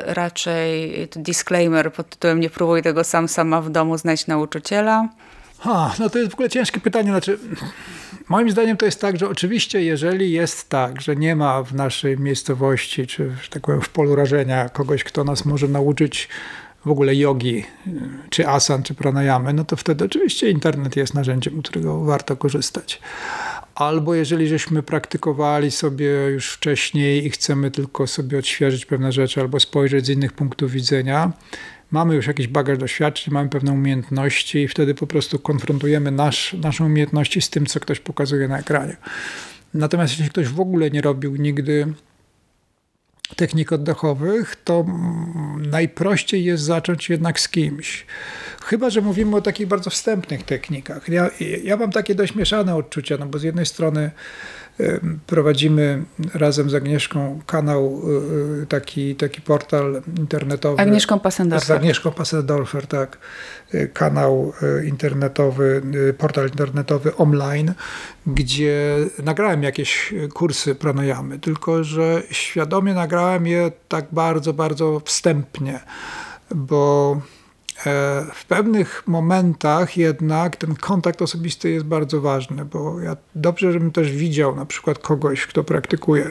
raczej 0.04 1.08
disclaimer 1.16 1.92
pod 1.92 2.10
tytułem 2.10 2.40
nie 2.40 2.50
próbuj 2.50 2.82
tego 2.82 3.04
sam 3.04 3.28
sama 3.28 3.60
w 3.60 3.70
domu, 3.70 3.98
znajdź 3.98 4.26
nauczyciela? 4.26 5.08
Ha, 5.58 5.94
no 5.98 6.10
to 6.10 6.18
jest 6.18 6.30
w 6.30 6.34
ogóle 6.34 6.48
ciężkie 6.48 6.80
pytanie. 6.80 7.10
Znaczy, 7.10 7.38
moim 8.28 8.50
zdaniem 8.50 8.76
to 8.76 8.86
jest 8.86 9.00
tak, 9.00 9.18
że 9.18 9.28
oczywiście 9.28 9.82
jeżeli 9.82 10.32
jest 10.32 10.68
tak, 10.68 11.00
że 11.00 11.16
nie 11.16 11.36
ma 11.36 11.62
w 11.62 11.74
naszej 11.74 12.18
miejscowości, 12.18 13.06
czy 13.06 13.32
tak 13.50 13.62
powiem 13.62 13.80
w 13.80 13.88
polu 13.88 14.14
rażenia 14.14 14.68
kogoś, 14.68 15.04
kto 15.04 15.24
nas 15.24 15.44
może 15.44 15.68
nauczyć 15.68 16.28
w 16.84 16.90
ogóle 16.90 17.16
jogi, 17.16 17.64
czy 18.30 18.48
asan, 18.48 18.82
czy 18.82 18.94
pranayamy, 18.94 19.52
no 19.52 19.64
to 19.64 19.76
wtedy 19.76 20.04
oczywiście 20.04 20.50
internet 20.50 20.96
jest 20.96 21.14
narzędziem, 21.14 21.62
którego 21.62 22.04
warto 22.04 22.36
korzystać. 22.36 23.00
Albo 23.74 24.14
jeżeli 24.14 24.48
żeśmy 24.48 24.82
praktykowali 24.82 25.70
sobie 25.70 26.06
już 26.06 26.52
wcześniej 26.52 27.26
i 27.26 27.30
chcemy 27.30 27.70
tylko 27.70 28.06
sobie 28.06 28.38
odświeżyć 28.38 28.86
pewne 28.86 29.12
rzeczy, 29.12 29.40
albo 29.40 29.60
spojrzeć 29.60 30.06
z 30.06 30.08
innych 30.08 30.32
punktów 30.32 30.72
widzenia, 30.72 31.32
mamy 31.90 32.14
już 32.14 32.26
jakiś 32.26 32.46
bagaż 32.46 32.78
doświadczeń, 32.78 33.34
mamy 33.34 33.48
pewne 33.48 33.72
umiejętności 33.72 34.58
i 34.58 34.68
wtedy 34.68 34.94
po 34.94 35.06
prostu 35.06 35.38
konfrontujemy 35.38 36.10
nasz, 36.10 36.52
naszą 36.52 36.86
umiejętności 36.86 37.40
z 37.40 37.50
tym, 37.50 37.66
co 37.66 37.80
ktoś 37.80 38.00
pokazuje 38.00 38.48
na 38.48 38.58
ekranie. 38.58 38.96
Natomiast 39.74 40.12
jeśli 40.12 40.30
ktoś 40.30 40.48
w 40.48 40.60
ogóle 40.60 40.90
nie 40.90 41.00
robił 41.00 41.36
nigdy 41.36 41.94
technik 43.36 43.72
oddechowych, 43.72 44.56
to 44.64 44.84
najprościej 45.70 46.44
jest 46.44 46.62
zacząć 46.62 47.08
jednak 47.08 47.40
z 47.40 47.48
kimś. 47.48 48.06
Chyba, 48.64 48.90
że 48.90 49.00
mówimy 49.00 49.36
o 49.36 49.40
takich 49.40 49.66
bardzo 49.66 49.90
wstępnych 49.90 50.42
technikach. 50.42 51.08
Ja, 51.08 51.30
ja 51.64 51.76
mam 51.76 51.92
takie 51.92 52.14
dość 52.14 52.34
mieszane 52.34 52.76
odczucia, 52.76 53.16
no 53.20 53.26
bo 53.26 53.38
z 53.38 53.42
jednej 53.42 53.66
strony 53.66 54.10
Prowadzimy 55.26 56.02
razem 56.34 56.70
z 56.70 56.74
Agnieszką 56.74 57.40
kanał, 57.46 58.02
y, 58.58 58.62
y, 58.62 58.66
taki, 58.66 59.16
taki 59.16 59.40
portal 59.40 60.02
internetowy. 60.18 60.82
Agnieszką 60.82 61.20
Passendorfer. 61.20 61.66
Z 61.66 61.70
Agnieszką 61.70 62.10
Passendorfer, 62.10 62.86
tak. 62.86 63.18
Y, 63.74 63.90
kanał 63.94 64.52
internetowy, 64.84 65.82
portal 66.18 66.48
internetowy 66.48 67.16
online, 67.16 67.74
gdzie 68.26 68.96
nagrałem 69.24 69.62
jakieś 69.62 70.14
kursy 70.34 70.74
pranayamy, 70.74 71.38
tylko 71.38 71.84
że 71.84 72.22
świadomie 72.30 72.94
nagrałem 72.94 73.46
je 73.46 73.72
tak 73.88 74.06
bardzo, 74.12 74.52
bardzo 74.52 75.00
wstępnie, 75.04 75.80
bo 76.54 77.20
w 78.34 78.44
pewnych 78.48 79.02
momentach 79.06 79.96
jednak 79.96 80.56
ten 80.56 80.74
kontakt 80.74 81.22
osobisty 81.22 81.70
jest 81.70 81.86
bardzo 81.86 82.20
ważny, 82.20 82.64
bo 82.64 83.00
ja 83.00 83.16
dobrze, 83.34 83.72
żebym 83.72 83.90
też 83.90 84.12
widział 84.12 84.56
na 84.56 84.66
przykład 84.66 84.98
kogoś, 84.98 85.46
kto 85.46 85.64
praktykuje. 85.64 86.30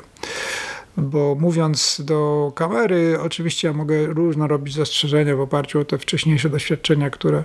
Bo 0.98 1.36
mówiąc 1.40 2.02
do 2.06 2.52
kamery, 2.56 3.20
oczywiście 3.22 3.68
ja 3.68 3.74
mogę 3.74 4.06
różno 4.06 4.48
robić 4.48 4.76
zastrzeżenia 4.76 5.36
w 5.36 5.42
oparciu 5.42 5.80
o 5.80 5.86
te 5.86 5.98
wcześniejsze 5.98 6.50
doświadczenia, 6.50 7.10
które, 7.10 7.44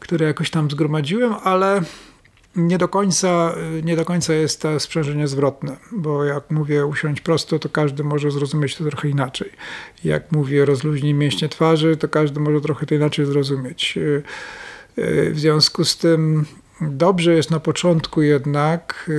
które 0.00 0.26
jakoś 0.26 0.50
tam 0.50 0.70
zgromadziłem, 0.70 1.34
ale 1.44 1.82
nie 2.56 2.78
do 2.78 2.88
końca, 2.88 3.54
nie 3.82 3.96
do 3.96 4.04
końca 4.04 4.34
jest 4.34 4.62
to 4.62 4.80
sprzężenie 4.80 5.28
zwrotne, 5.28 5.76
bo 5.92 6.24
jak 6.24 6.50
mówię 6.50 6.86
usiąść 6.86 7.20
prosto, 7.20 7.58
to 7.58 7.68
każdy 7.68 8.04
może 8.04 8.30
zrozumieć 8.30 8.76
to 8.76 8.84
trochę 8.84 9.08
inaczej. 9.08 9.50
Jak 10.04 10.32
mówię 10.32 10.64
rozluźnij 10.64 11.14
mięśnie 11.14 11.48
twarzy, 11.48 11.96
to 11.96 12.08
każdy 12.08 12.40
może 12.40 12.60
trochę 12.60 12.86
to 12.86 12.94
inaczej 12.94 13.26
zrozumieć. 13.26 13.98
W 14.96 15.34
związku 15.34 15.84
z 15.84 15.96
tym 15.96 16.46
dobrze 16.80 17.34
jest 17.34 17.50
na 17.50 17.60
początku 17.60 18.22
jednak 18.22 19.10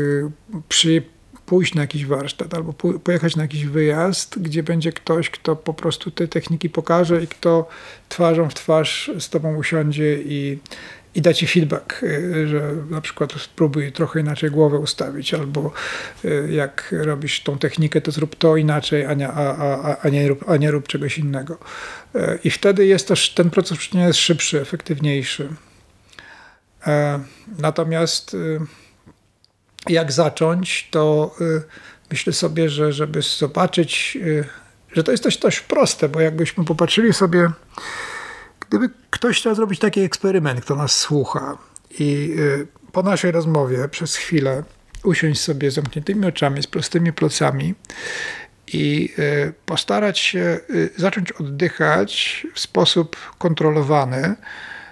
przy 0.69 1.03
pójść 1.45 1.75
na 1.75 1.81
jakiś 1.81 2.05
warsztat 2.05 2.53
albo 2.53 2.73
pojechać 3.03 3.35
na 3.35 3.41
jakiś 3.41 3.65
wyjazd, 3.65 4.39
gdzie 4.39 4.63
będzie 4.63 4.91
ktoś, 4.91 5.29
kto 5.29 5.55
po 5.55 5.73
prostu 5.73 6.11
te 6.11 6.27
techniki 6.27 6.69
pokaże 6.69 7.23
i 7.23 7.27
kto 7.27 7.67
twarzą 8.09 8.49
w 8.49 8.53
twarz 8.53 9.11
z 9.19 9.29
tobą 9.29 9.55
usiądzie 9.55 10.17
i, 10.21 10.59
i 11.15 11.21
da 11.21 11.33
ci 11.33 11.47
feedback, 11.47 12.03
y, 12.03 12.47
że 12.47 12.73
na 12.89 13.01
przykład 13.01 13.33
spróbuj 13.33 13.91
trochę 13.91 14.19
inaczej 14.19 14.51
głowę 14.51 14.77
ustawić, 14.77 15.33
albo 15.33 15.71
y, 16.25 16.47
jak 16.51 16.95
robisz 16.97 17.43
tą 17.43 17.57
technikę, 17.57 18.01
to 18.01 18.11
zrób 18.11 18.35
to 18.35 18.57
inaczej, 18.57 19.05
a 19.05 19.13
nie, 19.13 19.27
a, 19.27 19.55
a, 19.57 19.97
a 20.01 20.09
nie, 20.09 20.27
rób, 20.27 20.49
a 20.49 20.57
nie 20.57 20.71
rób 20.71 20.87
czegoś 20.87 21.17
innego. 21.17 21.57
Y, 22.15 22.39
I 22.43 22.49
wtedy 22.49 22.85
jest 22.85 23.07
też 23.07 23.29
ten 23.29 23.49
proces 23.49 23.93
nie 23.93 24.03
jest 24.03 24.19
szybszy, 24.19 24.61
efektywniejszy. 24.61 25.49
Natomiast 27.59 28.35
jak 29.89 30.11
zacząć, 30.11 30.87
to 30.91 31.35
myślę 32.11 32.33
sobie, 32.33 32.69
że 32.69 32.93
żeby 32.93 33.21
zobaczyć, 33.21 34.17
że 34.91 35.03
to 35.03 35.11
jest 35.11 35.23
coś 35.23 35.37
dość 35.37 35.59
proste, 35.59 36.09
bo 36.09 36.19
jakbyśmy 36.19 36.65
popatrzyli 36.65 37.13
sobie, 37.13 37.49
gdyby 38.73 38.89
ktoś 39.09 39.39
chciał 39.39 39.55
zrobić 39.55 39.79
taki 39.79 40.01
eksperyment, 40.01 40.61
kto 40.61 40.75
nas 40.75 40.97
słucha 40.97 41.57
i 41.99 42.35
y, 42.39 42.67
po 42.91 43.03
naszej 43.03 43.31
rozmowie 43.31 43.87
przez 43.89 44.15
chwilę 44.15 44.63
usiąść 45.03 45.41
sobie 45.41 45.71
z 45.71 45.73
zamkniętymi 45.73 46.25
oczami, 46.25 46.63
z 46.63 46.67
prostymi 46.67 47.13
plecami 47.13 47.75
i 48.67 49.13
postarać 49.65 50.19
się 50.19 50.59
zacząć 50.97 51.31
oddychać 51.31 52.47
w 52.53 52.59
sposób 52.59 53.15
kontrolowany, 53.37 54.35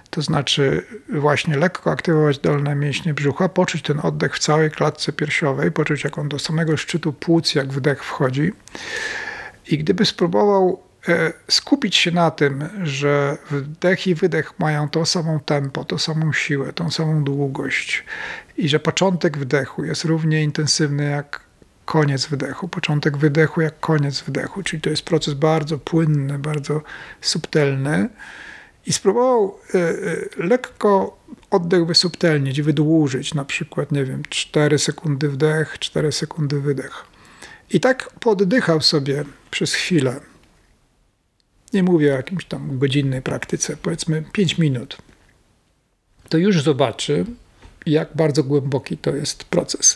to 0.09 0.21
znaczy 0.21 0.85
właśnie 1.09 1.57
lekko 1.57 1.91
aktywować 1.91 2.39
dolne 2.39 2.75
mięśnie 2.75 3.13
brzucha, 3.13 3.49
poczuć 3.49 3.81
ten 3.81 3.99
oddech 4.03 4.35
w 4.35 4.39
całej 4.39 4.71
klatce 4.71 5.13
piersiowej, 5.13 5.71
poczuć 5.71 6.03
jak 6.03 6.17
on 6.17 6.29
do 6.29 6.39
samego 6.39 6.77
szczytu 6.77 7.13
płuc, 7.13 7.55
jak 7.55 7.73
wdech 7.73 8.03
wchodzi. 8.03 8.51
I 9.67 9.77
gdyby 9.77 10.05
spróbował 10.05 10.90
skupić 11.49 11.95
się 11.95 12.11
na 12.11 12.31
tym, 12.31 12.69
że 12.83 13.37
wdech 13.51 14.07
i 14.07 14.15
wydech 14.15 14.59
mają 14.59 14.89
to 14.89 15.05
samą 15.05 15.39
tempo, 15.39 15.85
tą 15.85 15.97
samą 15.97 16.33
siłę, 16.33 16.73
tą 16.73 16.91
samą 16.91 17.23
długość 17.23 18.05
i 18.57 18.69
że 18.69 18.79
początek 18.79 19.37
wdechu 19.37 19.85
jest 19.85 20.05
równie 20.05 20.43
intensywny 20.43 21.09
jak 21.09 21.41
koniec 21.85 22.25
wydechu, 22.25 22.67
początek 22.67 23.17
wydechu 23.17 23.61
jak 23.61 23.79
koniec 23.79 24.21
wdechu, 24.21 24.63
czyli 24.63 24.81
to 24.81 24.89
jest 24.89 25.05
proces 25.05 25.33
bardzo 25.33 25.77
płynny, 25.77 26.39
bardzo 26.39 26.81
subtelny 27.21 28.09
i 28.85 28.93
spróbował 28.93 29.57
y, 29.75 29.77
y, 29.77 30.29
lekko 30.37 31.17
oddech 31.49 31.85
wysubtelnić, 31.85 32.61
wydłużyć, 32.61 33.33
na 33.33 33.45
przykład, 33.45 33.91
nie 33.91 34.05
wiem, 34.05 34.23
4 34.29 34.79
sekundy 34.79 35.29
wdech, 35.29 35.79
4 35.79 36.11
sekundy 36.11 36.61
wydech. 36.61 37.05
I 37.69 37.79
tak 37.79 38.09
poddychał 38.19 38.81
sobie 38.81 39.23
przez 39.51 39.73
chwilę. 39.73 40.30
Nie 41.73 41.83
mówię 41.83 42.13
o 42.13 42.17
jakimś 42.17 42.45
tam 42.45 42.79
godzinnej 42.79 43.21
praktyce, 43.21 43.77
powiedzmy 43.77 44.23
5 44.33 44.57
minut. 44.57 44.97
To 46.29 46.37
już 46.37 46.63
zobaczy, 46.63 47.25
jak 47.85 48.09
bardzo 48.15 48.43
głęboki 48.43 48.97
to 48.97 49.15
jest 49.15 49.43
proces 49.43 49.95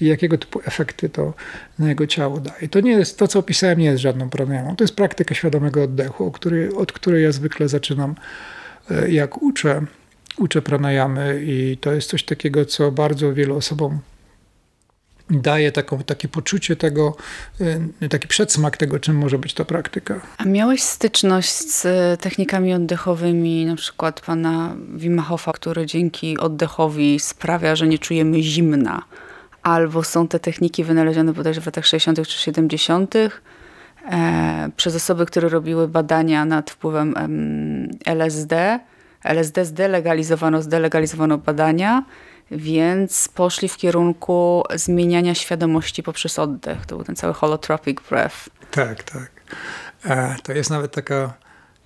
i 0.00 0.06
jakiego 0.06 0.38
typu 0.38 0.60
efekty 0.64 1.08
to 1.08 1.34
na 1.78 1.88
jego 1.88 2.06
ciało 2.06 2.40
daje. 2.40 2.68
To 2.68 2.80
nie 2.80 2.90
jest, 2.90 3.18
to 3.18 3.28
co 3.28 3.38
opisałem 3.38 3.78
nie 3.78 3.84
jest 3.84 4.02
żadną 4.02 4.30
problemą. 4.30 4.76
To 4.76 4.84
jest 4.84 4.96
praktyka 4.96 5.34
świadomego 5.34 5.82
oddechu, 5.82 6.30
który, 6.30 6.74
od 6.76 6.92
której 6.92 7.22
ja 7.22 7.32
zwykle 7.32 7.68
zaczynam 7.68 8.14
e, 8.90 9.10
jak 9.10 9.42
uczę, 9.42 9.82
uczę 10.38 10.62
pranayamy 10.62 11.42
i 11.44 11.76
to 11.80 11.92
jest 11.92 12.10
coś 12.10 12.24
takiego, 12.24 12.64
co 12.64 12.92
bardzo 12.92 13.34
wielu 13.34 13.56
osobom 13.56 13.98
daje 15.30 15.72
taką, 15.72 16.02
takie 16.02 16.28
poczucie 16.28 16.76
tego, 16.76 17.16
y, 18.02 18.08
taki 18.08 18.28
przedsmak 18.28 18.76
tego, 18.76 18.98
czym 18.98 19.16
może 19.16 19.38
być 19.38 19.54
ta 19.54 19.64
praktyka. 19.64 20.20
A 20.38 20.44
miałeś 20.44 20.82
styczność 20.82 21.70
z 21.70 21.86
technikami 22.20 22.74
oddechowymi, 22.74 23.66
na 23.66 23.76
przykład 23.76 24.20
pana 24.20 24.76
Wim 24.94 25.18
Hofa, 25.18 25.52
który 25.52 25.86
dzięki 25.86 26.38
oddechowi 26.38 27.20
sprawia, 27.20 27.76
że 27.76 27.86
nie 27.86 27.98
czujemy 27.98 28.42
zimna, 28.42 29.02
albo 29.62 30.02
są 30.02 30.28
te 30.28 30.40
techniki 30.40 30.84
wynalezione 30.84 31.32
bodajże 31.32 31.60
w 31.60 31.66
latach 31.66 31.86
60. 31.86 32.28
czy 32.28 32.38
70. 32.38 33.14
E, 33.14 34.70
przez 34.76 34.96
osoby, 34.96 35.26
które 35.26 35.48
robiły 35.48 35.88
badania 35.88 36.44
nad 36.44 36.70
wpływem 36.70 37.14
LSD. 38.04 38.80
LSD 39.24 39.64
zdelegalizowano, 39.64 40.62
zdelegalizowano 40.62 41.38
badania 41.38 42.04
więc 42.50 43.28
poszli 43.28 43.68
w 43.68 43.76
kierunku 43.76 44.62
zmieniania 44.74 45.34
świadomości 45.34 46.02
poprzez 46.02 46.38
oddech. 46.38 46.86
To 46.86 46.96
był 46.96 47.04
ten 47.04 47.16
cały 47.16 47.34
holotropic 47.34 47.98
breath. 48.08 48.36
Tak, 48.70 49.02
tak. 49.02 49.30
E, 50.04 50.36
to 50.42 50.52
jest 50.52 50.70
nawet 50.70 50.92
taka, 50.92 51.34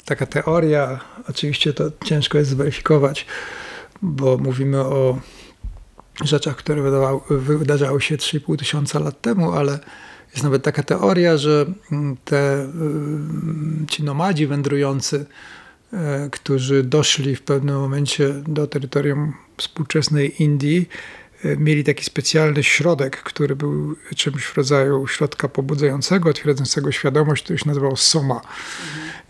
taka 0.04 0.26
teoria, 0.26 1.00
oczywiście 1.28 1.72
to 1.72 1.84
ciężko 2.04 2.38
jest 2.38 2.50
zweryfikować, 2.50 3.26
bo 4.02 4.38
mówimy 4.38 4.80
o 4.80 5.18
rzeczach, 6.24 6.56
które 6.56 6.82
wydarzały 7.30 8.00
się 8.00 8.16
3,5 8.16 8.58
tysiąca 8.58 8.98
lat 8.98 9.20
temu, 9.20 9.52
ale 9.52 9.78
jest 10.32 10.44
nawet 10.44 10.62
taka 10.62 10.82
teoria, 10.82 11.36
że 11.36 11.66
mm, 11.92 12.16
te, 12.24 12.64
y, 13.82 13.86
ci 13.86 14.02
nomadzi 14.02 14.46
wędrujący, 14.46 15.26
którzy 16.30 16.82
doszli 16.82 17.36
w 17.36 17.42
pewnym 17.42 17.76
momencie 17.76 18.28
do 18.48 18.66
terytorium 18.66 19.34
współczesnej 19.56 20.42
Indii 20.42 20.88
e, 21.44 21.56
mieli 21.56 21.84
taki 21.84 22.04
specjalny 22.04 22.62
środek, 22.62 23.22
który 23.22 23.56
był 23.56 23.96
czymś 24.16 24.44
w 24.44 24.56
rodzaju 24.56 25.06
środka 25.06 25.48
pobudzającego, 25.48 26.30
otwierającego 26.30 26.92
świadomość, 26.92 27.42
który 27.42 27.58
się 27.58 27.68
nazywał 27.68 27.96
soma. 27.96 28.40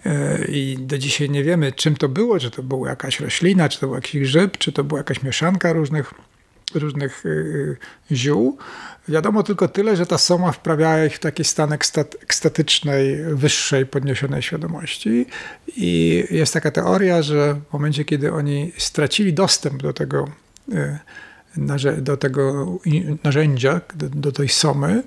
Mhm. 0.05 0.45
I 0.49 0.77
do 0.81 0.99
dzisiaj 0.99 1.31
nie 1.31 1.45
wiemy, 1.45 1.73
czym 1.73 1.97
to 1.97 2.09
było, 2.09 2.39
czy 2.39 2.51
to 2.51 2.63
była 2.63 2.89
jakaś 2.89 3.21
roślina, 3.21 3.69
czy 3.69 3.81
to 3.81 3.87
był 3.87 3.95
jakiś 3.95 4.21
grzyb, 4.21 4.59
czy 4.59 4.73
to 4.73 4.85
była 4.85 5.01
jakaś 5.01 5.23
mieszanka 5.23 5.73
różnych, 5.73 6.15
różnych 6.75 7.25
e, 7.27 8.15
ziół. 8.15 8.59
Wiadomo 9.11 9.43
tylko 9.43 9.69
tyle, 9.69 9.97
że 9.97 10.07
ta 10.07 10.19
soma 10.19 10.53
wprawiała 10.53 11.05
ich 11.05 11.17
w 11.17 11.19
taki 11.19 11.45
stan 11.45 11.73
ekstatycznej, 12.23 13.17
wyższej, 13.35 13.87
podniesionej 13.87 14.43
świadomości. 14.43 15.27
I 15.77 16.25
jest 16.31 16.53
taka 16.53 16.71
teoria, 16.71 17.23
że 17.23 17.55
w 17.71 17.73
momencie, 17.73 18.05
kiedy 18.05 18.33
oni 18.33 18.73
stracili 18.79 19.35
dostęp 19.35 19.83
do 19.83 19.93
tego, 19.93 20.29
e, 20.73 20.99
do 21.99 22.17
tego 22.17 22.67
narzędzia, 23.25 23.81
do, 23.95 24.09
do 24.09 24.33
tej 24.33 24.49
somy, 24.49 25.03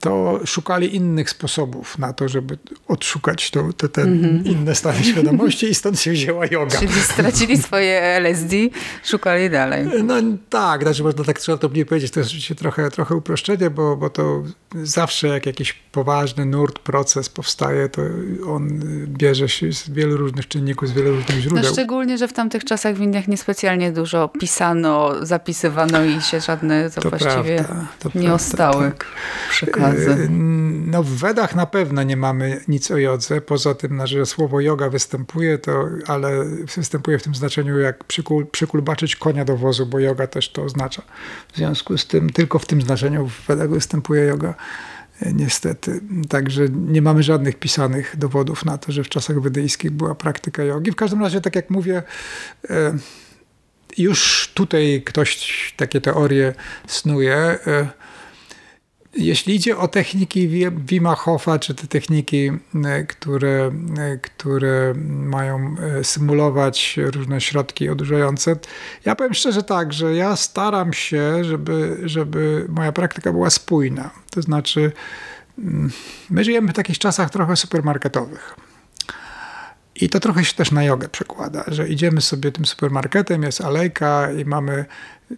to 0.00 0.40
szukali 0.46 0.96
innych 0.96 1.30
sposobów 1.30 1.98
na 1.98 2.12
to, 2.12 2.28
żeby 2.28 2.58
odszukać 2.88 3.50
to, 3.50 3.72
to 3.76 3.88
te 3.88 4.02
mm 4.02 4.22
-hmm. 4.22 4.46
inne 4.46 4.74
stany 4.74 5.04
świadomości 5.12 5.66
i 5.66 5.74
stąd 5.74 6.00
się 6.00 6.10
wzięła 6.10 6.46
yoga. 6.46 6.78
Czyli 6.78 7.00
stracili 7.00 7.58
swoje 7.58 8.00
LSD, 8.00 8.56
szukali 9.04 9.50
dalej. 9.50 9.86
No 10.04 10.14
tak, 10.50 10.82
znaczy 10.82 11.02
można 11.02 11.24
tak 11.24 11.38
trzeba 11.38 11.58
to 11.58 11.68
mniej 11.68 11.86
powiedzieć, 11.86 12.10
to 12.10 12.20
jest 12.20 12.30
oczywiście 12.30 12.54
trochę, 12.54 12.90
trochę 12.90 13.14
uproszczenie, 13.14 13.70
bo, 13.70 13.96
bo 13.96 14.10
to 14.10 14.42
zawsze 14.82 15.28
jak 15.28 15.46
jakiś 15.46 15.72
poważny 15.72 16.46
nurt, 16.46 16.78
proces 16.78 17.28
powstaje, 17.28 17.88
to 17.88 18.02
on 18.46 18.80
bierze 19.06 19.48
się 19.48 19.72
z 19.72 19.90
wielu 19.90 20.16
różnych 20.16 20.48
czynników, 20.48 20.88
z 20.88 20.92
wielu 20.92 21.10
różnych 21.10 21.40
źródeł. 21.40 21.64
No 21.64 21.72
szczególnie, 21.72 22.18
że 22.18 22.28
w 22.28 22.32
tamtych 22.32 22.64
czasach 22.64 22.96
w 22.96 23.00
Indiach 23.00 23.28
niespecjalnie 23.28 23.92
dużo 23.92 24.28
pisano, 24.28 25.26
zapisywano 25.26 26.04
i 26.04 26.22
się 26.22 26.40
żadne 26.40 26.90
to, 26.90 27.00
to 27.00 27.10
właściwie 27.10 27.56
prawda, 27.56 27.86
to 27.98 28.08
nie 28.08 28.12
prawda, 28.12 28.34
ostały. 28.34 28.90
Tak 28.90 29.06
przekazy? 29.66 30.10
Y, 30.10 30.28
no 30.86 31.02
w 31.02 31.08
Wedach 31.08 31.54
na 31.54 31.66
pewno 31.66 32.02
nie 32.02 32.16
mamy 32.16 32.60
nic 32.68 32.90
o 32.90 32.96
jodze, 32.96 33.40
poza 33.40 33.74
tym, 33.74 34.06
że 34.06 34.26
słowo 34.26 34.60
yoga 34.60 34.90
występuje, 34.90 35.58
to, 35.58 35.88
ale 36.06 36.44
występuje 36.76 37.18
w 37.18 37.22
tym 37.22 37.34
znaczeniu 37.34 37.78
jak 37.78 38.04
przykul, 38.04 38.46
przykulbaczyć 38.46 39.16
konia 39.16 39.44
do 39.44 39.56
wozu, 39.56 39.86
bo 39.86 39.98
yoga 39.98 40.26
też 40.26 40.48
to 40.48 40.62
oznacza. 40.62 41.02
W 41.52 41.56
związku 41.56 41.98
z 41.98 42.06
tym 42.06 42.30
tylko 42.30 42.58
w 42.58 42.66
tym 42.66 42.82
znaczeniu 42.82 43.26
w 43.26 43.46
Wedach 43.46 43.70
występuje 43.70 44.22
yoga 44.22 44.54
y, 45.22 45.32
niestety. 45.34 46.00
Także 46.28 46.68
nie 46.68 47.02
mamy 47.02 47.22
żadnych 47.22 47.58
pisanych 47.58 48.16
dowodów 48.16 48.64
na 48.64 48.78
to, 48.78 48.92
że 48.92 49.04
w 49.04 49.08
czasach 49.08 49.40
wedyjskich 49.40 49.90
była 49.90 50.14
praktyka 50.14 50.62
jogi. 50.62 50.90
W 50.92 50.96
każdym 50.96 51.20
razie, 51.20 51.40
tak 51.40 51.56
jak 51.56 51.70
mówię, 51.70 52.02
y, 52.64 52.70
już 53.98 54.50
tutaj 54.54 55.02
ktoś 55.06 55.74
takie 55.76 56.00
teorie 56.00 56.54
snuje. 56.86 57.58
Jeśli 59.18 59.54
idzie 59.54 59.78
o 59.78 59.88
techniki 59.88 60.48
Wima 60.70 61.14
Hofa, 61.14 61.58
czy 61.58 61.74
te 61.74 61.86
techniki, 61.86 62.50
e, 62.84 63.04
które, 63.04 63.70
e, 63.98 64.16
które 64.16 64.94
mają 65.06 65.76
e, 65.98 66.04
symulować 66.04 66.96
różne 66.96 67.40
środki 67.40 67.88
odurzające, 67.88 68.56
ja 69.04 69.16
powiem 69.16 69.34
szczerze 69.34 69.62
tak, 69.62 69.92
że 69.92 70.14
ja 70.14 70.36
staram 70.36 70.92
się, 70.92 71.44
żeby, 71.44 72.00
żeby 72.04 72.66
moja 72.68 72.92
praktyka 72.92 73.32
była 73.32 73.50
spójna. 73.50 74.10
To 74.30 74.42
znaczy, 74.42 74.92
mm, 75.58 75.90
my 76.30 76.44
żyjemy 76.44 76.72
w 76.72 76.76
takich 76.76 76.98
czasach 76.98 77.30
trochę 77.30 77.56
supermarketowych. 77.56 78.56
I 80.00 80.08
to 80.08 80.20
trochę 80.20 80.44
się 80.44 80.54
też 80.54 80.72
na 80.72 80.84
jogę 80.84 81.08
przekłada, 81.08 81.64
że 81.66 81.88
idziemy 81.88 82.20
sobie 82.20 82.52
tym 82.52 82.66
supermarketem, 82.66 83.42
jest 83.42 83.60
alejka 83.60 84.32
i 84.32 84.44
mamy 84.44 84.84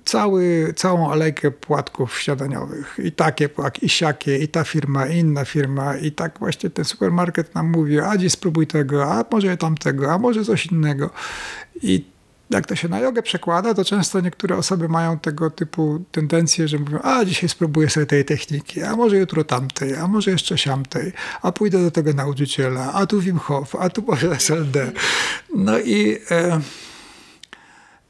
cały, 0.05 0.73
całą 0.77 1.11
alejkę 1.11 1.51
płatków 1.51 2.21
śniadaniowych. 2.21 2.97
I 3.05 3.13
takie 3.13 3.49
płatki, 3.49 3.87
i 3.87 3.89
siakie, 3.89 4.39
i 4.39 4.49
ta 4.49 4.65
firma, 4.65 5.07
i 5.07 5.19
inna 5.19 5.45
firma. 5.45 5.97
I 5.97 6.13
tak 6.13 6.39
właśnie 6.39 6.71
ten 6.71 6.85
supermarket 6.85 7.55
nam 7.55 7.71
mówi, 7.71 8.01
a 8.01 8.17
dziś 8.17 8.33
spróbuj 8.33 8.67
tego, 8.67 9.13
a 9.13 9.25
może 9.31 9.57
tamtego, 9.57 10.13
a 10.13 10.19
może 10.19 10.45
coś 10.45 10.67
innego. 10.67 11.11
I 11.83 12.05
jak 12.51 12.67
to 12.67 12.77
się 12.77 12.89
na 12.89 13.01
jogę 13.01 13.23
przekłada, 13.23 13.75
to 13.75 13.85
często 13.85 14.21
niektóre 14.21 14.57
osoby 14.57 14.89
mają 14.89 15.19
tego 15.19 15.51
typu 15.51 16.05
tendencje, 16.13 16.69
że 16.69 16.79
mówią, 16.79 16.99
a 17.03 17.25
dzisiaj 17.25 17.49
spróbuję 17.49 17.91
sobie 17.91 18.07
tej 18.07 18.25
techniki, 18.25 18.83
a 18.83 18.97
może 18.97 19.17
jutro 19.17 19.45
tamtej, 19.45 19.97
a 19.97 20.09
może 20.09 20.31
jeszcze 20.31 20.59
siamtej, 20.59 21.13
a 21.43 21.53
pójdę 21.53 21.83
do 21.83 21.91
tego 21.91 22.13
nauczyciela, 22.13 22.93
a 22.93 23.07
tu 23.07 23.21
Wim 23.21 23.39
Hof, 23.39 23.75
a 23.75 23.91
tu 23.91 24.03
może 24.03 24.31
SLD. 24.31 24.93
No 25.55 25.79
i... 25.79 26.19
E, 26.31 26.61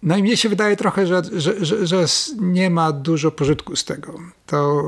no 0.02 0.16
i 0.16 0.22
mnie 0.22 0.36
się 0.36 0.48
wydaje 0.48 0.76
trochę, 0.76 1.06
że, 1.06 1.22
że, 1.36 1.64
że, 1.64 1.86
że, 1.86 2.04
nie 2.40 2.70
ma 2.70 2.92
dużo 2.92 3.30
pożytku 3.30 3.76
z 3.76 3.84
tego. 3.84 4.18
To, 4.46 4.82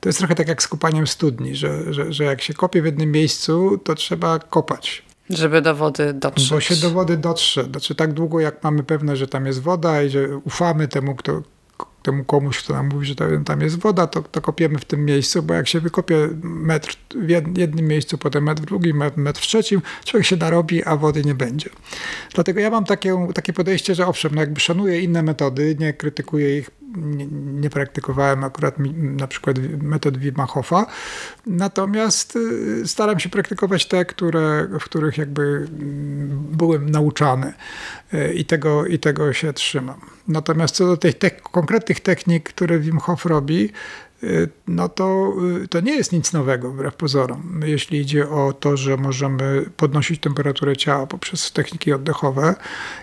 to 0.00 0.08
jest 0.08 0.18
trochę 0.18 0.34
tak 0.34 0.48
jak 0.48 0.62
z 0.62 0.68
kopaniem 0.68 1.06
studni, 1.06 1.56
że, 1.56 1.94
że, 1.94 2.12
że 2.12 2.24
jak 2.24 2.42
się 2.42 2.54
kopie 2.54 2.82
w 2.82 2.84
jednym 2.84 3.12
miejscu, 3.12 3.80
to 3.84 3.94
trzeba 3.94 4.38
kopać. 4.38 5.02
Żeby 5.30 5.62
do 5.62 5.74
wody 5.74 6.12
dotrzeć. 6.12 6.50
Bo 6.50 6.60
się 6.60 6.76
do 6.76 6.90
wody 6.90 7.16
dotrze. 7.16 7.64
Znaczy 7.64 7.94
tak 7.94 8.12
długo, 8.12 8.40
jak 8.40 8.64
mamy 8.64 8.82
pewność, 8.82 9.20
że 9.20 9.28
tam 9.28 9.46
jest 9.46 9.62
woda 9.62 10.02
i 10.02 10.10
że 10.10 10.36
ufamy 10.36 10.88
temu, 10.88 11.14
kto, 11.14 11.42
temu 12.04 12.24
komuś, 12.24 12.58
kto 12.58 12.74
nam 12.74 12.88
mówi, 12.88 13.06
że 13.06 13.14
tam 13.44 13.60
jest 13.60 13.78
woda, 13.78 14.06
to, 14.06 14.22
to 14.22 14.40
kopiemy 14.40 14.78
w 14.78 14.84
tym 14.84 15.04
miejscu, 15.04 15.42
bo 15.42 15.54
jak 15.54 15.68
się 15.68 15.80
wykopie 15.80 16.28
metr 16.42 16.96
w 17.16 17.28
jednym 17.58 17.86
miejscu, 17.86 18.18
potem 18.18 18.44
metr 18.44 18.62
w 18.62 18.66
drugim, 18.66 19.02
metr 19.16 19.40
w 19.40 19.46
trzecim, 19.46 19.82
człowiek 20.04 20.26
się 20.26 20.36
narobi, 20.36 20.84
a 20.84 20.96
wody 20.96 21.24
nie 21.24 21.34
będzie. 21.34 21.70
Dlatego 22.34 22.60
ja 22.60 22.70
mam 22.70 22.84
takie, 22.84 23.28
takie 23.34 23.52
podejście, 23.52 23.94
że 23.94 24.06
owszem, 24.06 24.34
no 24.34 24.40
jakby 24.40 24.60
szanuję 24.60 25.00
inne 25.00 25.22
metody, 25.22 25.76
nie 25.80 25.92
krytykuję 25.92 26.58
ich, 26.58 26.70
nie, 26.96 27.26
nie 27.60 27.70
praktykowałem 27.70 28.44
akurat 28.44 28.74
na 28.94 29.26
przykład 29.26 29.56
metod 29.82 30.18
Wima 30.18 30.46
Hofa, 30.46 30.86
natomiast 31.46 32.36
y, 32.36 32.88
staram 32.88 33.20
się 33.20 33.28
praktykować 33.28 33.86
te, 33.86 34.04
które, 34.04 34.68
w 34.80 34.84
których 34.84 35.18
jakby 35.18 35.42
mm, 35.42 36.46
byłem 36.52 36.90
nauczany 36.90 37.52
y, 38.14 38.34
i 38.34 38.44
tego, 38.44 38.86
i 38.86 38.98
tego 38.98 39.32
się 39.32 39.52
trzymam. 39.52 40.00
Natomiast 40.28 40.74
co 40.74 40.86
do 40.86 40.96
tych 40.96 41.18
te 41.18 41.30
konkretnych 41.30 42.00
technik, 42.00 42.48
które 42.48 42.78
Wim 42.78 42.98
Hof 42.98 43.26
robi, 43.26 43.72
no 44.66 44.88
to, 44.88 45.34
to 45.70 45.80
nie 45.80 45.94
jest 45.94 46.12
nic 46.12 46.32
nowego 46.32 46.70
wbrew 46.70 46.94
pozorom. 46.94 47.60
Jeśli 47.64 47.98
idzie 48.00 48.28
o 48.28 48.52
to, 48.52 48.76
że 48.76 48.96
możemy 48.96 49.70
podnosić 49.76 50.20
temperaturę 50.20 50.76
ciała 50.76 51.06
poprzez 51.06 51.52
techniki 51.52 51.92
oddechowe 51.92 52.54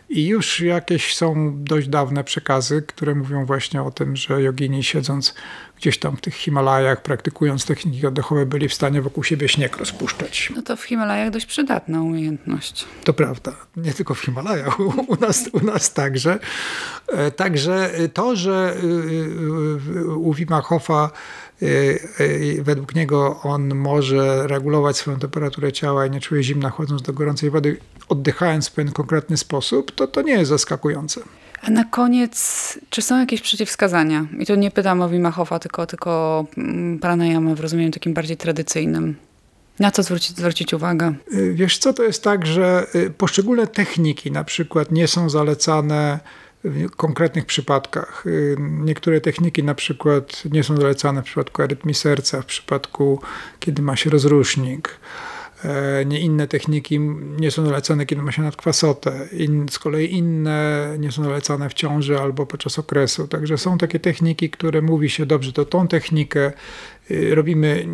i 0.09 0.27
już 0.27 0.59
jakieś 0.59 1.15
są 1.15 1.53
dość 1.63 1.87
dawne 1.87 2.23
przekazy, 2.23 2.81
które 2.81 3.15
mówią 3.15 3.45
właśnie 3.45 3.83
o 3.83 3.91
tym, 3.91 4.15
że 4.15 4.41
jogini 4.41 4.83
siedząc 4.83 5.33
gdzieś 5.81 5.99
tam 5.99 6.17
w 6.17 6.21
tych 6.21 6.35
Himalajach, 6.35 7.03
praktykując 7.03 7.65
techniki 7.65 8.07
oddechowe, 8.07 8.45
byli 8.45 8.69
w 8.69 8.73
stanie 8.73 9.01
wokół 9.01 9.23
siebie 9.23 9.49
śnieg 9.49 9.77
rozpuszczać. 9.77 10.51
No 10.55 10.61
to 10.61 10.75
w 10.75 10.83
Himalajach 10.83 11.29
dość 11.29 11.45
przydatna 11.45 12.01
umiejętność. 12.01 12.85
To 13.03 13.13
prawda. 13.13 13.55
Nie 13.77 13.93
tylko 13.93 14.13
w 14.13 14.19
Himalajach, 14.19 14.79
u 14.79 15.15
nas, 15.21 15.49
u 15.53 15.65
nas 15.65 15.93
także. 15.93 16.39
E, 17.07 17.31
także 17.31 17.91
to, 18.13 18.35
że 18.35 18.75
e, 19.95 19.99
e, 19.99 20.05
u 20.05 20.33
Wima 20.33 20.61
Hofa 20.61 21.09
według 22.61 22.95
niego 22.95 23.39
on 23.43 23.75
może 23.75 24.47
regulować 24.47 24.97
swoją 24.97 25.19
temperaturę 25.19 25.71
ciała 25.71 26.05
i 26.05 26.11
nie 26.11 26.19
czuje 26.19 26.43
zimna 26.43 26.69
chodząc 26.69 27.01
do 27.01 27.13
gorącej 27.13 27.49
wody, 27.49 27.77
oddychając 28.09 28.69
w 28.69 28.71
pewien 28.71 28.91
konkretny 28.93 29.37
sposób, 29.37 29.91
to 29.91 30.07
to 30.07 30.21
nie 30.21 30.33
jest 30.33 30.49
zaskakujące. 30.49 31.21
A 31.61 31.69
na 31.69 31.83
koniec, 31.83 32.79
czy 32.89 33.01
są 33.01 33.19
jakieś 33.19 33.41
przeciwwskazania? 33.41 34.25
I 34.39 34.45
tu 34.45 34.55
nie 34.55 34.71
pytam 34.71 35.01
o 35.01 35.09
Wimachowa, 35.09 35.59
tylko, 35.59 35.85
tylko 35.85 36.45
mm, 36.57 36.99
pranayama 36.99 37.55
w 37.55 37.59
rozumieniu 37.59 37.91
takim 37.91 38.13
bardziej 38.13 38.37
tradycyjnym. 38.37 39.15
Na 39.79 39.91
co 39.91 40.03
zwrócić, 40.03 40.37
zwrócić 40.37 40.73
uwagę? 40.73 41.13
Y, 41.33 41.53
wiesz 41.53 41.77
co, 41.77 41.93
to 41.93 42.03
jest 42.03 42.23
tak, 42.23 42.45
że 42.45 42.85
y, 42.95 43.09
poszczególne 43.09 43.67
techniki 43.67 44.31
na 44.31 44.43
przykład 44.43 44.91
nie 44.91 45.07
są 45.07 45.29
zalecane 45.29 46.19
w 46.63 46.89
konkretnych 46.89 47.45
przypadkach. 47.45 48.23
Y, 48.25 48.55
niektóre 48.59 49.21
techniki 49.21 49.63
na 49.63 49.75
przykład 49.75 50.43
nie 50.51 50.63
są 50.63 50.77
zalecane 50.77 51.21
w 51.21 51.25
przypadku 51.25 51.61
arytmii 51.61 51.95
serca, 51.95 52.41
w 52.41 52.45
przypadku 52.45 53.21
kiedy 53.59 53.81
ma 53.81 53.95
się 53.95 54.09
rozrusznik. 54.09 54.99
E, 55.65 56.05
nie 56.05 56.19
inne 56.19 56.47
techniki 56.47 56.99
nie 57.39 57.51
są 57.51 57.65
zalecane, 57.65 58.05
kiedy 58.05 58.21
ma 58.21 58.31
się 58.31 58.41
nadkwasotę. 58.41 59.27
In, 59.31 59.69
z 59.69 59.79
kolei 59.79 60.13
inne 60.13 60.95
nie 60.99 61.11
są 61.11 61.23
zalecane 61.23 61.69
w 61.69 61.73
ciąży 61.73 62.19
albo 62.19 62.45
podczas 62.45 62.79
okresu. 62.79 63.27
Także 63.27 63.57
są 63.57 63.77
takie 63.77 63.99
techniki, 63.99 64.49
które 64.49 64.81
mówi 64.81 65.09
się, 65.09 65.25
dobrze, 65.25 65.53
to 65.53 65.65
tą 65.65 65.87
technikę 65.87 66.51
y, 67.11 67.35
robimy 67.35 67.87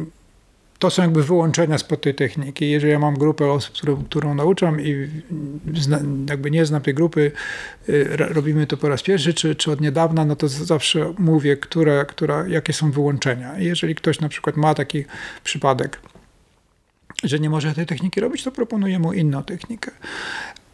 to 0.79 0.89
są 0.89 1.01
jakby 1.01 1.23
wyłączenia 1.23 1.77
spod 1.77 2.01
tej 2.01 2.15
techniki. 2.15 2.69
Jeżeli 2.69 2.93
ja 2.93 2.99
mam 2.99 3.17
grupę 3.17 3.51
osób, 3.51 3.75
którą, 3.75 4.03
którą 4.03 4.35
nauczam 4.35 4.81
i 4.81 5.07
zna, 5.75 5.99
jakby 6.29 6.51
nie 6.51 6.65
znam 6.65 6.81
tej 6.81 6.93
grupy, 6.93 7.31
y, 7.89 8.17
robimy 8.17 8.67
to 8.67 8.77
po 8.77 8.89
raz 8.89 9.03
pierwszy 9.03 9.33
czy, 9.33 9.55
czy 9.55 9.71
od 9.71 9.81
niedawna, 9.81 10.25
no 10.25 10.35
to 10.35 10.47
zawsze 10.47 11.13
mówię, 11.17 11.57
które, 11.57 12.05
które, 12.05 12.45
jakie 12.49 12.73
są 12.73 12.91
wyłączenia. 12.91 13.59
jeżeli 13.59 13.95
ktoś 13.95 14.19
na 14.19 14.29
przykład 14.29 14.57
ma 14.57 14.73
taki 14.73 15.05
przypadek, 15.43 15.99
że 17.23 17.39
nie 17.39 17.49
może 17.49 17.73
tej 17.73 17.85
techniki 17.85 18.19
robić, 18.19 18.43
to 18.43 18.51
proponuję 18.51 18.99
mu 18.99 19.13
inną 19.13 19.43
technikę. 19.43 19.91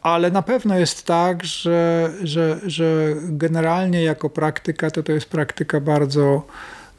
Ale 0.02 0.32
na 0.32 0.42
pewno 0.42 0.78
jest 0.80 1.06
tak, 1.06 1.44
że, 1.44 2.12
że, 2.24 2.60
że 2.66 3.16
generalnie 3.22 4.04
jako 4.04 4.30
praktyka 4.30 4.92
to 4.92 5.04
to 5.04 5.12
jest 5.12 5.30
praktyka 5.30 5.80
bardzo, 5.80 6.48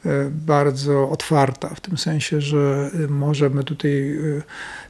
e, 0.05 0.09
bardzo 0.29 1.09
otwarta, 1.09 1.69
w 1.69 1.81
tym 1.81 1.97
sensie, 1.97 2.41
że 2.41 2.91
możemy 3.09 3.63
tutaj, 3.63 4.17
e, 4.37 4.41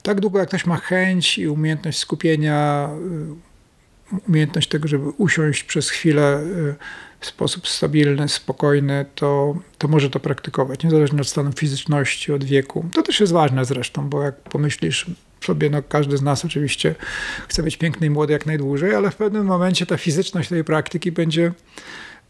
tak 0.02 0.22
długo 0.22 0.40
jak 0.40 0.48
ktoś 0.48 0.66
ma 0.66 0.78
chęć 0.78 1.38
i 1.38 1.48
umiejętność 1.48 2.00
skupienia, 2.00 2.90
e, 2.92 3.55
umiejętność 4.28 4.70
tego, 4.70 4.88
żeby 4.88 5.10
usiąść 5.10 5.64
przez 5.64 5.90
chwilę 5.90 6.44
w 7.20 7.26
sposób 7.26 7.68
stabilny, 7.68 8.30
spokojny, 8.30 9.06
to, 9.16 9.56
to 9.78 9.88
może 9.88 10.10
to 10.10 10.20
praktykować, 10.20 10.84
niezależnie 10.84 11.22
od 11.22 11.28
stanu 11.28 11.52
fizyczności, 11.52 12.34
od 12.34 12.44
wieku. 12.44 12.86
To 12.94 13.02
też 13.02 13.20
jest 13.20 13.34
ważne 13.34 13.66
zresztą, 13.66 14.10
bo 14.10 14.24
jak 14.24 14.36
pomyślisz 14.36 15.06
sobie, 15.42 15.70
no 15.70 15.82
każdy 15.90 16.18
z 16.18 16.22
nas 16.22 16.46
oczywiście 16.46 16.96
chce 17.48 17.64
być 17.64 17.78
piękny 17.78 18.08
i 18.08 18.10
młody 18.10 18.34
jak 18.34 18.46
najdłużej, 18.46 18.96
ale 18.96 19.12
w 19.12 19.16
pewnym 19.16 19.46
momencie 19.46 19.86
ta 19.86 19.98
fizyczność 19.98 20.50
tej 20.50 20.64
praktyki 20.64 21.12
będzie 21.12 21.52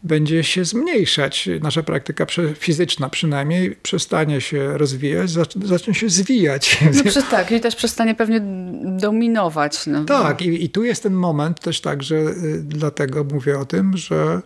będzie 0.06 0.44
się 0.44 0.64
zmniejszać. 0.64 1.48
Nasza 1.62 1.82
praktyka 1.82 2.26
fizyczna 2.58 3.08
przynajmniej 3.08 3.76
przestanie 3.82 4.40
się 4.40 4.78
rozwijać, 4.78 5.30
zacznie 5.64 5.94
się 5.94 6.08
zwijać. 6.08 6.78
No 7.04 7.22
tak, 7.30 7.52
i 7.52 7.60
też 7.60 7.76
przestanie 7.76 8.14
pewnie 8.14 8.40
dominować. 8.84 9.86
No. 9.86 10.04
Tak, 10.04 10.42
i, 10.42 10.64
i 10.64 10.70
tu 10.70 10.84
jest 10.84 11.02
ten 11.02 11.14
moment 11.14 11.60
też 11.60 11.80
tak, 11.80 12.02
że 12.02 12.16
y, 12.16 12.62
dlatego 12.62 13.24
mówię 13.24 13.58
o 13.58 13.64
tym, 13.64 13.96
że 13.96 14.42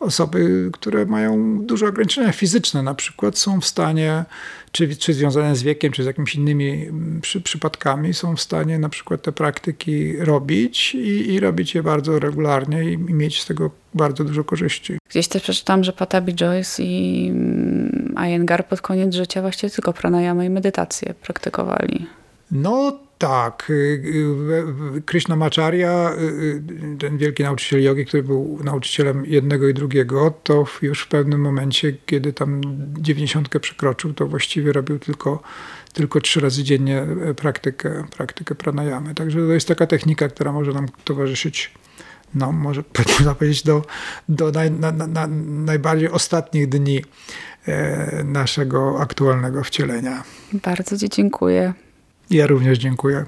osoby, 0.00 0.70
które 0.72 1.06
mają 1.06 1.58
duże 1.62 1.88
ograniczenia 1.88 2.32
fizyczne 2.32 2.82
na 2.82 2.94
przykład 2.94 3.38
są 3.38 3.60
w 3.60 3.66
stanie 3.66 4.24
czy, 4.74 4.96
czy 4.96 5.14
związane 5.14 5.56
z 5.56 5.62
wiekiem, 5.62 5.92
czy 5.92 6.02
z 6.02 6.06
jakimiś 6.06 6.34
innymi 6.34 6.70
mm, 6.72 7.20
przy, 7.20 7.40
przypadkami, 7.40 8.14
są 8.14 8.36
w 8.36 8.40
stanie 8.40 8.78
na 8.78 8.88
przykład 8.88 9.22
te 9.22 9.32
praktyki 9.32 10.16
robić 10.16 10.94
i, 10.94 11.32
i 11.32 11.40
robić 11.40 11.74
je 11.74 11.82
bardzo 11.82 12.18
regularnie 12.18 12.84
i, 12.84 12.92
i, 12.92 12.98
mieć 12.98 13.42
z 13.42 13.46
tego 13.46 13.70
bardzo 13.94 14.24
dużo 14.24 14.44
korzyści. 14.44 14.98
Gdzieś 15.10 15.28
też 15.28 15.42
przeczytam, 15.42 15.84
że 15.84 15.92
Patabi 15.92 16.34
Joyce 16.34 16.82
i 16.82 17.26
mm, 17.30 18.14
Iyengar 18.26 18.66
pod 18.66 18.80
koniec 18.80 19.14
życia 19.14 19.42
właściwie 19.42 19.70
tylko 19.70 19.92
pranayama 19.92 20.44
i 20.44 20.50
medytację 20.50 21.14
praktykowali. 21.22 22.06
No 22.50 22.98
tak. 23.18 23.70
Y, 23.70 24.02
y, 24.96 25.02
Krishnamacharya, 25.02 26.12
y, 26.18 26.62
ten 26.98 27.18
wielki 27.18 27.42
nauczyciel 27.42 27.82
jogi, 27.82 28.04
który 28.06 28.22
był 28.22 28.58
nauczycielem 28.64 29.26
jednego 29.26 29.68
i 29.68 29.74
drugiego, 29.74 30.34
to 30.42 30.64
już 30.82 31.02
w 31.02 31.08
pewnym 31.08 31.40
momencie, 31.40 31.96
kiedy 32.06 32.32
tam 32.32 32.60
dziewięćdziesiątkę 32.98 33.60
przekroczył, 33.60 34.14
to 34.14 34.26
właściwie 34.26 34.72
robił 34.72 34.98
tylko, 34.98 35.42
tylko 35.92 36.20
trzy 36.20 36.40
razy 36.40 36.64
dziennie 36.64 37.02
e, 37.02 37.34
praktykę, 37.34 38.04
praktykę 38.16 38.54
pranayamy. 38.54 39.14
Także 39.14 39.38
to 39.38 39.52
jest 39.52 39.68
taka 39.68 39.86
technika, 39.86 40.28
która 40.28 40.52
może 40.52 40.72
nam 40.72 40.86
towarzyszyć 41.04 41.72
no 42.34 42.52
może 42.52 42.82
powiedzieć, 43.38 43.62
do, 43.62 43.82
do 44.28 44.50
naj, 44.50 44.70
na, 44.70 44.92
na, 44.92 45.26
najbardziej 45.46 46.08
ostatnich 46.08 46.68
dni 46.68 47.04
e, 47.66 48.24
naszego 48.24 49.00
aktualnego 49.00 49.64
wcielenia. 49.64 50.22
Bardzo 50.52 50.98
Ci 50.98 51.08
dziękuję. 51.08 51.74
Ja 52.30 52.46
również 52.46 52.78
dziękuję. 52.78 53.24